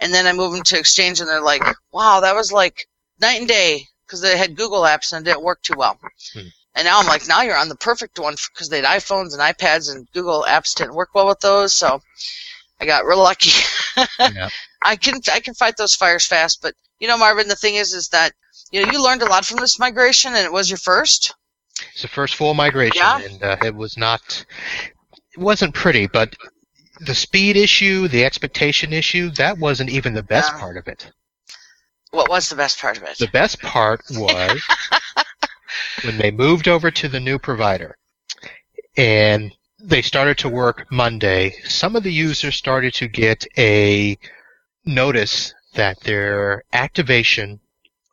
and 0.00 0.12
then 0.12 0.26
I 0.26 0.32
move 0.32 0.52
them 0.52 0.62
to 0.64 0.78
Exchange, 0.78 1.20
and 1.20 1.28
they're 1.28 1.42
like, 1.42 1.62
"Wow, 1.92 2.20
that 2.20 2.34
was 2.34 2.50
like 2.50 2.88
night 3.20 3.38
and 3.38 3.48
day," 3.48 3.86
because 4.06 4.20
they 4.20 4.36
had 4.36 4.56
Google 4.56 4.82
apps 4.82 5.12
and 5.12 5.26
it 5.26 5.30
didn't 5.30 5.44
work 5.44 5.62
too 5.62 5.74
well. 5.76 5.98
Hmm. 6.32 6.48
And 6.74 6.86
now 6.86 6.98
I'm 6.98 7.06
like, 7.06 7.28
"Now 7.28 7.42
you're 7.42 7.56
on 7.56 7.68
the 7.68 7.76
perfect 7.76 8.18
one," 8.18 8.36
because 8.52 8.68
they 8.70 8.80
had 8.80 8.86
iPhones 8.86 9.32
and 9.32 9.42
iPads, 9.42 9.90
and 9.90 10.10
Google 10.12 10.46
apps 10.48 10.74
didn't 10.74 10.94
work 10.94 11.10
well 11.14 11.26
with 11.26 11.40
those. 11.40 11.74
So 11.74 12.02
I 12.80 12.86
got 12.86 13.04
real 13.06 13.18
lucky. 13.18 13.50
Yeah. 14.18 14.48
I 14.82 14.96
can 14.96 15.20
I 15.32 15.40
can 15.40 15.52
fight 15.52 15.76
those 15.76 15.94
fires 15.94 16.24
fast, 16.24 16.62
but 16.62 16.74
you 17.00 17.08
know, 17.08 17.18
Marvin, 17.18 17.48
the 17.48 17.56
thing 17.56 17.74
is, 17.74 17.92
is 17.92 18.08
that 18.10 18.32
you 18.70 18.82
know 18.84 18.90
you 18.92 19.02
learned 19.02 19.20
a 19.22 19.26
lot 19.28 19.44
from 19.44 19.58
this 19.58 19.78
migration, 19.78 20.32
and 20.34 20.44
it 20.46 20.52
was 20.52 20.70
your 20.70 20.78
first. 20.78 21.34
It's 21.92 22.02
the 22.02 22.08
first 22.08 22.36
full 22.36 22.54
migration, 22.54 22.96
Yeah. 22.96 23.20
and 23.20 23.42
uh, 23.42 23.56
it 23.62 23.74
was 23.74 23.96
not, 23.98 24.44
it 25.32 25.38
wasn't 25.40 25.74
pretty, 25.74 26.06
but 26.06 26.34
the 27.00 27.14
speed 27.14 27.56
issue, 27.56 28.06
the 28.08 28.24
expectation 28.24 28.92
issue, 28.92 29.30
that 29.32 29.58
wasn't 29.58 29.90
even 29.90 30.14
the 30.14 30.22
best 30.22 30.52
Yeah. 30.52 30.60
part 30.60 30.76
of 30.76 30.86
it. 30.88 31.10
What 32.12 32.30
was 32.30 32.48
the 32.48 32.56
best 32.56 32.78
part 32.80 32.96
of 32.96 33.02
it? 33.02 33.18
The 33.18 33.28
best 33.28 33.60
part 33.60 34.00
was 34.10 34.62
when 36.04 36.16
they 36.16 36.30
moved 36.30 36.68
over 36.68 36.90
to 36.90 37.08
the 37.08 37.20
new 37.20 37.38
provider, 37.38 37.96
and 38.96 39.52
they 39.82 40.02
started 40.02 40.38
to 40.38 40.48
work 40.48 40.86
Monday. 40.90 41.54
Some 41.64 41.96
of 41.96 42.02
the 42.02 42.12
users 42.12 42.56
started 42.56 42.94
to 42.94 43.08
get 43.08 43.46
a 43.58 44.18
notice 44.84 45.54
that 45.74 46.00
their 46.00 46.64
activation 46.72 47.60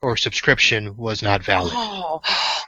or 0.02 0.16
subscription 0.16 0.96
was 0.96 1.22
not 1.22 1.44
valid. 1.44 1.74
Oh, 1.76 2.22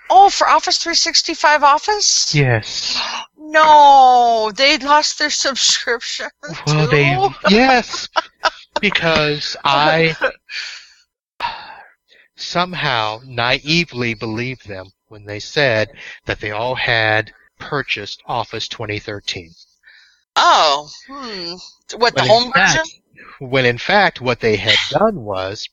oh, 0.10 0.30
for 0.30 0.48
Office 0.48 0.78
365 0.80 1.64
Office? 1.64 2.34
Yes. 2.34 3.00
No, 3.38 4.52
they 4.56 4.78
lost 4.78 5.20
their 5.20 5.30
subscription. 5.30 6.30
Well, 6.66 6.86
too? 6.86 6.92
they 6.92 7.56
yes, 7.56 8.10
because 8.82 9.56
I 9.64 10.16
somehow 12.36 13.20
naively 13.26 14.14
believed 14.14 14.68
them 14.68 14.92
when 15.08 15.26
they 15.26 15.40
said 15.40 15.90
that 16.26 16.40
they 16.40 16.52
all 16.52 16.76
had 16.76 17.32
purchased 17.60 18.22
Office 18.26 18.68
2013. 18.68 19.52
Oh, 20.36 20.90
hmm. 21.08 21.54
What 21.98 22.16
the 22.16 22.22
When 22.22 22.28
home 22.30 22.52
fact- 22.52 22.80
version? 22.80 23.02
When 23.40 23.66
in 23.66 23.78
fact, 23.78 24.22
what 24.22 24.40
they 24.40 24.56
had 24.56 24.78
done 24.90 25.22
was, 25.22 25.68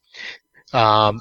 um, 0.72 1.20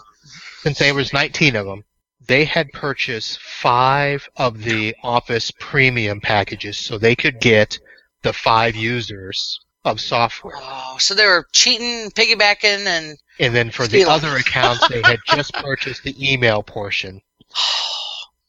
since 0.62 0.80
there 0.80 0.94
was 0.94 1.14
19 1.14 1.56
of 1.56 1.66
them, 1.66 1.84
they 2.28 2.46
had 2.46 2.72
purchased 2.72 3.40
five 3.40 4.28
of 4.36 4.64
the 4.64 4.96
Office 5.04 5.52
Premium 5.60 6.20
packages 6.22 6.78
so 6.78 6.98
they 6.98 7.16
could 7.16 7.40
get 7.40 7.80
the 8.24 8.34
five 8.34 8.76
users 8.76 9.60
of 9.84 10.02
software. 10.02 10.56
Oh, 10.58 10.98
so 11.00 11.14
they 11.14 11.28
were 11.28 11.48
cheating, 11.52 12.10
piggybacking, 12.12 12.86
and 12.88 13.18
And 13.40 13.54
then 13.56 13.70
for 13.70 13.86
the 13.86 14.06
other 14.06 14.36
accounts, 14.38 14.88
they 14.88 15.02
had 15.04 15.20
just 15.28 15.54
purchased 15.54 16.04
the 16.04 16.16
email 16.34 16.64
portion. 16.64 17.22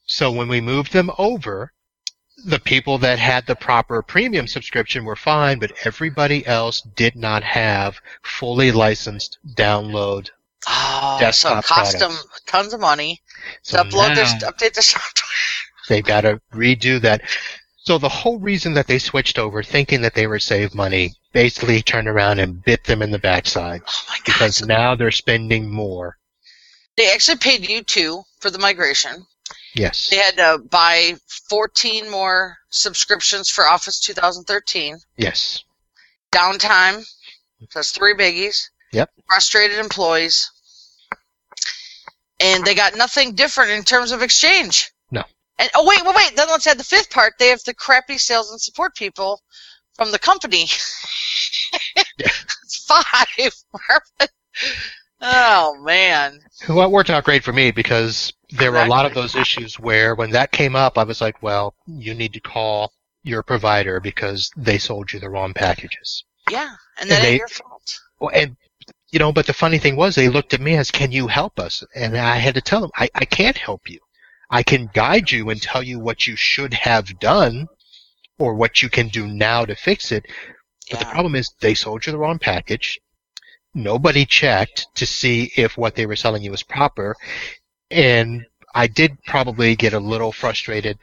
So 0.09 0.31
when 0.31 0.47
we 0.47 0.61
moved 0.61 0.93
them 0.93 1.11
over, 1.17 1.73
the 2.45 2.59
people 2.59 2.97
that 2.99 3.19
had 3.19 3.45
the 3.47 3.55
proper 3.55 4.01
premium 4.01 4.47
subscription 4.47 5.05
were 5.05 5.15
fine, 5.15 5.59
but 5.59 5.73
everybody 5.85 6.45
else 6.45 6.81
did 6.81 7.15
not 7.15 7.43
have 7.43 7.99
fully 8.21 8.71
licensed 8.71 9.39
download. 9.55 10.29
oh, 10.67 11.31
so 11.31 11.57
it 11.57 11.65
cost 11.65 11.97
products. 11.97 11.99
them 11.99 12.29
tons 12.45 12.73
of 12.73 12.79
money 12.79 13.21
to 13.63 13.71
So 13.71 13.83
upload 13.83 14.15
their 14.15 14.25
update 14.25 14.73
their 14.73 14.83
software. 14.83 15.27
they 15.89 16.01
got 16.01 16.21
to 16.21 16.41
redo 16.53 17.01
that. 17.01 17.21
So 17.77 17.97
the 17.97 18.09
whole 18.09 18.37
reason 18.37 18.73
that 18.73 18.87
they 18.87 18.99
switched 18.99 19.39
over, 19.39 19.63
thinking 19.63 20.01
that 20.01 20.13
they 20.13 20.27
would 20.27 20.41
save 20.41 20.75
money, 20.75 21.13
basically 21.31 21.81
turned 21.81 22.07
around 22.09 22.39
and 22.39 22.63
bit 22.63 22.83
them 22.83 23.01
in 23.01 23.11
the 23.11 23.19
backside 23.19 23.81
Oh 23.87 24.03
my 24.09 24.17
god! 24.17 24.23
because 24.25 24.65
now 24.65 24.93
they're 24.95 25.11
spending 25.11 25.71
more. 25.71 26.17
they 26.97 27.11
actually 27.11 27.37
paid 27.37 27.67
you 27.67 27.81
two 27.83 28.23
for 28.39 28.51
the 28.51 28.59
migration. 28.59 29.25
Yes. 29.77 30.09
They 30.09 30.17
had 30.17 30.37
to 30.37 30.59
buy 30.59 31.15
14 31.49 32.09
more 32.09 32.57
subscriptions 32.69 33.49
for 33.49 33.65
Office 33.65 33.99
2013. 33.99 34.97
Yes. 35.17 35.63
Downtime. 36.31 37.05
So 37.59 37.79
that's 37.79 37.91
three 37.91 38.15
biggies. 38.15 38.69
Yep. 38.91 39.11
Frustrated 39.27 39.79
employees. 39.79 40.51
And 42.39 42.63
they 42.65 42.75
got 42.75 42.95
nothing 42.95 43.33
different 43.33 43.71
in 43.71 43.83
terms 43.83 44.11
of 44.11 44.21
exchange. 44.21 44.91
No. 45.11 45.23
And 45.57 45.69
oh 45.75 45.85
wait, 45.87 46.05
wait, 46.05 46.15
wait. 46.15 46.35
Then 46.35 46.47
let's 46.49 46.67
add 46.67 46.77
the 46.77 46.83
fifth 46.83 47.09
part. 47.09 47.33
They 47.39 47.47
have 47.47 47.63
the 47.63 47.73
crappy 47.73 48.17
sales 48.17 48.51
and 48.51 48.61
support 48.61 48.95
people 48.95 49.41
from 49.95 50.11
the 50.11 50.19
company. 50.19 50.67
Yeah. 52.17 52.27
Five. 52.87 53.53
Oh 55.19 55.75
man. 55.81 56.39
Well, 56.69 56.83
it 56.83 56.91
worked 56.91 57.09
out 57.09 57.23
great 57.23 57.43
for 57.43 57.53
me 57.53 57.71
because 57.71 58.33
there 58.49 58.71
were 58.71 58.81
a 58.81 58.87
lot 58.87 59.05
of 59.05 59.13
those 59.13 59.35
issues 59.35 59.79
where 59.79 60.15
when 60.15 60.31
that 60.31 60.51
came 60.51 60.75
up, 60.75 60.97
I 60.97 61.03
was 61.03 61.19
like, 61.21 61.41
well, 61.43 61.75
you 61.85 62.13
need 62.13 62.33
to 62.33 62.39
call 62.39 62.91
your 63.23 63.43
provider 63.43 63.99
because 63.99 64.49
they 64.55 64.77
sold 64.77 65.11
you 65.11 65.19
the 65.19 65.29
wrong 65.29 65.53
packages. 65.53 66.23
Yeah. 66.49 66.73
And 66.99 67.09
that 67.09 67.15
And 67.17 67.23
they- 67.25 67.37
your 67.37 67.47
fault. 67.49 67.99
Well, 68.19 68.31
and, 68.33 68.55
you 69.11 69.19
know, 69.19 69.31
but 69.31 69.45
the 69.47 69.53
funny 69.53 69.77
thing 69.79 69.95
was 69.95 70.15
they 70.15 70.29
looked 70.29 70.53
at 70.53 70.61
me 70.61 70.75
as, 70.75 70.91
can 70.91 71.11
you 71.11 71.27
help 71.27 71.59
us? 71.59 71.83
And 71.93 72.17
I 72.17 72.37
had 72.37 72.55
to 72.55 72.61
tell 72.61 72.81
them, 72.81 72.91
I, 72.95 73.09
I 73.13 73.25
can't 73.25 73.57
help 73.57 73.89
you. 73.89 73.99
I 74.49 74.63
can 74.63 74.89
guide 74.93 75.29
you 75.29 75.49
and 75.49 75.61
tell 75.61 75.83
you 75.83 75.99
what 75.99 76.25
you 76.25 76.35
should 76.37 76.73
have 76.73 77.19
done 77.19 77.67
or 78.39 78.55
what 78.55 78.81
you 78.81 78.89
can 78.89 79.09
do 79.09 79.27
now 79.27 79.65
to 79.65 79.75
fix 79.75 80.11
it. 80.11 80.25
But 80.89 80.99
the 80.99 81.05
problem 81.05 81.35
is 81.35 81.53
they 81.59 81.73
sold 81.73 82.05
you 82.05 82.13
the 82.13 82.17
wrong 82.17 82.39
package. 82.39 82.99
nobody 83.73 84.25
checked 84.25 84.87
to 84.95 85.05
see 85.05 85.51
if 85.57 85.77
what 85.77 85.95
they 85.95 86.05
were 86.05 86.15
selling 86.15 86.41
you 86.43 86.49
was 86.51 86.63
proper, 86.63 87.15
and 87.91 88.45
I 88.75 88.87
did 88.87 89.17
probably 89.25 89.75
get 89.75 89.93
a 89.93 89.99
little 89.99 90.31
frustrated 90.31 90.97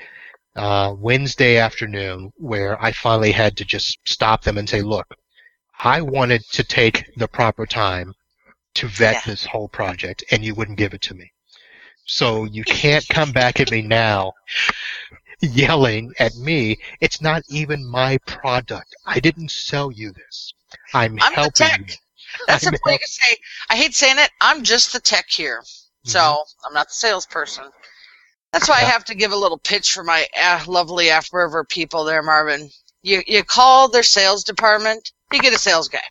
uh, 0.57 0.95
Wednesday 0.97 1.57
afternoon 1.59 2.33
where 2.37 2.81
I 2.83 2.93
finally 2.93 3.33
had 3.33 3.57
to 3.59 3.65
just 3.65 3.99
stop 4.05 4.43
them 4.43 4.59
and 4.59 4.69
say, 4.69 4.83
look, 4.83 5.07
I 5.81 6.01
wanted 6.03 6.45
to 6.53 6.63
take 6.65 7.11
the 7.17 7.29
proper 7.29 7.67
time 7.67 8.15
to 8.75 8.87
vet 8.87 9.15
Yeah. 9.15 9.21
this 9.27 9.45
whole 9.45 9.69
project 9.69 10.25
and 10.31 10.45
you 10.45 10.55
wouldn't 10.55 10.79
give 10.79 10.95
it 10.95 11.03
to 11.03 11.15
me. 11.15 11.33
So 12.07 12.45
you 12.45 12.65
can't 12.67 13.07
come 13.09 13.33
back 13.33 13.61
at 13.61 13.71
me 13.71 13.83
now 13.83 14.33
yelling 15.41 16.13
at 16.19 16.35
me. 16.37 16.79
It's 17.01 17.21
not 17.21 17.43
even 17.49 17.85
my 17.85 18.19
product. 18.27 18.95
I 19.07 19.21
didn't 19.21 19.51
sell 19.51 19.91
you 19.91 20.13
this. 20.13 20.55
I'm, 20.93 21.19
I'm 21.21 21.33
helping 21.35 21.55
tech. 21.55 21.81
you. 21.89 21.95
That's 22.47 22.67
I'm 22.67 22.73
way 22.85 22.97
to 22.99 23.07
say. 23.07 23.37
I 23.71 23.77
hate 23.77 23.95
saying 23.95 24.19
it. 24.19 24.31
I'm 24.41 24.63
just 24.63 24.93
the 24.93 25.01
tech 25.01 25.27
here, 25.29 25.63
so 26.05 26.19
Mm-hmm. 26.21 26.67
I'm 26.67 26.75
not 26.75 26.89
the 26.89 26.95
salesperson. 26.95 27.65
That's 28.53 28.69
why 28.69 28.77
I 28.77 28.85
have 28.85 29.05
to 29.07 29.17
give 29.17 29.33
a 29.33 29.37
little 29.37 29.59
pitch 29.59 29.93
for 29.93 30.05
my 30.05 30.27
uh, 30.41 30.63
lovely 30.69 31.07
AppRiver 31.07 31.69
people 31.69 32.05
there, 32.05 32.23
Marvin. 32.23 32.71
You 33.03 33.23
you 33.27 33.43
call 33.45 33.89
their 33.89 34.03
sales 34.05 34.45
department, 34.45 35.13
you 35.33 35.41
get 35.41 35.53
a 35.53 35.59
sales 35.59 35.89
guy. 35.89 36.05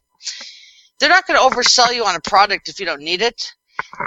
They're 1.00 1.10
not 1.10 1.26
going 1.26 1.40
to 1.40 1.56
oversell 1.56 1.94
you 1.96 2.06
on 2.06 2.16
a 2.16 2.22
product 2.22 2.70
if 2.70 2.80
you 2.80 2.86
don't 2.86 3.02
need 3.02 3.22
it. 3.22 3.52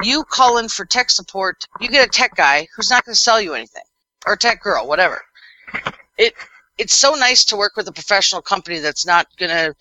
You 0.03 0.24
call 0.24 0.59
in 0.59 0.68
for 0.68 0.84
tech 0.84 1.11
support, 1.11 1.66
you 1.80 1.89
get 1.89 2.07
a 2.07 2.11
tech 2.11 2.37
guy 2.37 2.68
who's 2.76 2.91
not 2.91 3.05
going 3.05 3.14
to 3.14 3.20
sell 3.20 3.41
you 3.41 3.55
anything, 3.55 3.82
or 4.26 4.34
a 4.34 4.39
tech 4.39 4.62
girl, 4.62 4.87
whatever. 4.87 5.22
It 6.18 6.34
it's 6.78 6.97
so 6.97 7.14
nice 7.14 7.45
to 7.47 7.57
work 7.57 7.76
with 7.76 7.89
a 7.89 7.93
professional 7.93 8.43
company 8.43 8.78
that's 8.78 9.07
not 9.07 9.26
going 9.39 9.51
to 9.51 9.74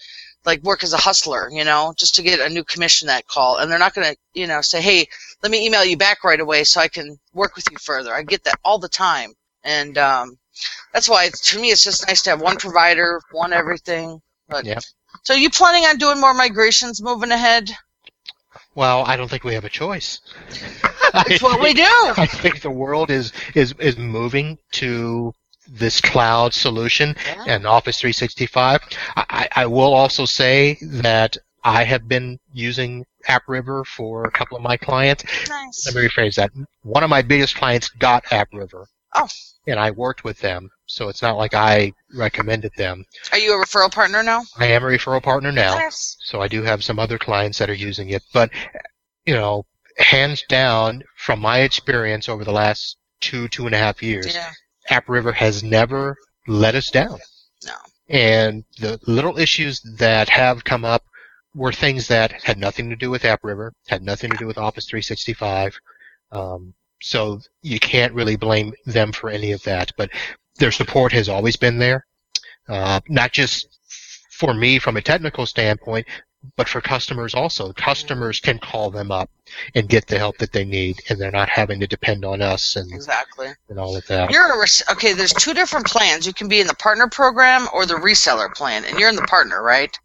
like 0.46 0.62
work 0.64 0.84
as 0.84 0.94
a 0.94 0.98
hustler, 0.98 1.50
you 1.52 1.64
know, 1.64 1.94
just 1.98 2.16
to 2.16 2.24
get 2.24 2.40
a 2.40 2.54
new 2.54 2.64
commission 2.64 3.08
that 3.08 3.28
call. 3.28 3.58
And 3.58 3.72
they're 3.72 3.80
not 3.80 3.94
going 3.94 4.14
to, 4.14 4.18
you 4.34 4.48
know, 4.48 4.62
say, 4.62 4.82
hey, 4.82 5.08
let 5.42 5.52
me 5.52 5.66
email 5.66 5.84
you 5.84 5.98
back 5.98 6.24
right 6.24 6.40
away 6.40 6.64
so 6.64 6.80
I 6.82 6.88
can 6.88 7.18
work 7.34 7.56
with 7.56 7.66
you 7.72 7.78
further. 7.78 8.14
I 8.14 8.24
get 8.24 8.44
that 8.44 8.60
all 8.64 8.80
the 8.80 8.90
time. 8.90 9.34
And 9.64 9.98
um, 9.98 10.38
that's 10.94 11.10
why, 11.10 11.26
it's, 11.26 11.52
to 11.52 11.60
me, 11.60 11.72
it's 11.72 11.84
just 11.84 12.08
nice 12.08 12.22
to 12.24 12.32
have 12.32 12.42
one 12.42 12.58
provider, 12.58 13.20
one 13.32 13.54
everything. 13.54 14.22
But, 14.48 14.66
Yeah. 14.66 14.80
So 15.24 15.34
you 15.34 15.50
planning 15.50 15.86
on 15.86 15.98
doing 15.98 16.20
more 16.20 16.34
migrations 16.34 17.02
moving 17.02 17.32
ahead? 17.32 17.72
Well, 18.76 19.04
I 19.06 19.16
don't 19.16 19.30
think 19.30 19.44
we 19.44 19.54
have 19.54 19.66
a 19.66 19.70
choice. 19.70 20.20
That's 21.14 21.42
what 21.42 21.62
we 21.62 21.74
do. 21.74 21.84
I 22.18 22.26
think 22.26 22.62
the 22.62 22.70
world 22.70 23.10
is 23.10 23.32
is 23.54 23.74
is 23.80 23.98
moving 23.98 24.58
to 24.74 25.34
this 25.68 26.02
cloud 26.02 26.54
solution 26.54 27.16
Yeah. 27.26 27.44
and 27.48 27.66
Office 27.68 28.00
365. 28.00 28.82
I, 29.16 29.26
I 29.30 29.64
I 29.64 29.66
will 29.66 29.94
also 29.94 30.26
say 30.26 30.78
that 30.82 31.38
I 31.64 31.84
have 31.84 32.08
been 32.08 32.40
using 32.54 33.06
AppRiver 33.28 33.86
for 33.86 34.26
a 34.26 34.32
couple 34.32 34.56
of 34.56 34.62
my 34.64 34.78
clients. 34.78 35.24
Nice. 35.50 35.86
Let 35.88 35.96
me 35.96 36.08
rephrase 36.08 36.36
that. 36.36 36.52
One 36.84 37.04
of 37.04 37.10
my 37.10 37.22
biggest 37.24 37.56
clients 37.56 37.90
got 37.90 38.24
AppRiver. 38.26 38.86
Oh. 39.16 39.28
And 39.68 39.80
I 39.80 39.90
worked 39.92 40.24
with 40.24 40.40
them, 40.42 40.70
so 40.86 41.10
it's 41.10 41.24
not 41.24 41.38
like 41.38 41.56
I 41.56 41.92
recommended 42.14 42.72
them. 42.78 43.04
Are 43.32 43.40
you 43.40 43.60
a 43.60 43.66
referral 43.66 43.92
partner 43.92 44.22
now? 44.22 44.44
I 44.58 44.68
am 44.68 44.84
a 44.84 44.88
referral 44.88 45.24
partner 45.24 45.52
now. 45.52 45.74
Nice. 45.76 46.18
So 46.20 46.40
I 46.42 46.48
do 46.48 46.62
have 46.62 46.84
some 46.84 47.00
other 47.00 47.18
clients 47.18 47.58
that 47.58 47.70
are 47.70 47.74
using 47.74 48.10
it, 48.10 48.22
but 48.32 48.52
you 49.26 49.34
know, 49.34 49.66
hands 49.98 50.44
down, 50.48 51.02
from 51.18 51.40
my 51.40 51.62
experience 51.62 52.30
over 52.30 52.44
the 52.44 52.52
last 52.52 52.98
two 53.22 53.48
two 53.48 53.66
and 53.66 53.74
a 53.74 53.78
half 53.80 54.04
years, 54.04 54.36
Yeah. 54.36 54.52
AppRiver 54.90 55.34
has 55.34 55.64
never 55.64 56.18
let 56.48 56.76
us 56.76 56.90
down. 56.90 57.20
No. 57.66 57.74
And 58.10 58.64
the 58.80 59.00
little 59.08 59.38
issues 59.40 59.82
that 59.98 60.30
have 60.30 60.64
come 60.64 60.86
up 60.86 61.04
were 61.56 61.72
things 61.72 62.08
that 62.10 62.34
had 62.44 62.58
nothing 62.58 62.90
to 62.90 62.96
do 62.96 63.10
with 63.10 63.24
AppRiver, 63.24 63.72
had 63.88 64.04
nothing 64.04 64.30
to 64.30 64.38
do 64.38 64.46
with 64.46 64.58
Office 64.58 64.86
365. 64.86 65.80
Um, 66.32 66.74
so 67.02 67.40
you 67.62 67.80
can't 67.80 68.14
really 68.14 68.36
blame 68.36 68.74
them 68.86 69.12
for 69.12 69.30
any 69.30 69.52
of 69.54 69.64
that. 69.64 69.92
But 69.98 70.10
their 70.58 70.72
support 70.72 71.12
has 71.14 71.30
always 71.30 71.56
been 71.56 71.80
there, 71.80 72.06
uh, 72.68 73.00
not 73.08 73.32
just 73.32 73.68
for 74.32 74.54
me 74.54 74.80
from 74.80 74.98
a 74.98 75.02
technical 75.02 75.46
standpoint, 75.46 76.06
but 76.56 76.68
for 76.68 76.82
customers 76.82 77.34
also. 77.34 77.74
Customers 77.74 78.40
can 78.40 78.60
call 78.60 78.90
them 78.92 79.12
up 79.12 79.30
and 79.76 79.88
get 79.90 80.08
the 80.08 80.18
help 80.18 80.38
that 80.40 80.52
they 80.52 80.66
need, 80.66 81.02
and 81.10 81.20
they're 81.20 81.32
not 81.32 81.50
having 81.50 81.80
to 81.80 81.88
depend 81.88 82.26
on 82.26 82.42
us 82.42 82.76
and, 82.76 82.92
Exactly. 82.94 83.50
and 83.70 83.80
all 83.80 83.96
of 83.96 84.06
that. 84.08 84.32
You're 84.32 84.48
a 84.48 84.68
okay. 84.92 85.14
There's 85.14 85.34
two 85.34 85.54
different 85.54 85.86
plans. 85.88 86.26
You 86.28 86.34
can 86.34 86.48
be 86.48 86.60
in 86.62 86.68
the 86.68 86.76
partner 86.76 87.08
program 87.08 87.68
or 87.74 87.86
the 87.86 87.96
reseller 87.96 88.54
plan, 88.54 88.84
and 88.86 89.00
you're 89.00 89.10
in 89.10 89.16
the 89.16 89.22
partner, 89.24 89.62
right? 89.64 89.98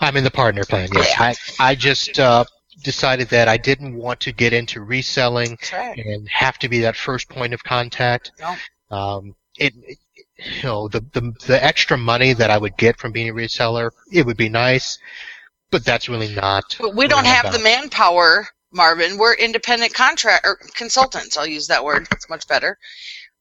I'm 0.00 0.16
in 0.16 0.24
the 0.24 0.30
partner 0.30 0.64
plan. 0.64 0.88
Yes, 0.94 1.14
Yeah. 1.18 1.34
I 1.60 1.70
I 1.70 1.74
just 1.74 2.18
uh, 2.18 2.44
decided 2.84 3.28
that 3.28 3.48
I 3.48 3.56
didn't 3.56 3.96
want 3.96 4.20
to 4.20 4.32
get 4.32 4.52
into 4.52 4.80
reselling 4.82 5.58
right. 5.72 5.98
and 5.98 6.28
have 6.28 6.58
to 6.60 6.68
be 6.68 6.80
that 6.80 6.96
first 6.96 7.28
point 7.28 7.52
of 7.54 7.62
contact. 7.64 8.30
No. 8.40 8.56
Um, 8.96 9.34
it, 9.56 9.74
it- 9.82 9.98
you 10.40 10.62
know, 10.62 10.86
the, 10.86 11.00
the 11.14 11.34
the 11.48 11.64
extra 11.64 11.98
money 11.98 12.32
that 12.32 12.48
I 12.48 12.58
would 12.58 12.76
get 12.76 12.96
from 12.96 13.10
being 13.10 13.28
a 13.28 13.32
reseller, 13.32 13.90
it 14.12 14.24
would 14.24 14.36
be 14.36 14.48
nice, 14.48 14.96
but 15.70 15.84
that's 15.84 16.08
really 16.08 16.34
not. 16.34 16.76
But 16.78 16.94
we 16.94 17.08
don't 17.08 17.26
I'm 17.26 17.44
have 17.44 17.52
the 17.52 17.58
manpower, 17.58 18.48
Marvin. 18.72 19.18
We're 19.18 19.34
independent 19.34 19.94
contract 19.94 20.46
or 20.46 20.58
consultants. 20.74 21.36
I'll 21.36 21.46
use 21.46 21.66
that 21.68 21.84
word. 21.84 22.06
It's 22.12 22.28
much 22.28 22.46
better. 22.48 22.78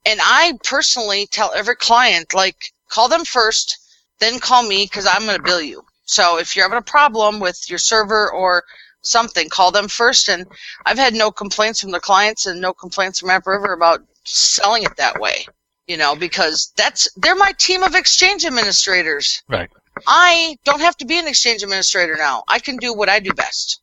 And 0.06 0.20
I 0.24 0.54
personally 0.64 1.28
tell 1.28 1.52
every 1.54 1.76
client, 1.76 2.34
like, 2.34 2.72
call 2.90 3.10
them 3.10 3.26
first, 3.26 3.78
then 4.20 4.40
call 4.40 4.64
me 4.64 4.86
because 4.86 5.06
I'm 5.06 5.26
going 5.26 5.38
to 5.38 5.44
bill 5.44 5.62
you. 5.62 5.84
So 6.06 6.40
if 6.40 6.56
you're 6.56 6.66
having 6.66 6.78
a 6.78 6.82
problem 6.82 7.40
with 7.40 7.70
your 7.70 7.80
server 7.80 8.32
or 8.32 8.64
something, 9.02 9.50
call 9.50 9.72
them 9.72 9.88
first. 9.88 10.30
And 10.30 10.46
I've 10.86 10.98
had 10.98 11.14
no 11.14 11.32
complaints 11.32 11.82
from 11.82 11.92
the 11.92 12.00
clients 12.00 12.46
and 12.46 12.62
no 12.62 12.74
complaints 12.74 13.20
from 13.20 13.30
AppRiver 13.30 13.74
about 13.74 14.02
selling 14.24 14.84
it 14.84 14.96
that 14.98 15.20
way. 15.20 15.46
You 15.88 15.96
know, 15.96 16.16
because 16.16 16.74
that's 16.76 17.10
they're 17.16 17.36
my 17.36 17.54
team 17.58 17.82
of 17.82 17.96
exchange 17.96 18.46
administrators. 18.46 19.42
Right. 19.48 19.70
I 20.06 20.58
don't 20.66 20.82
have 20.82 20.98
to 20.98 21.06
be 21.06 21.18
an 21.18 21.28
exchange 21.28 21.64
administrator 21.64 22.16
now. 22.18 22.44
I 22.48 22.60
can 22.60 22.78
do 22.78 22.94
what 22.94 23.10
I 23.10 23.20
do 23.20 23.32
best. 23.34 23.82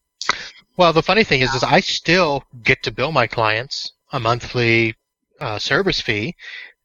Well, 0.77 0.93
the 0.93 1.03
funny 1.03 1.25
thing 1.25 1.41
is, 1.41 1.55
is 1.55 1.62
I 1.62 1.81
still 1.81 2.45
get 2.62 2.83
to 2.85 2.91
bill 2.91 3.12
my 3.12 3.27
clients 3.27 3.93
a 4.12 4.21
monthly 4.21 4.95
uh, 5.41 5.59
service 5.59 6.01
fee 6.01 6.35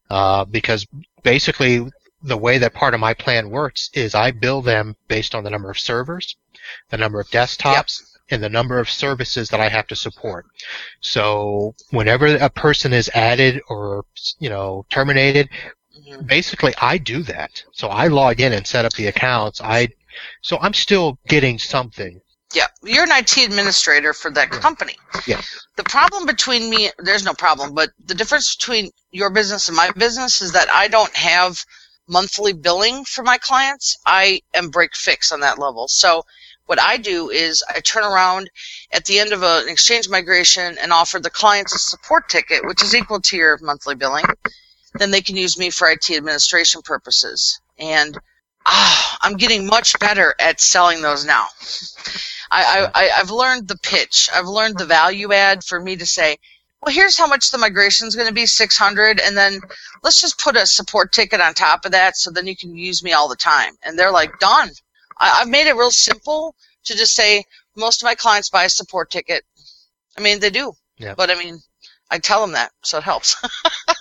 uh, 0.09 0.45
because 0.45 0.85
basically 1.23 1.85
the 2.21 2.37
way 2.37 2.57
that 2.57 2.73
part 2.73 2.93
of 2.93 2.99
my 2.99 3.13
plan 3.13 3.49
works 3.49 3.89
is 3.93 4.13
I 4.13 4.31
bill 4.31 4.61
them 4.61 4.95
based 5.07 5.33
on 5.33 5.43
the 5.43 5.49
number 5.49 5.69
of 5.69 5.79
servers, 5.79 6.35
the 6.89 6.97
number 6.97 7.19
of 7.19 7.29
desktops, 7.29 8.01
and 8.29 8.43
the 8.43 8.49
number 8.49 8.79
of 8.79 8.89
services 8.89 9.49
that 9.49 9.59
I 9.59 9.69
have 9.69 9.87
to 9.87 9.95
support. 9.95 10.45
So 11.01 11.75
whenever 11.91 12.27
a 12.35 12.49
person 12.49 12.93
is 12.93 13.09
added 13.13 13.61
or 13.69 14.05
you 14.39 14.49
know 14.49 14.85
terminated. 14.89 15.49
Basically 16.25 16.73
I 16.81 16.97
do 16.97 17.23
that. 17.23 17.63
So 17.71 17.87
I 17.87 18.07
log 18.07 18.39
in 18.39 18.53
and 18.53 18.65
set 18.65 18.85
up 18.85 18.93
the 18.93 19.07
accounts. 19.07 19.61
I 19.61 19.89
so 20.41 20.57
I'm 20.61 20.73
still 20.73 21.17
getting 21.27 21.59
something. 21.59 22.21
Yeah, 22.53 22.65
you're 22.83 23.03
an 23.03 23.11
IT 23.11 23.37
administrator 23.37 24.13
for 24.13 24.31
that 24.31 24.49
company. 24.49 24.95
Yeah. 25.27 25.41
The 25.75 25.83
problem 25.83 26.25
between 26.25 26.69
me, 26.69 26.89
there's 26.97 27.23
no 27.23 27.33
problem, 27.33 27.75
but 27.75 27.91
the 28.03 28.15
difference 28.15 28.55
between 28.55 28.89
your 29.11 29.29
business 29.29 29.67
and 29.67 29.77
my 29.77 29.91
business 29.91 30.41
is 30.41 30.51
that 30.53 30.67
I 30.71 30.87
don't 30.87 31.15
have 31.15 31.63
monthly 32.07 32.53
billing 32.53 33.05
for 33.05 33.23
my 33.23 33.37
clients. 33.37 33.97
I 34.05 34.41
am 34.55 34.69
break 34.69 34.95
fix 34.95 35.31
on 35.31 35.41
that 35.41 35.59
level. 35.59 35.87
So 35.87 36.25
what 36.65 36.81
I 36.81 36.97
do 36.97 37.29
is 37.29 37.63
I 37.69 37.79
turn 37.81 38.03
around 38.03 38.49
at 38.91 39.05
the 39.05 39.19
end 39.19 39.31
of 39.31 39.43
a- 39.43 39.61
an 39.63 39.69
exchange 39.69 40.09
migration 40.09 40.77
and 40.79 40.91
offer 40.91 41.19
the 41.19 41.29
clients 41.29 41.73
a 41.75 41.79
support 41.79 42.29
ticket, 42.29 42.65
which 42.65 42.81
is 42.81 42.95
equal 42.95 43.21
to 43.21 43.37
your 43.37 43.59
monthly 43.61 43.95
billing. 43.95 44.25
Then 44.99 45.11
they 45.11 45.21
can 45.21 45.35
use 45.35 45.57
me 45.57 45.69
for 45.69 45.89
IT 45.89 46.09
administration 46.11 46.81
purposes. 46.81 47.59
And 47.77 48.17
ah, 48.65 49.17
I'm 49.21 49.37
getting 49.37 49.65
much 49.65 49.97
better 49.99 50.35
at 50.39 50.59
selling 50.59 51.01
those 51.01 51.25
now. 51.25 51.47
I, 52.51 52.89
I, 52.93 53.09
I've 53.17 53.31
learned 53.31 53.67
the 53.67 53.77
pitch. 53.77 54.29
I've 54.33 54.47
learned 54.47 54.77
the 54.77 54.85
value 54.85 55.33
add 55.33 55.63
for 55.63 55.79
me 55.79 55.95
to 55.97 56.05
say, 56.05 56.37
well, 56.81 56.93
here's 56.93 57.17
how 57.17 57.27
much 57.27 57.51
the 57.51 57.57
migration 57.57 58.07
is 58.07 58.15
going 58.15 58.27
to 58.27 58.33
be 58.33 58.45
600, 58.45 59.19
and 59.19 59.35
then 59.35 59.59
let's 60.01 60.21
just 60.21 60.39
put 60.39 60.55
a 60.55 60.65
support 60.65 61.11
ticket 61.11 61.41
on 61.41 61.53
top 61.53 61.85
of 61.85 61.91
that 61.91 62.15
so 62.15 62.31
then 62.31 62.47
you 62.47 62.55
can 62.55 62.75
use 62.75 63.03
me 63.03 63.11
all 63.11 63.27
the 63.27 63.35
time. 63.35 63.73
And 63.83 63.99
they're 63.99 64.11
like, 64.11 64.39
done. 64.39 64.69
I, 65.17 65.41
I've 65.41 65.49
made 65.49 65.67
it 65.67 65.75
real 65.75 65.91
simple 65.91 66.55
to 66.85 66.95
just 66.95 67.15
say, 67.15 67.43
most 67.75 68.01
of 68.01 68.05
my 68.05 68.15
clients 68.15 68.49
buy 68.49 68.63
a 68.63 68.69
support 68.69 69.11
ticket. 69.11 69.43
I 70.17 70.21
mean, 70.21 70.39
they 70.39 70.49
do. 70.49 70.73
Yeah. 70.97 71.15
But 71.15 71.29
I 71.29 71.35
mean, 71.35 71.59
I 72.09 72.19
tell 72.19 72.41
them 72.41 72.53
that, 72.53 72.71
so 72.83 72.97
it 72.97 73.03
helps. 73.03 73.35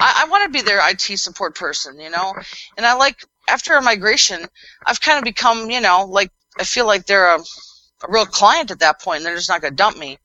I, 0.00 0.24
I 0.24 0.28
want 0.30 0.44
to 0.44 0.50
be 0.50 0.62
their 0.62 0.80
IT 0.90 1.18
support 1.18 1.54
person, 1.54 1.98
you 2.00 2.10
know? 2.10 2.34
And 2.76 2.84
I 2.86 2.94
like, 2.94 3.16
after 3.48 3.74
a 3.74 3.82
migration, 3.82 4.44
I've 4.84 5.00
kind 5.00 5.18
of 5.18 5.24
become, 5.24 5.70
you 5.70 5.80
know, 5.80 6.04
like, 6.08 6.30
I 6.58 6.64
feel 6.64 6.86
like 6.86 7.06
they're 7.06 7.34
a, 7.36 7.38
a 7.38 8.08
real 8.08 8.26
client 8.26 8.70
at 8.70 8.80
that 8.80 9.00
point 9.00 9.18
and 9.18 9.26
they're 9.26 9.36
just 9.36 9.48
not 9.48 9.60
going 9.60 9.72
to 9.72 9.76
dump 9.76 9.98
me. 9.98 10.18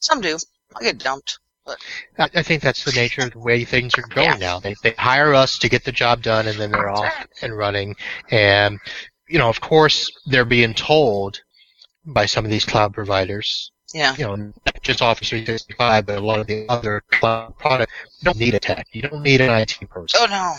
Some 0.00 0.20
do. 0.20 0.36
I 0.78 0.82
get 0.82 0.98
dumped. 0.98 1.38
I, 1.66 2.28
I 2.34 2.42
think 2.42 2.62
that's 2.62 2.84
the 2.84 2.92
nature 2.92 3.22
of 3.22 3.32
the 3.32 3.38
way 3.38 3.64
things 3.64 3.96
are 3.98 4.02
going 4.02 4.26
Yeah. 4.26 4.36
now. 4.36 4.60
They 4.60 4.74
they 4.82 4.92
hire 4.92 5.34
us 5.34 5.58
to 5.58 5.68
get 5.68 5.84
the 5.84 5.90
job 5.92 6.22
done, 6.22 6.46
and 6.46 6.56
then 6.58 6.70
they're 6.70 6.86
That's 6.86 7.00
off 7.00 7.04
right. 7.18 7.28
and 7.42 7.56
running. 7.56 7.96
And 8.30 8.78
you 9.28 9.38
know, 9.38 9.48
of 9.48 9.60
course, 9.60 10.08
they're 10.26 10.44
being 10.44 10.74
told 10.74 11.40
by 12.04 12.26
some 12.26 12.44
of 12.44 12.50
these 12.52 12.64
cloud 12.64 12.94
providers. 12.94 13.72
Yeah. 13.96 14.14
You 14.18 14.24
know, 14.24 14.36
not 14.36 14.82
just 14.82 15.00
Office 15.00 15.30
365, 15.30 16.04
but 16.04 16.18
a 16.18 16.20
lot 16.20 16.38
of 16.38 16.46
the 16.46 16.66
other 16.68 17.02
cloud 17.12 17.56
products. 17.58 17.94
You 18.20 18.26
don't 18.26 18.38
need 18.38 18.54
a 18.54 18.60
tech. 18.60 18.86
You 18.92 19.00
don't 19.00 19.22
need 19.22 19.40
an 19.40 19.48
IT 19.48 19.88
person. 19.88 20.20
Oh 20.22 20.26
no. 20.26 20.54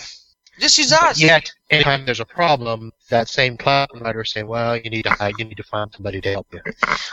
Just 0.60 0.80
use 0.80 0.92
us. 0.92 1.22
Yet, 1.22 1.52
anytime 1.70 2.04
there's 2.04 2.20
a 2.20 2.26
problem, 2.26 2.92
that 3.12 3.30
same 3.30 3.56
cloud 3.56 3.90
provider 3.90 4.22
is 4.22 4.32
saying, 4.32 4.48
"Well, 4.48 4.76
you 4.76 4.90
need 4.90 5.04
to 5.04 5.12
hire, 5.12 5.32
you 5.38 5.46
need 5.46 5.58
to 5.58 5.64
find 5.64 5.94
somebody 5.94 6.20
to 6.20 6.32
help 6.32 6.48
you." 6.52 6.62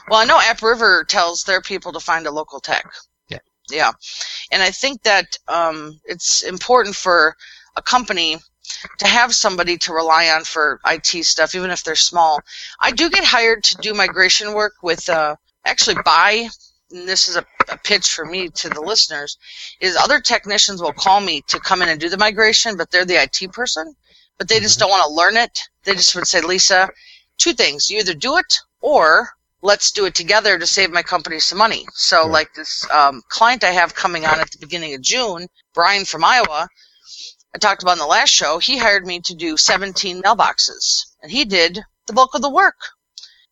Well, 0.08 0.18
I 0.18 0.24
know 0.24 0.38
AppRiver 0.38 1.06
tells 1.06 1.44
their 1.44 1.60
people 1.60 1.92
to 1.92 2.00
find 2.00 2.26
a 2.26 2.30
local 2.30 2.58
tech. 2.58 2.90
Yeah. 3.28 3.40
Yeah. 3.70 3.92
And 4.50 4.62
I 4.62 4.70
think 4.70 5.02
that 5.02 5.36
um, 5.46 6.00
it's 6.06 6.42
important 6.42 6.96
for 6.96 7.36
a 7.76 7.82
company 7.82 8.38
to 8.98 9.06
have 9.06 9.34
somebody 9.34 9.76
to 9.76 9.92
rely 9.92 10.30
on 10.30 10.44
for 10.44 10.80
IT 10.86 11.26
stuff, 11.26 11.54
even 11.54 11.70
if 11.70 11.84
they're 11.84 11.96
small. 11.96 12.40
I 12.80 12.92
do 12.92 13.10
get 13.10 13.24
hired 13.24 13.62
to 13.64 13.76
do 13.76 13.92
migration 13.92 14.54
work 14.54 14.74
with, 14.82 15.08
uh, 15.10 15.36
actually, 15.64 15.96
by, 16.04 16.48
and 16.90 17.08
this 17.08 17.28
is 17.28 17.36
a, 17.36 17.44
a 17.70 17.76
pitch 17.78 18.12
for 18.12 18.24
me 18.24 18.48
to 18.50 18.68
the 18.68 18.80
listeners, 18.80 19.38
is 19.80 19.96
other 19.96 20.20
technicians 20.20 20.82
will 20.82 20.92
call 20.92 21.20
me 21.20 21.42
to 21.48 21.58
come 21.60 21.82
in 21.82 21.88
and 21.88 22.00
do 22.00 22.08
the 22.08 22.18
migration, 22.18 22.76
but 22.76 22.90
they're 22.90 23.04
the 23.04 23.22
IT 23.22 23.52
person, 23.52 23.94
but 24.38 24.48
they 24.48 24.60
just 24.60 24.76
Mhm. 24.76 24.80
don't 24.80 24.90
want 24.90 25.04
to 25.04 25.14
learn 25.14 25.36
it. 25.36 25.60
They 25.84 25.94
just 25.94 26.14
would 26.14 26.28
say, 26.28 26.40
Lisa, 26.40 26.88
two 27.38 27.52
things. 27.54 27.90
You 27.90 27.98
either 27.98 28.14
do 28.14 28.36
it 28.36 28.58
or 28.80 29.30
let's 29.62 29.90
do 29.92 30.04
it 30.04 30.14
together 30.14 30.58
to 30.58 30.66
save 30.66 30.90
my 30.90 31.02
company 31.02 31.40
some 31.40 31.58
money. 31.58 31.86
So, 31.94 32.26
like 32.26 32.52
this 32.54 32.86
um, 32.90 33.22
client 33.28 33.64
I 33.64 33.70
have 33.70 33.94
coming 33.94 34.26
on 34.26 34.38
at 34.40 34.50
the 34.50 34.58
beginning 34.58 34.94
of 34.94 35.00
June, 35.00 35.48
Brian 35.72 36.04
from 36.04 36.22
Iowa, 36.24 36.68
I 37.54 37.58
talked 37.58 37.82
about 37.82 37.92
in 37.92 37.98
the 38.00 38.06
last 38.06 38.30
show, 38.30 38.58
he 38.58 38.76
hired 38.78 39.06
me 39.06 39.20
to 39.20 39.34
do 39.34 39.56
17 39.56 40.22
mailboxes. 40.22 41.04
And 41.22 41.30
he 41.30 41.44
did 41.44 41.80
the 42.06 42.12
bulk 42.12 42.34
of 42.34 42.42
the 42.42 42.50
work 42.50 42.76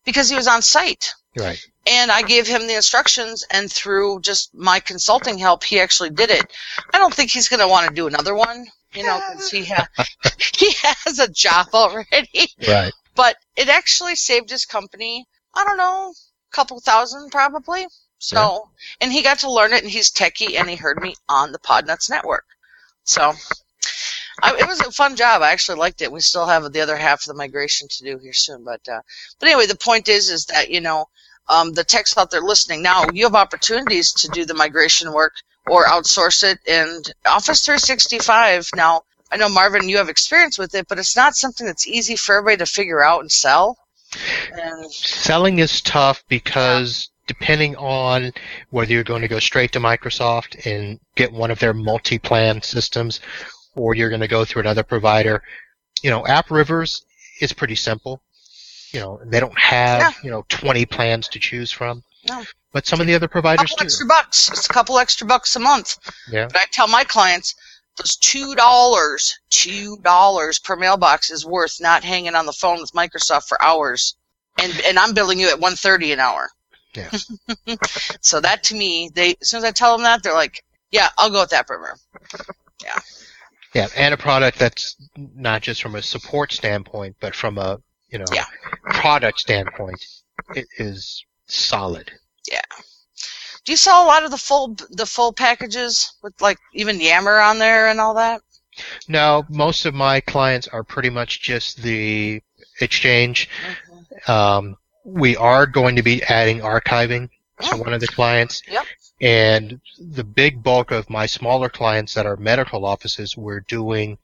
because 0.03 0.29
he 0.29 0.35
was 0.35 0.47
on 0.47 0.61
site. 0.61 1.13
Right. 1.37 1.59
And 1.87 2.11
I 2.11 2.21
gave 2.21 2.47
him 2.47 2.67
the 2.67 2.75
instructions, 2.75 3.43
and 3.51 3.71
through 3.71 4.21
just 4.21 4.53
my 4.53 4.79
consulting 4.79 5.37
help, 5.37 5.63
he 5.63 5.79
actually 5.79 6.11
did 6.11 6.29
it. 6.29 6.45
I 6.93 6.99
don't 6.99 7.13
think 7.13 7.31
he's 7.31 7.49
going 7.49 7.59
to 7.59 7.67
want 7.67 7.87
to 7.89 7.93
do 7.93 8.07
another 8.07 8.35
one, 8.35 8.65
you 8.93 9.03
know, 9.03 9.19
because 9.31 9.49
he, 9.51 9.65
ha- 9.65 9.87
he 10.57 10.71
has 10.81 11.19
a 11.19 11.27
job 11.27 11.67
already 11.73 12.47
Right. 12.67 12.93
but 13.15 13.37
it 13.55 13.69
actually 13.69 14.15
saved 14.15 14.49
his 14.49 14.65
company 14.65 15.25
i 15.53 15.63
don't 15.63 15.77
know 15.77 16.11
a 16.11 16.55
couple 16.55 16.79
thousand 16.79 17.31
probably 17.31 17.85
so 18.19 18.69
and 19.01 19.11
he 19.11 19.21
got 19.21 19.39
to 19.39 19.51
learn 19.51 19.73
it 19.73 19.83
and 19.83 19.91
he's 19.91 20.11
techie 20.11 20.57
and 20.59 20.69
he 20.69 20.75
heard 20.75 21.01
me 21.01 21.15
on 21.29 21.51
the 21.51 21.59
Podnuts 21.59 22.09
network 22.09 22.45
so 23.03 23.33
I, 24.41 24.55
it 24.57 24.67
was 24.67 24.79
a 24.81 24.91
fun 24.91 25.15
job 25.15 25.41
i 25.41 25.51
actually 25.51 25.77
liked 25.77 26.01
it 26.01 26.11
we 26.11 26.21
still 26.21 26.45
have 26.47 26.71
the 26.71 26.81
other 26.81 26.97
half 26.97 27.21
of 27.21 27.25
the 27.27 27.33
migration 27.33 27.87
to 27.89 28.03
do 28.03 28.17
here 28.17 28.33
soon 28.33 28.63
but 28.63 28.87
uh, 28.87 29.01
but 29.39 29.49
anyway 29.49 29.65
the 29.67 29.75
point 29.75 30.07
is 30.09 30.29
is 30.29 30.45
that 30.45 30.69
you 30.69 30.81
know 30.81 31.05
um, 31.49 31.73
the 31.73 31.83
techs 31.83 32.17
out 32.17 32.31
there 32.31 32.41
listening 32.41 32.81
now 32.81 33.05
you 33.13 33.25
have 33.25 33.35
opportunities 33.35 34.11
to 34.11 34.27
do 34.29 34.45
the 34.45 34.53
migration 34.53 35.11
work 35.11 35.33
or 35.67 35.85
outsource 35.85 36.43
it 36.43 36.59
and 36.67 37.13
office 37.25 37.65
365 37.65 38.69
now 38.75 39.01
I 39.33 39.37
know 39.37 39.49
Marvin, 39.49 39.89
you 39.89 39.97
have 39.97 40.09
experience 40.09 40.59
with 40.59 40.75
it, 40.75 40.87
but 40.87 40.99
it's 40.99 41.15
not 41.15 41.35
something 41.35 41.65
that's 41.65 41.87
easy 41.87 42.15
for 42.15 42.35
everybody 42.35 42.57
to 42.57 42.67
figure 42.67 43.03
out 43.03 43.21
and 43.21 43.31
sell. 43.31 43.79
And 44.53 44.93
Selling 44.93 45.57
is 45.57 45.81
tough 45.81 46.23
because 46.27 47.09
depending 47.25 47.75
on 47.77 48.31
whether 48.69 48.93
you're 48.93 49.03
going 49.03 49.23
to 49.23 49.27
go 49.27 49.39
straight 49.39 49.71
to 49.71 49.79
Microsoft 49.79 50.67
and 50.67 50.99
get 51.15 51.33
one 51.33 51.49
of 51.49 51.57
their 51.57 51.73
multi-plan 51.73 52.61
systems, 52.61 53.21
or 53.75 53.95
you're 53.95 54.09
going 54.09 54.21
to 54.21 54.27
go 54.27 54.45
through 54.45 54.61
another 54.61 54.83
provider, 54.83 55.41
you 56.03 56.11
know, 56.11 56.21
AppRiver's 56.23 57.03
is 57.41 57.53
pretty 57.53 57.75
simple. 57.75 58.21
You 58.93 58.99
know, 59.01 59.19
they 59.25 59.39
don't 59.39 59.57
have 59.59 59.99
Yeah. 59.99 60.11
you 60.23 60.31
know 60.31 60.45
20 60.49 60.85
plans 60.85 61.27
to 61.29 61.39
choose 61.39 61.71
from. 61.71 62.03
No. 62.29 62.43
But 62.71 62.87
some 62.87 63.01
of 63.01 63.07
the 63.07 63.15
other 63.15 63.27
providers 63.27 63.65
a 63.65 63.67
couple 63.73 63.77
do. 63.79 63.85
extra 63.85 64.05
bucks. 64.07 64.49
It's 64.49 64.65
a 64.65 64.73
couple 64.73 64.97
extra 64.99 65.27
bucks 65.27 65.55
a 65.55 65.59
month. 65.59 65.97
Yeah. 66.31 66.45
But 66.47 66.57
I 66.57 66.65
tell 66.71 66.87
my 66.87 67.03
clients 67.03 67.53
those 67.97 68.15
two 68.15 68.55
dollars, 68.55 69.37
two 69.49 69.97
dollars 69.97 70.59
per 70.59 70.75
mailbox 70.75 71.29
is 71.31 71.45
worth 71.45 71.81
not 71.81 72.03
hanging 72.03 72.33
on 72.35 72.45
the 72.45 72.53
phone 72.53 72.79
with 72.79 72.91
Microsoft 72.93 73.47
for 73.47 73.61
hours. 73.61 74.15
And 74.59 74.71
and 74.85 74.97
I'm 74.99 75.13
billing 75.13 75.39
you 75.39 75.49
at 75.49 75.59
one 75.59 75.75
thirty 75.75 76.11
an 76.11 76.19
hour. 76.19 76.49
Yeah. 76.95 77.09
so 78.21 78.39
that 78.41 78.63
to 78.65 78.75
me, 78.75 79.09
they 79.13 79.35
as 79.41 79.49
soon 79.49 79.57
as 79.59 79.63
I 79.63 79.71
tell 79.71 79.97
them 79.97 80.03
that, 80.03 80.21
they're 80.23 80.33
like, 80.35 80.63
Yeah, 80.91 81.09
I'll 81.17 81.31
go 81.31 81.41
with 81.41 81.49
AppRiver. 81.49 81.93
Yeah, 82.83 82.99
Yeah. 83.73 83.87
and 83.95 84.13
a 84.13 84.17
product 84.17 84.59
that's 84.59 84.95
not 85.17 85.61
just 85.63 85.81
from 85.81 85.95
a 85.95 86.01
support 86.03 86.51
standpoint, 86.51 87.15
but 87.19 87.33
from 87.35 87.57
a 87.57 87.79
you 88.13 88.19
know 88.19 88.25
Yeah. 88.31 88.45
product 89.01 89.39
standpoint, 89.39 90.05
it 90.55 90.67
is 90.77 91.25
solid. 91.47 92.11
Yeah. 92.49 92.61
Do 93.65 93.71
you 93.71 93.77
sell 93.77 94.03
a 94.03 94.07
lot 94.07 94.23
of 94.23 94.31
the 94.31 94.37
full 94.37 94.75
the 94.91 95.05
full 95.05 95.33
packages 95.33 96.13
with 96.21 96.39
like 96.41 96.57
even 96.73 96.99
Yammer 97.01 97.39
on 97.39 97.57
there 97.59 97.87
and 97.89 97.99
all 97.99 98.13
that? 98.13 98.41
No, 99.07 99.45
most 99.49 99.85
of 99.85 99.93
my 99.93 100.19
clients 100.19 100.67
are 100.67 100.83
pretty 100.83 101.09
much 101.09 101.41
just 101.41 101.81
the 101.81 102.41
exchange. 102.81 103.49
Um, 104.27 104.77
we 105.05 105.35
are 105.37 105.65
going 105.65 105.95
to 105.95 106.03
be 106.03 106.23
adding 106.23 106.59
archiving 106.59 107.29
to 107.61 107.75
Oh. 107.75 107.77
one 107.77 107.93
of 107.93 108.01
the 108.01 108.07
clients. 108.07 108.61
Yep. 108.67 108.85
And 109.21 109.79
the 109.99 110.23
big 110.23 110.61
bulk 110.63 110.91
of 110.91 111.09
my 111.09 111.25
smaller 111.27 111.69
clients 111.69 112.13
that 112.15 112.25
are 112.25 112.35
medical 112.35 112.83
offices, 112.83 113.37
we're 113.37 113.61
doing 113.61 114.17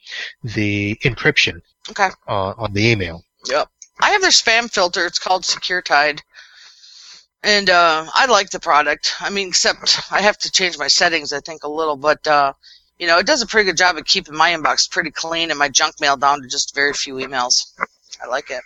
the 0.44 0.96
encryption 1.04 1.62
Okay. 1.92 2.10
uh, 2.28 2.54
on 2.58 2.74
the 2.74 2.88
email. 2.88 3.24
Yep. 3.48 3.70
I 4.00 4.12
have 4.12 4.22
their 4.22 4.32
spam 4.32 4.72
filter. 4.72 5.06
It's 5.06 5.20
called 5.20 5.44
SecureTide. 5.44 6.22
And 7.44 7.70
uh, 7.70 8.06
I 8.14 8.26
like 8.26 8.50
the 8.50 8.60
product. 8.60 9.16
I 9.20 9.30
mean, 9.30 9.48
except 9.50 10.00
I 10.12 10.22
have 10.22 10.38
to 10.40 10.52
change 10.52 10.78
my 10.78 10.88
settings, 10.88 11.32
I 11.32 11.40
think, 11.40 11.64
a 11.64 11.70
little. 11.70 11.96
But, 11.96 12.26
uh, 12.28 12.54
you 12.98 13.08
know, 13.08 13.18
it 13.18 13.26
does 13.26 13.42
a 13.42 13.48
pretty 13.48 13.66
good 13.70 13.78
job 13.78 13.98
of 13.98 14.06
keeping 14.06 14.36
my 14.36 14.52
inbox 14.52 14.90
pretty 14.90 15.12
clean 15.12 15.50
and 15.50 15.58
my 15.60 15.70
junk 15.70 15.96
mail 16.02 16.18
down 16.18 16.42
to 16.42 16.48
just 16.48 16.76
very 16.76 16.94
few 16.94 17.16
emails. 17.16 17.72
I 18.22 18.28
like 18.28 18.52
it. 18.52 18.62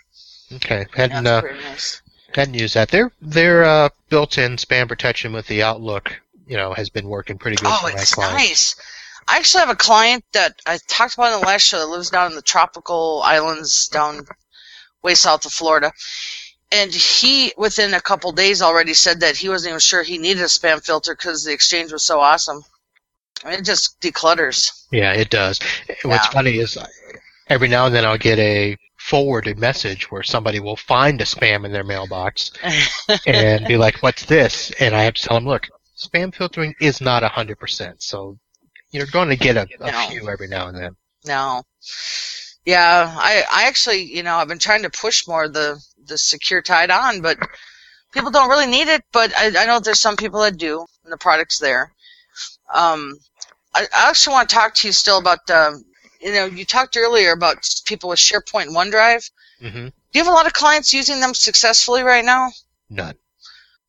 Okay. 0.54 0.86
That's 0.96 0.96
Hadn't, 0.96 1.26
uh, 1.26 1.40
pretty 1.40 1.62
nice. 1.62 2.02
hadn't 2.34 2.54
used 2.54 2.74
that. 2.74 2.88
Their 2.88 3.12
their 3.22 3.64
uh, 3.64 3.88
built-in 4.08 4.56
spam 4.56 4.88
protection 4.88 5.32
with 5.32 5.46
the 5.46 5.62
Outlook, 5.62 6.20
you 6.46 6.56
know, 6.56 6.72
has 6.74 6.90
been 6.90 7.08
working 7.08 7.38
pretty 7.38 7.56
good 7.56 7.68
Oh, 7.70 7.86
it's 7.86 8.18
nice. 8.18 8.74
I 9.28 9.38
actually 9.38 9.60
have 9.60 9.70
a 9.70 9.76
client 9.76 10.24
that 10.32 10.60
I 10.66 10.78
talked 10.88 11.14
about 11.14 11.32
in 11.32 11.40
the 11.40 11.46
last 11.46 11.62
show 11.62 11.78
that 11.78 11.86
lives 11.86 12.10
down 12.10 12.30
in 12.30 12.36
the 12.36 12.42
tropical 12.42 13.22
islands 13.24 13.88
down 13.88 14.26
way 15.04 15.14
south 15.14 15.46
of 15.46 15.52
Florida. 15.52 15.92
And 16.72 16.92
he, 16.92 17.52
within 17.56 17.94
a 17.94 18.00
couple 18.00 18.32
days, 18.32 18.60
already 18.62 18.94
said 18.94 19.20
that 19.20 19.36
he 19.36 19.48
wasn't 19.48 19.70
even 19.70 19.80
sure 19.80 20.02
he 20.02 20.18
needed 20.18 20.42
a 20.42 20.46
spam 20.46 20.84
filter 20.84 21.14
because 21.14 21.44
the 21.44 21.52
exchange 21.52 21.92
was 21.92 22.02
so 22.02 22.18
awesome. 22.18 22.64
I 23.44 23.50
mean, 23.50 23.60
it 23.60 23.64
just 23.64 24.00
declutters. 24.00 24.72
Yeah, 24.90 25.12
it 25.12 25.30
does. 25.30 25.60
What's 26.02 26.26
Yeah. 26.26 26.30
funny 26.32 26.58
is 26.58 26.76
uh, 26.76 26.86
every 27.48 27.68
now 27.68 27.86
and 27.86 27.94
then 27.94 28.04
I'll 28.04 28.18
get 28.18 28.38
a 28.38 28.76
forwarded 28.96 29.58
message 29.58 30.10
where 30.10 30.22
somebody 30.22 30.58
will 30.60 30.76
find 30.76 31.20
a 31.20 31.24
spam 31.24 31.64
in 31.66 31.70
their 31.72 31.84
mailbox 31.84 32.50
and 33.26 33.66
be 33.66 33.76
like, 33.76 34.02
"What's 34.02 34.24
this?" 34.24 34.72
And 34.80 34.94
I 34.96 35.02
have 35.02 35.14
to 35.14 35.22
tell 35.22 35.36
them, 35.36 35.46
"Look, 35.46 35.68
spam 35.96 36.34
filtering 36.34 36.74
is 36.80 37.00
not 37.02 37.22
hundred 37.22 37.58
percent, 37.60 38.02
so 38.02 38.38
you're 38.90 39.06
going 39.06 39.28
to 39.28 39.36
get 39.36 39.56
a, 39.56 39.68
a 39.80 39.92
No. 39.92 40.08
few 40.08 40.28
every 40.28 40.48
now 40.48 40.68
and 40.68 40.76
then." 40.78 40.96
No. 41.26 41.62
Yeah, 42.64 43.14
I, 43.18 43.44
I 43.50 43.64
actually, 43.66 44.02
you 44.02 44.22
know, 44.22 44.36
I've 44.36 44.48
been 44.48 44.58
trying 44.58 44.82
to 44.82 44.90
push 44.90 45.26
more 45.26 45.48
the, 45.48 45.82
the 46.06 46.14
SecureTide 46.14 46.90
on, 46.90 47.20
but 47.20 47.38
people 48.12 48.30
don't 48.30 48.48
really 48.48 48.66
need 48.66 48.88
it. 48.88 49.02
But 49.12 49.34
I, 49.36 49.62
I 49.62 49.66
know 49.66 49.80
there's 49.80 50.00
some 50.00 50.16
people 50.16 50.40
that 50.40 50.56
do, 50.56 50.84
and 51.04 51.12
the 51.12 51.18
product's 51.18 51.58
there. 51.58 51.92
Um, 52.72 53.14
I, 53.74 53.86
I 53.94 54.06
also 54.06 54.30
want 54.30 54.48
to 54.48 54.54
talk 54.54 54.74
to 54.76 54.88
you 54.88 54.92
still 54.92 55.18
about, 55.18 55.48
um, 55.50 55.84
you 56.20 56.32
know, 56.32 56.46
you 56.46 56.64
talked 56.64 56.96
earlier 56.96 57.32
about 57.32 57.68
people 57.84 58.08
with 58.08 58.18
SharePoint 58.18 58.68
and 58.68 58.76
OneDrive. 58.76 59.30
hmm 59.60 59.68
Do 59.88 59.92
you 60.12 60.22
have 60.24 60.28
a 60.28 60.34
lot 60.34 60.46
of 60.46 60.54
clients 60.54 60.94
using 60.94 61.20
them 61.20 61.34
successfully 61.34 62.02
right 62.02 62.24
now? 62.24 62.50
None. 62.88 63.16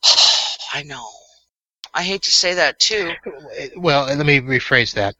I 0.73 0.83
know. 0.83 1.07
I 1.93 2.03
hate 2.03 2.23
to 2.23 2.31
say 2.31 2.55
that 2.55 2.79
too. 2.79 3.11
Well, 3.77 4.05
let 4.05 4.25
me 4.25 4.41
rephrase 4.41 4.93
that. 4.95 5.15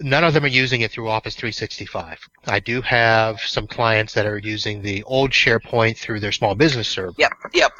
None 0.00 0.22
of 0.24 0.32
them 0.32 0.44
are 0.44 0.48
using 0.48 0.82
it 0.82 0.92
through 0.92 1.08
Office 1.08 1.34
365. 1.34 2.18
I 2.46 2.60
do 2.60 2.80
have 2.82 3.40
some 3.40 3.66
clients 3.66 4.14
that 4.14 4.26
are 4.26 4.38
using 4.38 4.80
the 4.82 5.02
old 5.04 5.32
SharePoint 5.32 5.96
through 5.96 6.20
their 6.20 6.30
small 6.32 6.54
business 6.54 6.86
server. 6.88 7.14
Yep, 7.18 7.32
yep. 7.52 7.72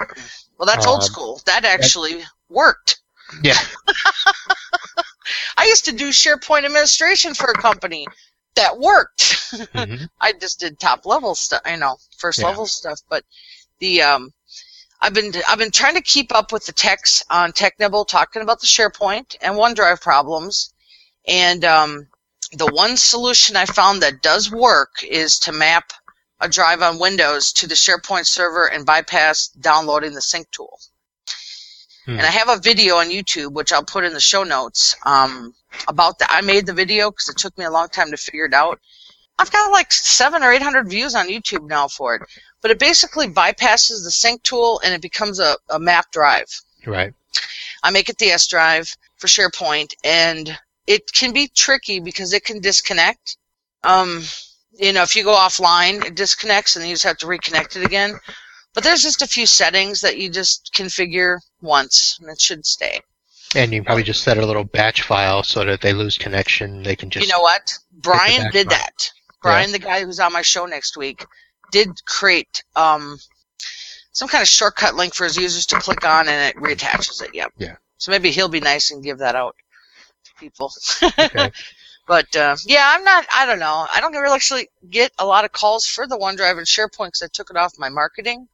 Well, 0.59 0.67
that's 0.67 0.87
old 0.87 1.01
Um, 1.01 1.07
school. 1.07 1.41
That 1.47 1.65
actually 1.65 2.23
worked. 2.49 3.01
Yeah. 3.43 3.59
I 5.57 5.67
used 5.67 5.85
to 5.87 5.93
do 5.93 6.09
SharePoint 6.09 6.65
administration 6.65 7.35
for 7.35 7.51
a 7.51 7.55
company. 7.55 8.07
That 8.55 8.79
worked. 8.79 9.21
Mhm. 9.75 10.09
I 10.21 10.33
just 10.33 10.59
did 10.59 10.81
top 10.81 11.07
level 11.07 11.35
stuff, 11.35 11.61
you 11.71 11.77
know, 11.77 11.99
first 12.17 12.41
Yeah. 12.41 12.47
level 12.47 12.67
stuff. 12.67 13.01
But 13.09 13.25
the 13.79 14.03
um, 14.03 14.33
I've 15.01 15.15
been 15.15 15.33
I've 15.49 15.59
been 15.59 15.71
trying 15.71 15.95
to 15.95 16.01
keep 16.03 16.35
up 16.35 16.51
with 16.51 16.67
the 16.67 16.73
techs 16.73 17.25
on 17.31 17.53
Technibble 17.53 18.07
talking 18.09 18.43
about 18.43 18.61
the 18.61 18.67
SharePoint 18.67 19.37
and 19.41 19.55
OneDrive 19.55 20.01
problems. 20.01 20.73
And 21.29 21.65
um, 21.65 22.07
the 22.53 22.67
one 22.67 22.97
solution 22.97 23.57
I 23.57 23.67
found 23.67 24.03
that 24.03 24.23
does 24.23 24.51
work 24.51 25.05
is 25.05 25.39
to 25.41 25.53
map 25.53 25.93
a 26.41 26.49
drive 26.49 26.83
on 26.83 26.99
Windows 26.99 27.53
to 27.55 27.67
the 27.67 27.75
SharePoint 27.75 28.27
server 28.27 28.67
and 28.67 28.87
bypass 28.87 29.49
downloading 29.49 30.15
the 30.15 30.23
sync 30.23 30.51
tool. 30.51 30.79
Hmm. 32.07 32.13
And 32.13 32.23
I 32.23 32.31
have 32.31 32.49
a 32.49 32.61
video 32.61 32.97
on 32.97 33.11
YouTube, 33.11 33.53
which 33.53 33.73
I'll 33.73 33.85
put 33.85 34.05
in 34.05 34.15
the 34.15 34.21
show 34.21 34.45
notes, 34.45 34.97
um, 35.05 35.55
about 35.87 36.19
that. 36.21 36.31
I 36.33 36.41
made 36.41 36.65
the 36.65 36.73
video 36.73 37.11
because 37.11 37.29
it 37.29 37.37
took 37.37 37.59
me 37.59 37.65
a 37.65 37.71
long 37.71 37.89
time 37.89 38.11
to 38.13 38.17
figure 38.17 38.47
it 38.47 38.55
out. 38.55 38.81
I've 39.39 39.53
got 39.53 39.71
like 39.71 39.93
seven 39.93 40.43
or 40.43 40.53
eight 40.53 40.63
hundred 40.63 40.89
views 40.89 41.15
on 41.15 41.29
YouTube 41.29 41.69
now 41.69 41.89
for 41.89 42.15
it. 42.15 42.23
But 42.61 42.71
it 42.71 42.79
basically 42.79 43.29
bypasses 43.29 44.03
the 44.03 44.11
sync 44.11 44.43
tool 44.43 44.81
and 44.85 44.95
it 44.95 45.03
becomes 45.03 45.39
a, 45.39 45.57
a 45.69 45.79
map 45.79 46.11
drive. 46.11 46.49
Right. 46.87 47.13
I 47.83 47.91
make 47.91 48.09
it 48.09 48.19
the 48.19 48.31
S 48.31 48.49
drive 48.49 48.97
for 49.17 49.27
SharePoint, 49.27 49.95
and 50.03 50.59
it 50.89 51.13
can 51.13 51.33
be 51.35 51.49
tricky 51.49 52.01
because 52.01 52.33
it 52.33 52.45
can 52.45 52.61
disconnect. 52.61 53.37
Um, 53.85 54.23
you 54.73 54.95
know, 54.95 55.03
if 55.03 55.15
you 55.15 55.23
go 55.23 55.35
offline, 55.35 56.05
it 56.05 56.15
disconnects 56.15 56.77
and 56.77 56.87
you 56.87 56.95
just 56.95 57.05
have 57.05 57.19
to 57.19 57.27
reconnect 57.27 57.77
it 57.77 57.85
again. 57.85 58.19
But 58.75 58.85
there's 58.85 59.03
just 59.03 59.21
a 59.21 59.27
few 59.27 59.47
settings 59.47 60.01
that 60.01 60.19
you 60.19 60.31
just 60.31 60.73
configure 60.75 61.39
once, 61.61 62.19
and 62.21 62.31
it 62.31 62.41
should 62.41 62.65
stay. 62.65 63.01
And 63.55 63.73
you 63.73 63.83
probably 63.83 64.03
just 64.03 64.23
set 64.23 64.39
a 64.39 64.47
little 64.47 64.65
batch 64.65 65.03
file 65.03 65.43
so 65.43 65.61
that 65.61 65.69
if 65.69 65.81
they 65.81 65.93
lose 65.93 66.17
connection, 66.17 66.83
they 66.83 66.97
can 66.97 67.11
just. 67.11 67.27
You 67.27 67.33
know 67.33 67.41
what? 67.41 67.71
Brian 67.93 68.51
did 68.51 68.69
file. 68.69 68.79
that. 68.79 69.11
Brian, 69.43 69.71
yeah. 69.71 69.73
the 69.73 69.85
guy 69.85 70.05
who's 70.05 70.21
on 70.21 70.33
my 70.33 70.43
show 70.43 70.65
next 70.65 70.97
week, 70.97 71.25
did 71.71 71.91
create 72.07 72.63
um, 72.77 73.19
some 74.13 74.29
kind 74.29 74.43
of 74.43 74.49
shortcut 74.49 74.95
link 74.95 75.15
for 75.15 75.25
his 75.25 75.37
users 75.37 75.67
to 75.67 75.81
click 75.81 76.05
on, 76.05 76.29
and 76.29 76.57
it 76.57 76.63
reattaches 76.63 77.23
it. 77.23 77.35
Yep. 77.35 77.53
Yeah. 77.59 77.77
So 77.99 78.11
maybe 78.11 78.31
he'll 78.31 78.49
be 78.49 78.61
nice 78.61 78.91
and 78.91 79.05
give 79.05 79.19
that 79.19 79.35
out 79.35 79.55
people. 80.39 80.73
Okay. 81.03 81.51
but 82.07 82.35
uh, 82.37 82.57
yeah, 82.65 82.91
I'm 82.95 83.05
not. 83.05 83.27
I 83.35 83.47
don't 83.47 83.59
know. 83.59 83.87
I 83.93 84.01
don't 84.01 84.13
really 84.13 84.35
actually 84.35 84.69
get 84.89 85.13
a 85.19 85.27
lot 85.27 85.45
of 85.45 85.53
calls 85.53 85.87
for 85.87 86.07
the 86.07 86.17
OneDrive 86.17 86.59
and 86.59 86.67
SharePoint 86.67 87.09
because 87.09 87.23
I 87.23 87.29
took 87.33 87.51
it 87.51 87.57
off 87.57 87.79
my 87.79 87.89
marketing. 87.89 88.49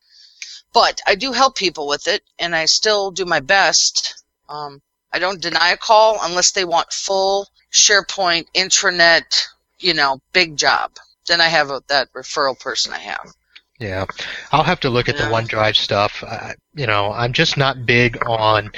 But 0.73 1.01
I 1.07 1.15
do 1.15 1.33
help 1.33 1.57
people 1.57 1.87
with 1.87 2.09
it, 2.09 2.23
and 2.39 2.55
I 2.55 2.65
still 2.65 3.13
do 3.13 3.25
my 3.25 3.39
best. 3.39 4.25
Um, 4.49 4.83
I 5.13 5.21
don't 5.21 5.41
deny 5.41 5.71
a 5.71 5.77
call 5.77 6.19
unless 6.21 6.51
they 6.51 6.65
want 6.65 6.93
full 6.93 7.47
SharePoint 7.73 8.47
intranet, 8.55 9.47
you 9.79 9.95
know, 9.95 10.21
big 10.33 10.57
job. 10.57 10.91
Then 11.27 11.41
I 11.41 11.47
have 11.47 11.71
a, 11.71 11.83
that 11.87 12.13
referral 12.13 12.59
person 12.59 12.93
I 12.93 12.99
have. 12.99 13.33
Yeah, 13.79 14.07
I'll 14.51 14.65
have 14.65 14.81
to 14.81 14.91
look 14.91 15.09
at 15.09 15.17
the 15.17 15.25
OneDrive 15.25 15.77
stuff. 15.77 16.25
Uh, 16.27 16.55
you 16.75 16.87
know, 16.87 17.13
I'm 17.13 17.33
just 17.33 17.57
not 17.57 17.87
big 17.87 18.19
on 18.27 18.73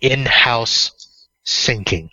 in-house 0.00 0.92
syncing 1.46 2.10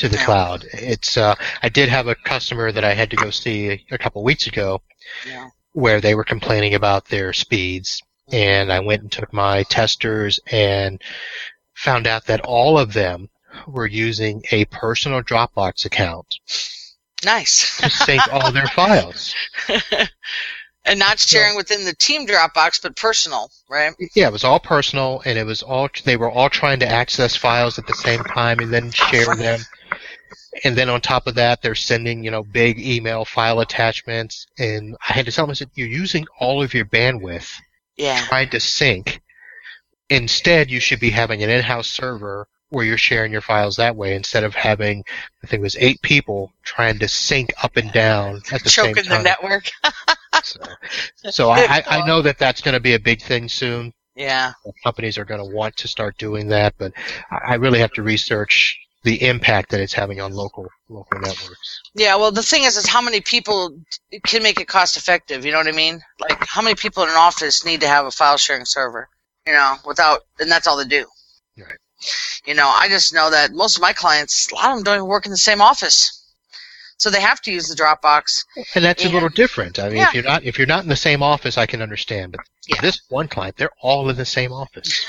to 0.00 0.08
the 0.08 0.16
cloud. 0.16 0.64
It's 0.72 1.16
uh, 1.16 1.34
I 1.62 1.68
did 1.68 1.90
have 1.90 2.08
a 2.08 2.14
customer 2.14 2.72
that 2.72 2.84
I 2.84 2.94
had 2.94 3.10
to 3.10 3.16
go 3.16 3.30
see 3.30 3.84
a 3.90 3.98
couple 3.98 4.24
weeks 4.24 4.46
ago, 4.46 4.80
yeah. 5.26 5.50
where 5.72 6.00
they 6.00 6.14
were 6.14 6.24
complaining 6.24 6.74
about 6.74 7.06
their 7.06 7.34
speeds, 7.34 8.02
and 8.32 8.72
I 8.72 8.80
went 8.80 9.02
and 9.02 9.12
took 9.12 9.32
my 9.32 9.62
testers 9.64 10.40
and 10.50 11.02
found 11.74 12.06
out 12.06 12.24
that 12.26 12.40
all 12.40 12.78
of 12.78 12.94
them 12.94 13.28
were 13.66 13.86
using 13.86 14.42
a 14.52 14.64
personal 14.66 15.22
Dropbox 15.22 15.84
account. 15.84 16.26
Nice. 17.22 17.76
to 17.78 17.90
sync 17.90 18.32
all 18.32 18.50
their 18.52 18.66
files. 18.74 19.34
and 20.86 20.98
not 20.98 21.18
sharing 21.18 21.56
within 21.56 21.84
the 21.84 21.94
team 21.94 22.26
Dropbox, 22.26 22.80
but 22.82 22.96
personal, 22.96 23.50
right? 23.68 23.92
Yeah, 24.14 24.28
it 24.28 24.32
was 24.32 24.44
all 24.44 24.60
personal, 24.60 25.20
and 25.26 25.38
it 25.38 25.44
was 25.44 25.62
all 25.62 25.90
they 26.04 26.16
were 26.16 26.30
all 26.30 26.48
trying 26.48 26.80
to 26.80 26.88
access 26.88 27.36
files 27.36 27.78
at 27.78 27.86
the 27.86 27.94
same 27.94 28.24
time 28.24 28.60
and 28.60 28.72
then 28.72 28.90
share 28.90 29.36
them. 29.36 29.60
And 30.64 30.76
then 30.76 30.88
on 30.88 31.00
top 31.00 31.26
of 31.26 31.36
that, 31.36 31.62
they're 31.62 31.74
sending 31.74 32.24
you 32.24 32.30
know 32.30 32.42
big 32.42 32.80
email 32.80 33.24
file 33.24 33.60
attachments, 33.60 34.46
and 34.58 34.96
I 35.08 35.12
had 35.12 35.26
to 35.26 35.32
tell 35.32 35.46
them 35.46 35.50
I 35.50 35.54
said 35.54 35.70
you're 35.74 35.88
using 35.88 36.26
all 36.38 36.62
of 36.62 36.74
your 36.74 36.84
bandwidth 36.84 37.54
yeah. 37.96 38.20
trying 38.26 38.50
to 38.50 38.60
sync. 38.60 39.20
Instead, 40.08 40.70
you 40.70 40.80
should 40.80 40.98
be 40.98 41.10
having 41.10 41.42
an 41.42 41.50
in-house 41.50 41.86
server 41.86 42.48
where 42.70 42.84
you're 42.84 42.98
sharing 42.98 43.32
your 43.32 43.40
files 43.40 43.76
that 43.76 43.96
way 43.96 44.14
instead 44.14 44.44
of 44.44 44.54
having 44.54 45.04
I 45.42 45.46
think 45.46 45.60
it 45.60 45.62
was 45.62 45.76
eight 45.78 46.00
people 46.02 46.52
trying 46.64 46.98
to 47.00 47.08
sync 47.08 47.52
up 47.62 47.76
and 47.76 47.92
down 47.92 48.42
at 48.52 48.62
the 48.62 48.70
Choking 48.70 48.94
same 48.94 49.04
time. 49.04 49.04
Choking 49.04 49.18
the 49.18 49.22
network. 49.22 49.70
so, 50.44 50.60
so 51.30 51.50
I, 51.50 51.82
I 51.86 52.06
know 52.06 52.22
that 52.22 52.38
that's 52.38 52.60
going 52.60 52.74
to 52.74 52.80
be 52.80 52.94
a 52.94 53.00
big 53.00 53.22
thing 53.22 53.48
soon. 53.48 53.92
Yeah. 54.14 54.52
Companies 54.84 55.18
are 55.18 55.24
going 55.24 55.40
to 55.40 55.56
want 55.56 55.76
to 55.78 55.88
start 55.88 56.18
doing 56.18 56.48
that, 56.48 56.74
but 56.78 56.92
I 57.30 57.54
really 57.54 57.78
have 57.78 57.92
to 57.92 58.02
research 58.02 58.78
the 59.02 59.22
impact 59.26 59.70
that 59.70 59.80
it's 59.80 59.92
having 59.92 60.20
on 60.20 60.32
local 60.32 60.68
local 60.88 61.20
networks. 61.20 61.80
Yeah, 61.94 62.16
well, 62.16 62.30
the 62.30 62.42
thing 62.42 62.64
is, 62.64 62.76
is 62.76 62.86
how 62.86 63.00
many 63.00 63.20
people 63.20 63.76
can 64.24 64.42
make 64.42 64.60
it 64.60 64.68
cost 64.68 64.96
effective? 64.96 65.44
You 65.44 65.52
know 65.52 65.58
what 65.58 65.68
I 65.68 65.72
mean? 65.72 66.00
Like, 66.18 66.44
how 66.46 66.62
many 66.62 66.74
people 66.74 67.02
in 67.02 67.08
an 67.08 67.16
office 67.16 67.64
need 67.64 67.80
to 67.80 67.88
have 67.88 68.06
a 68.06 68.10
file 68.10 68.36
sharing 68.36 68.64
server? 68.64 69.08
You 69.46 69.54
know, 69.54 69.76
without, 69.86 70.20
and 70.38 70.50
that's 70.50 70.66
all 70.66 70.76
they 70.76 70.84
do. 70.84 71.06
Right. 71.58 71.78
You 72.46 72.54
know, 72.54 72.68
I 72.68 72.88
just 72.88 73.14
know 73.14 73.30
that 73.30 73.52
most 73.52 73.76
of 73.76 73.82
my 73.82 73.92
clients, 73.92 74.50
a 74.50 74.54
lot 74.54 74.70
of 74.70 74.76
them 74.76 74.84
don't 74.84 74.96
even 74.96 75.06
work 75.06 75.24
in 75.24 75.32
the 75.32 75.38
same 75.38 75.60
office. 75.60 76.16
So 76.98 77.08
they 77.08 77.20
have 77.22 77.40
to 77.42 77.52
use 77.52 77.66
the 77.66 77.74
Dropbox. 77.74 78.44
And 78.74 78.84
that's 78.84 79.02
and, 79.02 79.10
a 79.10 79.14
little 79.14 79.30
different. 79.30 79.78
I 79.78 79.88
mean, 79.88 79.98
yeah. 79.98 80.08
if 80.08 80.14
you're 80.14 80.24
not 80.24 80.44
if 80.44 80.58
you're 80.58 80.66
not 80.66 80.82
in 80.82 80.90
the 80.90 80.96
same 80.96 81.22
office, 81.22 81.56
I 81.56 81.64
can 81.64 81.80
understand. 81.80 82.32
But 82.32 82.40
yeah. 82.68 82.80
this 82.82 83.00
one 83.08 83.26
client, 83.26 83.56
they're 83.56 83.70
all 83.80 84.10
in 84.10 84.16
the 84.16 84.26
same 84.26 84.52
office. 84.52 85.08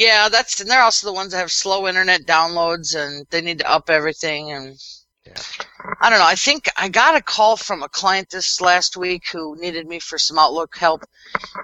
yeah, 0.00 0.30
that's 0.30 0.60
and 0.60 0.70
they're 0.70 0.80
also 0.80 1.06
the 1.06 1.12
ones 1.12 1.32
that 1.32 1.38
have 1.38 1.52
slow 1.52 1.86
internet 1.86 2.22
downloads 2.22 2.96
and 2.96 3.26
they 3.28 3.42
need 3.42 3.58
to 3.58 3.70
up 3.70 3.90
everything 3.90 4.50
and 4.50 4.78
yeah. 5.26 5.34
I 6.00 6.08
don't 6.08 6.18
know. 6.18 6.24
I 6.24 6.36
think 6.36 6.70
I 6.74 6.88
got 6.88 7.16
a 7.16 7.22
call 7.22 7.58
from 7.58 7.82
a 7.82 7.88
client 7.90 8.30
this 8.30 8.62
last 8.62 8.96
week 8.96 9.24
who 9.30 9.60
needed 9.60 9.86
me 9.86 9.98
for 9.98 10.16
some 10.16 10.38
Outlook 10.38 10.74
help. 10.74 11.04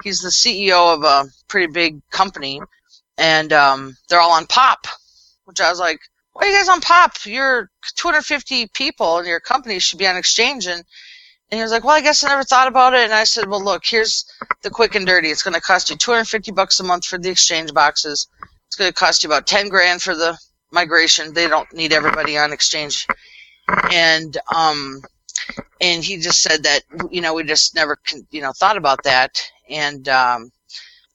He's 0.05 0.21
the 0.21 0.29
CEO 0.29 0.95
of 0.95 1.03
a 1.03 1.25
pretty 1.49 1.73
big 1.73 2.03
company, 2.11 2.61
and 3.17 3.51
um, 3.55 3.97
they're 4.11 4.21
all 4.21 4.33
on 4.33 4.47
POP, 4.47 4.87
which 5.47 5.63
I 5.63 5.71
was 5.71 5.81
like, 5.81 6.01
why 6.35 6.47
are 6.47 6.51
you 6.51 6.59
guys 6.59 6.69
on 6.69 6.83
pop? 6.83 7.13
You're 7.25 7.71
250 7.95 8.67
people 8.75 9.17
and 9.17 9.27
your 9.27 9.41
company 9.41 9.79
should 9.79 9.99
be 9.99 10.07
on 10.07 10.19
exchange. 10.19 10.67
And, 10.67 10.85
and 11.51 11.59
he 11.59 11.63
was 11.63 11.71
like, 11.71 11.85
well, 11.85 11.97
I 11.97 12.01
guess 12.01 12.25
I 12.25 12.29
never 12.29 12.43
thought 12.43 12.67
about 12.67 12.95
it. 12.95 13.05
And 13.05 13.13
I 13.13 13.25
said, 13.25 13.49
well, 13.49 13.63
look, 13.63 13.85
here's 13.85 14.25
the 14.63 14.71
quick 14.71 14.97
and 14.97 15.07
dirty. 15.07 15.29
It's 15.29 15.45
going 15.45 15.55
to 15.55 15.61
cost 15.61 15.91
you 15.91 15.97
250 15.97 16.51
bucks 16.53 16.81
a 16.81 16.85
month 16.85 17.05
for 17.05 17.19
the 17.19 17.31
exchange 17.31 17.73
boxes. 17.73 18.27
It's 18.67 18.77
going 18.77 18.91
to 18.91 18.95
cost 18.95 19.23
you 19.23 19.29
about 19.29 19.47
10 19.47 19.69
grand 19.69 20.03
for 20.03 20.17
the 20.17 20.37
migration. 20.73 21.33
They 21.33 21.47
don't 21.47 21.73
need 21.73 21.93
everybody 21.93 22.37
on 22.37 22.53
exchange. 22.53 23.07
And, 23.93 24.37
um, 24.55 25.03
and 25.81 26.03
he 26.03 26.17
just 26.17 26.43
said 26.43 26.65
that, 26.65 26.83
you 27.11 27.21
know, 27.21 27.35
we 27.35 27.45
just 27.45 27.77
never, 27.77 27.97
you 28.31 28.41
know, 28.41 28.53
thought 28.53 28.77
about 28.77 29.05
that. 29.05 29.41
And, 29.71 30.09
um, 30.09 30.51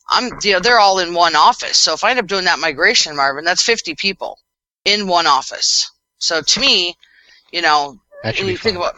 I'm, 0.07 0.29
you 0.43 0.53
know, 0.53 0.59
they're 0.59 0.79
all 0.79 0.99
in 0.99 1.13
one 1.13 1.35
office. 1.35 1.77
So 1.77 1.93
if 1.93 2.05
I 2.05 2.11
end 2.11 2.19
up 2.19 2.27
doing 2.27 2.45
that 2.45 2.59
migration, 2.59 3.17
Marvin, 3.17 3.43
that's 3.43 3.63
50 3.63 3.95
people 3.95 4.39
in 4.85 5.07
one 5.07 5.27
office. 5.27 5.91
So 6.19 6.41
to 6.41 6.59
me, 6.59 6.95
you 7.51 7.61
know, 7.61 7.99
you 8.23 8.57
think 8.57 8.77
about, 8.77 8.95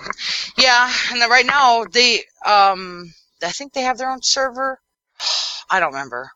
yeah, 0.57 0.91
and 1.11 1.21
then 1.21 1.29
right 1.29 1.45
now 1.45 1.85
they, 1.85 2.23
um, 2.45 3.13
I 3.41 3.51
think 3.51 3.73
they 3.73 3.81
have 3.81 3.97
their 3.97 4.09
own 4.09 4.21
server. 4.21 4.79
I 5.69 5.79
don't 5.79 5.93
remember, 5.93 6.31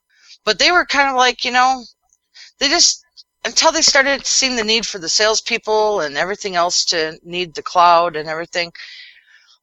but 0.46 0.60
they 0.60 0.72
were 0.72 0.86
kind 0.86 1.10
of 1.10 1.16
like, 1.16 1.46
you 1.46 1.52
know, 1.52 1.84
they 2.60 2.70
just 2.70 3.04
until 3.46 3.72
they 3.72 3.82
started 3.82 4.26
seeing 4.26 4.56
the 4.56 4.64
need 4.64 4.86
for 4.86 5.00
the 5.00 5.10
salespeople 5.10 6.02
and 6.02 6.18
everything 6.18 6.56
else 6.56 6.84
to 6.86 7.18
need 7.24 7.56
the 7.56 7.62
cloud 7.62 8.16
and 8.16 8.28
everything. 8.28 8.72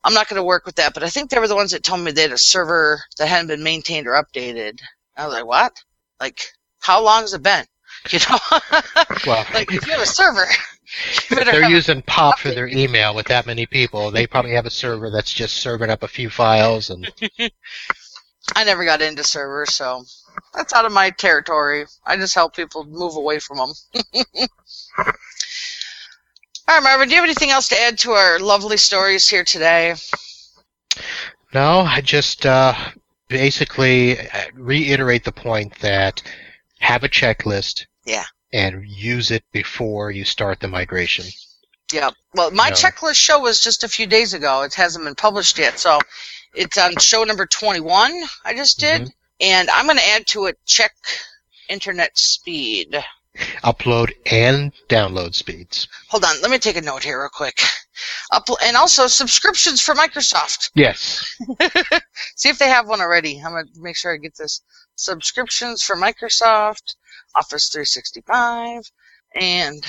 I'm 0.02 0.14
not 0.14 0.28
going 0.28 0.40
to 0.40 0.44
work 0.44 0.66
with 0.66 0.74
that, 0.76 0.94
but 0.94 1.02
I 1.02 1.08
think 1.08 1.30
they 1.30 1.38
were 1.38 1.48
the 1.48 1.54
ones 1.54 1.70
that 1.72 1.82
told 1.82 2.00
me 2.00 2.10
they 2.10 2.22
had 2.22 2.32
a 2.32 2.38
server 2.38 3.02
that 3.18 3.26
hadn't 3.26 3.48
been 3.48 3.62
maintained 3.62 4.06
or 4.06 4.22
updated. 4.22 4.80
I 5.16 5.26
was 5.26 5.34
like, 5.34 5.46
what? 5.46 5.72
Like, 6.20 6.40
how 6.80 7.02
long 7.02 7.22
has 7.22 7.34
it 7.34 7.42
been? 7.42 7.64
You 8.10 8.18
know, 8.28 8.38
well, 9.26 9.46
like 9.54 9.72
if 9.72 9.86
you 9.86 9.92
have 9.92 10.02
a 10.02 10.06
server, 10.06 10.44
if 11.30 11.44
they're 11.44 11.68
using 11.68 12.02
POP 12.02 12.38
for 12.38 12.50
their 12.50 12.68
email 12.68 13.14
with 13.14 13.26
that 13.26 13.46
many 13.46 13.66
people, 13.66 14.10
they 14.10 14.26
probably 14.26 14.52
have 14.52 14.66
a 14.66 14.70
server 14.70 15.10
that's 15.10 15.32
just 15.32 15.56
serving 15.56 15.90
up 15.90 16.02
a 16.02 16.08
few 16.08 16.30
files. 16.30 16.90
And 16.90 17.10
I 18.56 18.64
never 18.64 18.84
got 18.84 19.02
into 19.02 19.24
servers, 19.24 19.74
so 19.74 20.04
that's 20.52 20.72
out 20.72 20.84
of 20.84 20.92
my 20.92 21.10
territory. 21.10 21.86
I 22.04 22.16
just 22.16 22.34
help 22.34 22.56
people 22.56 22.84
move 22.84 23.16
away 23.16 23.38
from 23.38 23.58
them. 23.58 23.72
All 26.66 26.76
right, 26.76 26.82
Marvin, 26.82 27.08
do 27.08 27.14
you 27.14 27.20
have 27.20 27.28
anything 27.28 27.50
else 27.50 27.68
to 27.68 27.80
add 27.80 27.98
to 28.00 28.12
our 28.12 28.38
lovely 28.38 28.78
stories 28.78 29.28
here 29.28 29.44
today? 29.44 29.94
No, 31.52 31.80
I 31.80 32.00
just 32.00 32.46
uh, 32.46 32.74
basically 33.28 34.18
uh, 34.18 34.44
reiterate 34.54 35.24
the 35.24 35.32
point 35.32 35.78
that 35.80 36.22
have 36.80 37.04
a 37.04 37.08
checklist 37.08 37.86
yeah. 38.04 38.24
And 38.54 38.86
use 38.86 39.30
it 39.30 39.44
before 39.52 40.10
you 40.10 40.24
start 40.24 40.60
the 40.60 40.68
migration. 40.68 41.26
Yeah. 41.92 42.10
Well, 42.34 42.50
my 42.52 42.70
checklist 42.70 43.16
show 43.16 43.40
was 43.40 43.62
just 43.62 43.84
a 43.84 43.88
few 43.88 44.06
days 44.06 44.32
ago. 44.32 44.62
It 44.62 44.74
hasn't 44.74 45.04
been 45.04 45.14
published 45.14 45.58
yet, 45.58 45.78
so 45.78 45.98
it's 46.54 46.78
on 46.78 46.96
show 46.98 47.24
number 47.24 47.46
21. 47.46 48.22
I 48.44 48.54
just 48.54 48.78
did, 48.78 49.02
mm-hmm. 49.02 49.10
and 49.40 49.68
I'm 49.70 49.86
going 49.86 49.98
to 49.98 50.08
add 50.08 50.26
to 50.28 50.46
it 50.46 50.58
check 50.64 50.92
internet 51.68 52.16
speed. 52.16 52.96
upload 53.64 54.12
and 54.30 54.72
download 54.88 55.34
speeds. 55.34 55.88
Hold 56.08 56.24
on, 56.24 56.40
let 56.40 56.50
me 56.50 56.58
take 56.58 56.76
a 56.76 56.80
note 56.80 57.02
here 57.02 57.20
real 57.20 57.28
quick. 57.28 57.60
Upl- 58.32 58.62
and 58.62 58.76
also 58.76 59.06
subscriptions 59.06 59.80
for 59.80 59.94
Microsoft. 59.94 60.70
Yes. 60.74 61.36
See 62.36 62.48
if 62.48 62.58
they 62.58 62.68
have 62.68 62.88
one 62.88 63.00
already. 63.00 63.40
I'm 63.44 63.52
gonna 63.52 63.66
make 63.76 63.96
sure 63.96 64.12
I 64.12 64.16
get 64.16 64.36
this. 64.36 64.62
Subscriptions 64.96 65.82
for 65.82 65.96
Microsoft, 65.96 66.94
Office 67.36 67.68
365, 67.68 68.90
and 69.34 69.84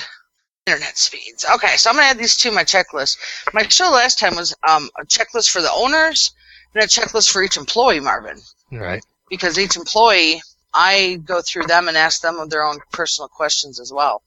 internet 0.66 0.98
speeds. 0.98 1.44
Okay, 1.54 1.76
so 1.76 1.90
I'm 1.90 1.96
gonna 1.96 2.08
add 2.08 2.18
these 2.18 2.36
to 2.38 2.50
my 2.50 2.64
checklist. 2.64 3.18
My 3.52 3.66
show 3.68 3.90
last 3.90 4.18
time 4.18 4.36
was 4.36 4.54
um, 4.68 4.90
a 4.98 5.04
checklist 5.04 5.50
for 5.50 5.62
the 5.62 5.72
owners 5.72 6.32
and 6.74 6.82
a 6.82 6.86
checklist 6.86 7.30
for 7.30 7.42
each 7.42 7.56
employee, 7.56 8.00
Marvin. 8.00 8.38
Right. 8.72 9.04
Because 9.30 9.58
each 9.58 9.76
employee, 9.76 10.42
I 10.74 11.20
go 11.24 11.40
through 11.40 11.66
them 11.66 11.88
and 11.88 11.96
ask 11.96 12.20
them 12.20 12.38
of 12.38 12.50
their 12.50 12.64
own 12.64 12.78
personal 12.92 13.28
questions 13.28 13.80
as 13.80 13.92
well. 13.92 14.22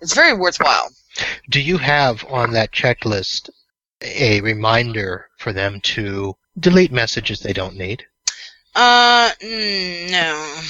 It's 0.00 0.14
very 0.14 0.34
worthwhile. 0.34 0.90
Do 1.48 1.60
you 1.60 1.78
have 1.78 2.24
on 2.28 2.52
that 2.52 2.72
checklist 2.72 3.50
a 4.02 4.40
reminder 4.40 5.28
for 5.38 5.52
them 5.52 5.80
to 5.80 6.36
delete 6.58 6.92
messages 6.92 7.40
they 7.40 7.52
don't 7.52 7.76
need? 7.76 8.04
Uh, 8.74 9.30
mm, 9.40 10.10
no. 10.10 10.60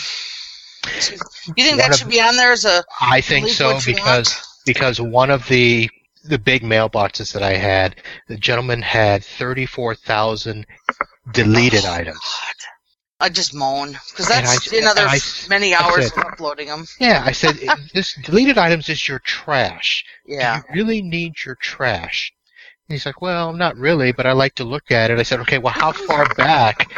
You 0.87 1.64
think 1.64 1.68
One 1.70 1.76
that 1.78 1.91
of- 1.91 1.97
should 1.99 2.09
be 2.09 2.20
on 2.20 2.37
there 2.37 2.53
as 2.53 2.64
a 2.64 2.85
I 3.01 3.20
think 3.20 3.49
so 3.49 3.78
because 3.85 4.35
want? 4.35 4.47
because 4.66 5.01
one 5.01 5.30
of 5.30 5.47
the 5.49 5.91
the 6.24 6.39
big 6.39 6.62
mailboxes 6.62 7.32
that 7.35 7.43
I 7.43 7.55
had, 7.55 7.97
the 8.28 8.37
gentleman 8.37 8.80
had 8.82 9.24
thirty 9.24 9.66
four 9.66 9.95
thousand 9.95 10.66
deleted 11.32 11.85
Oh, 11.85 11.93
items. 11.93 12.18
God. 12.20 12.55
I 13.20 13.28
just 13.28 13.55
moan 13.55 13.93
because 14.11 14.28
that's 14.28 14.72
I- 14.72 14.76
another 14.78 15.07
I- 15.07 15.18
many 15.49 15.74
hours 15.74 16.09
said- 16.11 16.18
of 16.18 16.32
uploading 16.32 16.68
them. 16.68 16.87
Yeah, 16.99 17.22
I 17.24 17.32
said 17.32 17.59
this 17.93 18.14
deleted 18.22 18.59
items 18.59 18.89
is 18.89 19.07
your 19.09 19.18
trash. 19.20 20.05
Yeah. 20.26 20.61
Do 20.61 20.66
you 20.70 20.74
really 20.87 21.03
need 21.03 21.35
your 21.45 21.55
trash? 21.57 22.32
And 22.89 22.95
he's 22.95 23.07
like, 23.07 23.20
well, 23.22 23.53
not 23.53 23.76
really, 23.76 24.12
but 24.12 24.26
I 24.26 24.32
like 24.32 24.55
to 24.57 24.64
look 24.64 24.91
at 24.91 25.11
it. 25.11 25.18
I 25.18 25.22
said, 25.22 25.41
okay, 25.41 25.59
well, 25.59 25.72
how 25.72 25.93
far 25.93 26.26
back 26.26 26.89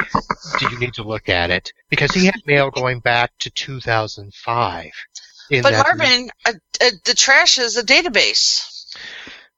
do 0.57 0.67
you 0.67 0.77
need 0.77 0.95
to 0.95 1.03
look 1.05 1.29
at 1.29 1.51
it? 1.51 1.73
Because 1.91 2.13
he 2.13 2.27
had 2.27 2.47
mail 2.47 2.71
going 2.71 3.01
back 3.01 3.33
to 3.41 3.51
2005. 3.51 4.91
In 5.51 5.63
But 5.63 5.73
Marvin, 5.73 6.31
uh, 6.45 6.53
uh, 6.81 6.91
the 7.05 7.15
trash 7.15 7.59
is 7.59 7.77
a 7.77 7.83
database. 7.85 8.67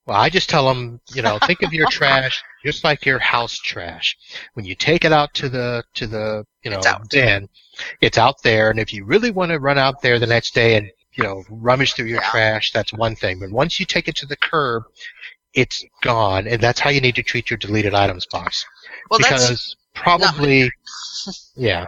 Well, 0.07 0.19
I 0.19 0.29
just 0.31 0.49
tell 0.49 0.67
them, 0.69 1.01
you 1.09 1.23
know, 1.23 1.39
think 1.39 1.63
of 1.63 1.73
your 1.73 1.87
trash 1.91 2.43
just 2.65 2.85
like 2.85 3.05
your 3.07 3.19
house 3.19 3.59
trash. 3.59 4.17
When 4.55 4.65
you 4.65 4.75
take 4.75 5.05
it 5.05 5.13
out 5.13 5.35
to 5.35 5.49
the 5.49 5.85
to 5.95 6.07
the 6.07 6.45
you 6.63 6.71
know 6.71 6.81
It's 6.81 7.09
bin, 7.11 7.49
it's 8.01 8.19
out 8.19 8.43
there, 8.43 8.71
and 8.71 8.81
if 8.81 8.93
you 8.93 9.05
really 9.05 9.31
want 9.31 9.51
to 9.53 9.59
run 9.61 9.79
out 9.79 10.01
there 10.03 10.19
the 10.19 10.27
next 10.27 10.55
day 10.55 10.77
and 10.77 10.91
you 11.13 11.23
know 11.25 11.45
rummage 11.51 11.95
through 11.95 12.07
your 12.07 12.21
Yeah. 12.21 12.31
trash, 12.31 12.73
that's 12.73 12.93
one 12.93 13.15
thing. 13.17 13.39
But 13.41 13.51
once 13.51 13.79
you 13.79 13.87
take 13.87 14.09
it 14.09 14.17
to 14.17 14.27
the 14.27 14.37
curb, 14.37 14.85
it's 15.55 15.85
gone, 16.03 16.47
and 16.47 16.61
that's 16.61 16.81
how 16.81 16.91
you 16.91 17.01
need 17.01 17.17
to 17.17 17.23
treat 17.23 17.51
your 17.51 17.57
deleted 17.59 17.95
items 17.95 18.27
box. 18.27 18.65
Well, 19.11 19.19
because 19.19 19.49
that's 19.49 19.77
probably, 19.95 20.71
yeah. 21.57 21.87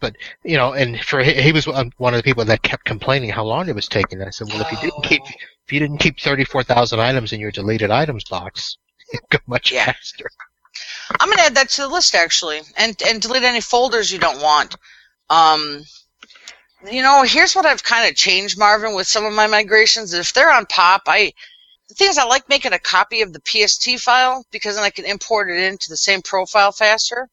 But 0.00 0.16
you 0.44 0.56
know, 0.56 0.72
and 0.72 1.00
for 1.00 1.22
he 1.22 1.52
was 1.52 1.66
one 1.66 2.14
of 2.14 2.18
the 2.18 2.22
people 2.22 2.44
that 2.44 2.62
kept 2.62 2.84
complaining 2.84 3.30
how 3.30 3.44
long 3.44 3.68
it 3.68 3.74
was 3.74 3.88
taking. 3.88 4.22
I 4.22 4.30
said, 4.30 4.48
well, 4.48 4.60
if 4.60 4.70
you 4.70 4.78
didn't 4.78 5.02
keep 5.04 5.22
Oh. 5.24 5.30
if 5.66 5.72
you 5.72 5.80
didn't 5.80 5.98
keep 5.98 6.18
34,000 6.18 6.98
items 6.98 7.32
in 7.32 7.40
your 7.40 7.50
deleted 7.50 7.90
items 7.90 8.24
box, 8.24 8.78
it'd 9.12 9.28
go 9.30 9.38
much 9.46 9.72
Yeah. 9.72 9.86
faster. 9.86 10.30
I'm 11.18 11.28
gonna 11.28 11.42
add 11.42 11.54
that 11.56 11.70
to 11.70 11.82
the 11.82 11.88
list 11.88 12.14
actually, 12.14 12.60
and 12.76 13.00
and 13.06 13.20
delete 13.20 13.42
any 13.42 13.60
folders 13.60 14.12
you 14.12 14.18
don't 14.18 14.40
want. 14.40 14.76
Um, 15.30 15.82
you 16.90 17.02
know, 17.02 17.24
here's 17.24 17.56
what 17.56 17.66
I've 17.66 17.82
kind 17.82 18.08
of 18.08 18.14
changed, 18.14 18.56
Marvin, 18.58 18.94
with 18.94 19.08
some 19.08 19.24
of 19.24 19.32
my 19.32 19.46
migrations. 19.48 20.14
If 20.14 20.32
they're 20.32 20.52
on 20.52 20.66
POP, 20.66 21.02
I 21.08 21.32
the 21.88 21.94
thing 21.94 22.08
is 22.08 22.18
I 22.18 22.24
like 22.24 22.48
making 22.48 22.72
a 22.72 22.78
copy 22.78 23.22
of 23.22 23.32
the 23.32 23.40
PST 23.44 23.98
file 24.00 24.44
because 24.50 24.76
then 24.76 24.84
I 24.84 24.90
can 24.90 25.04
import 25.04 25.50
it 25.50 25.58
into 25.58 25.88
the 25.88 25.96
same 25.96 26.22
profile 26.22 26.72
faster. 26.72 27.28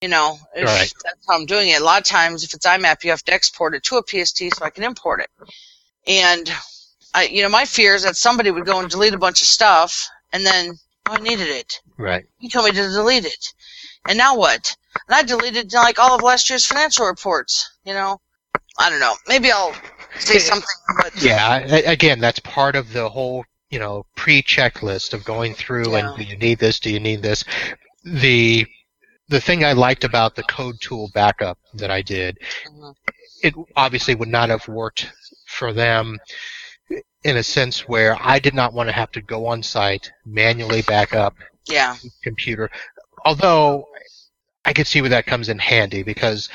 You 0.00 0.08
know, 0.08 0.38
Right. 0.54 0.92
that's 1.02 1.26
how 1.28 1.34
I'm 1.34 1.46
doing 1.46 1.70
it. 1.70 1.80
A 1.80 1.84
lot 1.84 2.00
of 2.00 2.06
times, 2.06 2.44
if 2.44 2.54
it's 2.54 2.66
IMAP, 2.66 3.02
you 3.02 3.10
have 3.10 3.24
to 3.24 3.32
export 3.32 3.74
it 3.74 3.82
to 3.84 3.96
a 3.96 4.02
PST 4.06 4.38
so 4.54 4.64
I 4.64 4.70
can 4.70 4.84
import 4.84 5.20
it. 5.20 5.30
And 6.06 6.48
I, 7.14 7.24
you 7.24 7.42
know, 7.42 7.48
my 7.48 7.64
fear 7.64 7.94
is 7.96 8.04
that 8.04 8.16
somebody 8.16 8.50
would 8.52 8.64
go 8.64 8.78
and 8.78 8.88
delete 8.88 9.14
a 9.14 9.18
bunch 9.18 9.40
of 9.42 9.48
stuff, 9.48 10.08
and 10.32 10.46
then 10.46 10.78
oh, 11.08 11.14
I 11.14 11.18
needed 11.18 11.48
it. 11.48 11.80
Right. 11.96 12.24
You 12.38 12.48
told 12.48 12.66
me 12.66 12.70
to 12.72 12.88
delete 12.90 13.24
it. 13.24 13.52
And 14.06 14.16
now 14.16 14.36
what? 14.36 14.76
And 15.08 15.16
I 15.16 15.22
deleted 15.22 15.72
like 15.72 15.98
all 15.98 16.14
of 16.14 16.22
last 16.22 16.48
year's 16.48 16.64
financial 16.64 17.06
reports. 17.06 17.68
You 17.84 17.94
know, 17.94 18.20
I 18.78 18.90
don't 18.90 19.00
know. 19.00 19.16
Maybe 19.26 19.50
I'll 19.50 19.74
say 20.20 20.38
something, 20.38 20.68
but 20.96 21.20
Yeah. 21.20 21.56
Again, 21.56 22.20
that's 22.20 22.38
part 22.40 22.76
of 22.76 22.92
the 22.92 23.08
whole, 23.08 23.44
you 23.70 23.78
know, 23.78 24.06
pre-checklist 24.16 25.12
of 25.12 25.24
going 25.24 25.54
through 25.54 25.92
Yeah. 25.92 26.08
and 26.08 26.16
do 26.16 26.24
you 26.24 26.36
need 26.36 26.58
this? 26.58 26.80
Do 26.80 26.90
you 26.90 27.00
need 27.00 27.22
this? 27.22 27.44
The 28.04 28.66
the 29.30 29.40
thing 29.42 29.62
I 29.62 29.74
liked 29.74 30.04
about 30.04 30.34
the 30.36 30.42
CodeTwo 30.44 31.12
backup 31.12 31.58
that 31.74 31.90
I 31.90 32.00
did, 32.00 32.38
Mhm. 32.66 32.94
it 33.42 33.54
obviously 33.76 34.14
would 34.14 34.28
not 34.30 34.48
have 34.48 34.66
worked 34.68 35.12
for 35.46 35.74
them 35.74 36.18
in 37.24 37.36
a 37.36 37.42
sense 37.42 37.86
where 37.86 38.16
I 38.18 38.38
did 38.38 38.54
not 38.54 38.72
want 38.72 38.88
to 38.88 38.94
have 38.94 39.10
to 39.12 39.20
go 39.20 39.46
on 39.46 39.62
site, 39.62 40.10
manually 40.24 40.80
back 40.80 41.14
up 41.14 41.34
yeah, 41.66 41.96
computer. 42.22 42.70
Although 43.26 43.86
I 44.64 44.72
could 44.72 44.86
see 44.86 45.02
where 45.02 45.10
that 45.10 45.26
comes 45.26 45.50
in 45.50 45.58
handy 45.58 46.02
because 46.02 46.48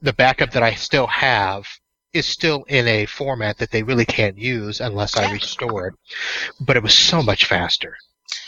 the 0.00 0.12
backup 0.12 0.52
that 0.52 0.62
I 0.62 0.74
still 0.74 1.08
have 1.08 1.66
is 2.12 2.26
still 2.26 2.64
in 2.68 2.86
a 2.86 3.06
format 3.06 3.58
that 3.58 3.70
they 3.70 3.82
really 3.82 4.04
can't 4.04 4.36
use 4.36 4.80
unless 4.80 5.16
I 5.16 5.32
restore 5.32 5.88
it. 5.88 5.94
But 6.60 6.76
it 6.76 6.82
was 6.82 6.94
so 6.94 7.22
much 7.22 7.46
faster 7.46 7.96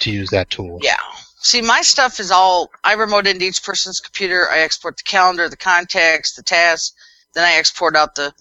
to 0.01 0.11
use 0.11 0.31
that 0.31 0.51
tool. 0.51 0.81
yeah. 0.83 0.97
See, 1.39 1.61
my 1.61 1.83
stuff 1.83 2.21
is 2.21 2.31
all 2.31 2.71
I 2.83 2.95
remote 2.95 3.27
into 3.27 3.45
each 3.45 3.63
person's 3.63 4.01
computer. 4.01 4.49
I 4.51 4.61
export 4.61 4.97
the 4.97 5.03
calendar, 5.03 5.47
the 5.51 5.59
contacts, 5.59 6.35
the 6.37 6.43
tasks. 6.43 6.95
Then 7.35 7.45
I 7.45 7.57
export 7.57 7.97
out 7.97 8.15
the 8.15 8.33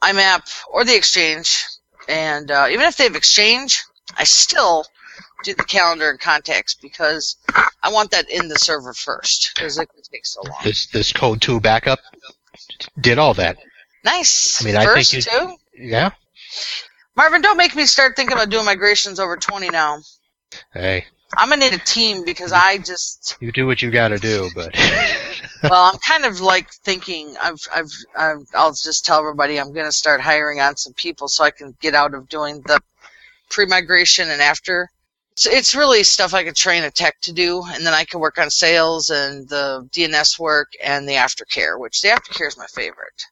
IMAP 0.00 0.62
or 0.70 0.84
the 0.84 0.94
Exchange. 0.96 1.64
And 2.08 2.52
uh, 2.52 2.68
even 2.70 2.86
if 2.86 2.96
they 2.96 3.04
have 3.04 3.16
Exchange, 3.16 3.82
I 4.16 4.22
still 4.22 4.86
do 5.42 5.54
the 5.54 5.64
calendar 5.64 6.08
and 6.08 6.20
contacts 6.20 6.74
because 6.74 7.36
I 7.82 7.90
want 7.90 8.12
that 8.12 8.30
in 8.30 8.46
the 8.46 8.58
server 8.58 8.94
first 8.94 9.52
because 9.54 9.76
it 9.76 9.88
can 9.88 10.02
take 10.12 10.24
so 10.24 10.42
long. 10.42 10.58
This 10.62 10.86
this 10.86 11.12
CodeTwo 11.12 11.60
backup 11.60 11.98
did 13.00 13.18
all 13.18 13.34
that. 13.34 13.58
Nice. 14.04 14.62
I 14.62 14.64
mean, 14.64 14.76
I 14.76 14.84
First 14.84 15.12
think 15.12 15.24
too. 15.24 15.56
Yeah. 15.76 16.10
Marvin, 17.16 17.42
don't 17.42 17.56
make 17.56 17.74
me 17.74 17.84
start 17.86 18.16
thinking 18.16 18.34
about 18.34 18.50
doing 18.50 18.64
migrations 18.64 19.20
over 19.20 19.36
20 19.36 19.68
now. 19.68 19.98
Hey, 20.72 21.06
I'm 21.36 21.48
gonna 21.48 21.64
need 21.64 21.74
a 21.74 21.78
team 21.78 22.24
because 22.24 22.52
I 22.52 22.78
just, 22.78 23.36
you 23.40 23.52
do 23.52 23.66
what 23.66 23.80
you 23.80 23.90
got 23.90 24.08
to 24.08 24.18
do, 24.18 24.50
but 24.54 24.74
well, 25.62 25.90
I'm 25.92 25.98
kind 25.98 26.24
of 26.24 26.40
like 26.40 26.70
thinking 26.70 27.34
I've, 27.40 27.60
I've, 27.74 27.92
I've, 28.16 28.46
I'll 28.54 28.72
just 28.72 29.06
tell 29.06 29.18
everybody 29.18 29.58
I'm 29.58 29.72
gonna 29.72 29.92
start 29.92 30.20
hiring 30.20 30.60
on 30.60 30.76
some 30.76 30.92
people 30.92 31.28
so 31.28 31.44
I 31.44 31.50
can 31.50 31.74
get 31.80 31.94
out 31.94 32.14
of 32.14 32.28
doing 32.28 32.60
the 32.62 32.80
pre-migration 33.50 34.30
and 34.30 34.42
after. 34.42 34.90
It's, 35.32 35.46
it's 35.46 35.74
really 35.74 36.02
stuff 36.02 36.34
I 36.34 36.44
could 36.44 36.56
train 36.56 36.84
a 36.84 36.90
tech 36.90 37.18
to 37.22 37.32
do, 37.32 37.64
and 37.66 37.86
then 37.86 37.94
I 37.94 38.04
can 38.04 38.20
work 38.20 38.36
on 38.36 38.50
sales 38.50 39.08
and 39.08 39.48
the 39.48 39.88
DNS 39.90 40.38
work 40.38 40.72
and 40.82 41.08
the 41.08 41.14
aftercare, 41.14 41.78
which 41.78 42.02
the 42.02 42.08
aftercare 42.08 42.48
is 42.48 42.58
my 42.58 42.66
favorite. 42.66 43.22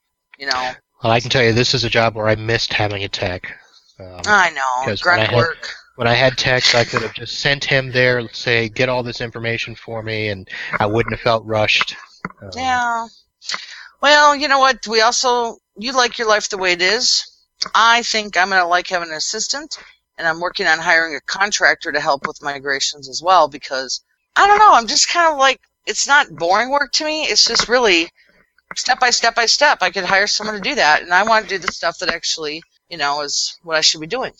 You 0.41 0.47
know, 0.47 0.71
well, 1.05 1.13
I 1.13 1.21
can 1.21 1.29
tell 1.29 1.43
you 1.45 1.53
this 1.53 1.75
is 1.75 1.85
a 1.85 1.91
job 1.91 2.15
where 2.17 2.27
I 2.27 2.35
missed 2.35 2.73
having 2.73 3.05
a 3.05 3.09
tech. 3.11 3.59
Um, 3.99 4.23
I 4.25 4.49
know 4.51 4.85
Because 4.87 5.05
when 5.05 5.13
I 5.15 5.17
grunt 5.27 5.31
had- 5.33 5.37
work. 5.37 5.69
when 5.97 6.09
I 6.09 6.15
had 6.15 6.39
text, 6.39 6.75
I 6.75 6.85
could 6.85 7.03
have 7.03 7.13
just 7.13 7.41
sent 7.41 7.63
him 7.63 7.93
there, 7.93 8.27
say, 8.33 8.71
get 8.71 8.89
all 8.89 9.03
this 9.03 9.21
information 9.21 9.75
for 9.75 10.03
me, 10.03 10.29
and 10.31 10.49
I 10.79 10.87
wouldn't 10.87 11.13
have 11.13 11.21
felt 11.21 11.45
rushed. 11.45 11.95
Um, 12.41 12.49
Yeah. 12.57 13.07
Well, 14.01 14.35
you 14.35 14.49
know 14.49 14.59
what? 14.59 14.87
We 14.87 15.03
also 15.03 15.59
you 15.77 15.93
like 15.93 16.17
your 16.19 16.27
life 16.27 16.49
the 16.49 16.57
way 16.57 16.73
it 16.73 16.81
is. 16.81 17.27
I 17.75 18.03
think 18.03 18.39
I'm 18.39 18.49
gonna 18.49 18.67
like 18.67 18.89
having 18.89 19.11
an 19.11 19.15
assistant, 19.17 19.77
and 20.17 20.27
I'm 20.27 20.41
working 20.41 20.67
on 20.67 20.79
hiring 20.79 21.15
a 21.17 21.21
contractor 21.21 21.93
to 21.93 22.01
help 22.01 22.27
with 22.27 22.41
migrations 22.43 23.11
as 23.11 23.23
well 23.23 23.47
because 23.47 24.01
I 24.37 24.47
don't 24.47 24.59
know. 24.59 24.73
I'm 24.73 24.87
just 24.87 25.11
kind 25.11 25.31
of 25.31 25.39
like 25.39 25.61
it's 25.85 26.07
not 26.07 26.35
boring 26.35 26.71
work 26.71 26.93
to 26.93 27.05
me. 27.05 27.25
It's 27.25 27.45
just 27.45 27.69
really 27.69 28.09
step 28.77 29.01
by 29.01 29.11
step 29.11 29.35
by 29.35 29.47
step. 29.47 29.79
I 29.81 29.91
could 29.91 30.05
hire 30.05 30.27
someone 30.27 30.57
to 30.57 30.61
do 30.61 30.75
that, 30.77 31.03
and 31.03 31.13
I 31.13 31.25
want 31.25 31.49
to 31.49 31.59
do 31.59 31.59
the 31.59 31.73
stuff 31.73 31.99
that 31.99 32.09
actually 32.09 32.63
you 32.89 32.99
know 32.99 33.23
is 33.23 33.59
what 33.63 33.77
I 33.77 33.81
should 33.81 34.01
be 34.01 34.07
doing. 34.07 34.33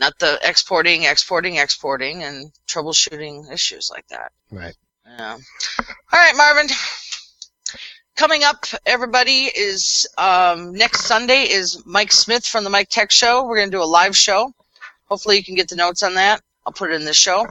Not 0.00 0.18
the 0.18 0.38
exporting, 0.42 1.04
exporting, 1.04 1.56
exporting, 1.56 2.24
and 2.24 2.52
troubleshooting 2.66 3.52
issues 3.52 3.90
like 3.92 4.06
that. 4.08 4.32
Right. 4.50 4.74
Yeah. 5.06 5.32
All 5.32 5.38
right, 6.12 6.36
Marvin. 6.36 6.68
Coming 8.16 8.44
up, 8.44 8.64
everybody, 8.86 9.46
is 9.46 10.06
um, 10.18 10.72
next 10.72 11.02
Sunday 11.02 11.42
is 11.50 11.82
Mike 11.84 12.12
Smith 12.12 12.46
from 12.46 12.64
the 12.64 12.70
Mike 12.70 12.88
Tech 12.88 13.10
Show. 13.10 13.44
We're 13.44 13.56
going 13.56 13.70
to 13.70 13.76
do 13.76 13.82
a 13.82 13.84
live 13.84 14.16
show. 14.16 14.52
Hopefully, 15.06 15.36
you 15.36 15.44
can 15.44 15.56
get 15.56 15.68
the 15.68 15.76
notes 15.76 16.02
on 16.02 16.14
that. 16.14 16.40
I'll 16.66 16.72
put 16.72 16.90
it 16.90 16.94
in 16.94 17.04
the 17.04 17.14
show. 17.14 17.46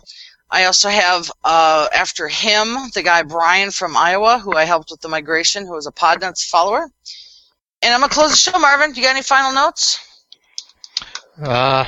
I 0.53 0.65
also 0.65 0.87
have 0.87 1.31
uh, 1.43 1.87
after 1.91 2.27
him 2.27 2.75
the 2.93 3.01
guy 3.01 3.23
Brian 3.23 3.71
from 3.71 3.97
Iowa, 3.97 4.37
who 4.37 4.55
I 4.55 4.65
helped 4.65 4.91
with 4.91 5.01
the 5.01 5.09
migration, 5.09 5.65
who 5.65 5.73
was 5.73 5.87
a 5.87 5.91
Podnuts 5.91 6.47
follower. 6.47 6.91
And 7.81 7.91
I'm 7.91 8.01
gonna 8.01 8.13
close 8.13 8.29
the 8.29 8.37
show, 8.37 8.59
Marvin. 8.59 8.91
Do 8.91 9.01
you 9.01 9.07
got 9.07 9.15
any 9.15 9.23
final 9.23 9.51
notes? 9.51 9.99
Uh, 11.41 11.85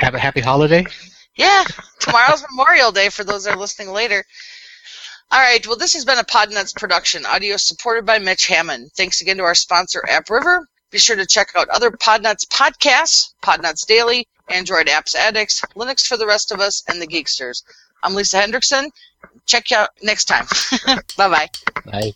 have 0.00 0.14
a 0.14 0.18
happy 0.18 0.42
holiday. 0.42 0.84
Yeah, 1.34 1.64
tomorrow's 1.98 2.44
Memorial 2.50 2.92
Day 2.92 3.08
for 3.08 3.24
those 3.24 3.44
that 3.44 3.54
are 3.54 3.58
listening 3.58 3.88
later. 3.88 4.22
All 5.30 5.40
right, 5.40 5.66
well, 5.66 5.78
this 5.78 5.94
has 5.94 6.04
been 6.04 6.18
a 6.18 6.24
Podnuts 6.24 6.76
production, 6.76 7.24
audio 7.24 7.56
supported 7.56 8.04
by 8.04 8.18
Mitch 8.18 8.48
Hammond. 8.48 8.92
Thanks 8.98 9.22
again 9.22 9.38
to 9.38 9.44
our 9.44 9.54
sponsor, 9.54 10.04
AppRiver. 10.06 10.66
Be 10.90 10.98
sure 10.98 11.16
to 11.16 11.24
check 11.24 11.52
out 11.56 11.70
other 11.70 11.90
Podnuts 11.90 12.46
podcasts, 12.46 13.32
Podnuts 13.42 13.86
Daily, 13.86 14.28
Android 14.48 14.86
Apps 14.86 15.14
Addicts, 15.14 15.62
Linux 15.76 16.06
for 16.06 16.16
the 16.16 16.26
rest 16.26 16.52
of 16.52 16.60
us, 16.60 16.82
and 16.88 17.00
the 17.00 17.06
Geeksters. 17.06 17.62
I'm 18.02 18.14
Lisa 18.14 18.40
Hendrickson. 18.40 18.90
Check 19.46 19.70
you 19.70 19.78
out 19.78 19.90
next 20.02 20.26
time. 20.26 20.46
Bye-bye. 21.16 21.48
Bye. 21.86 22.14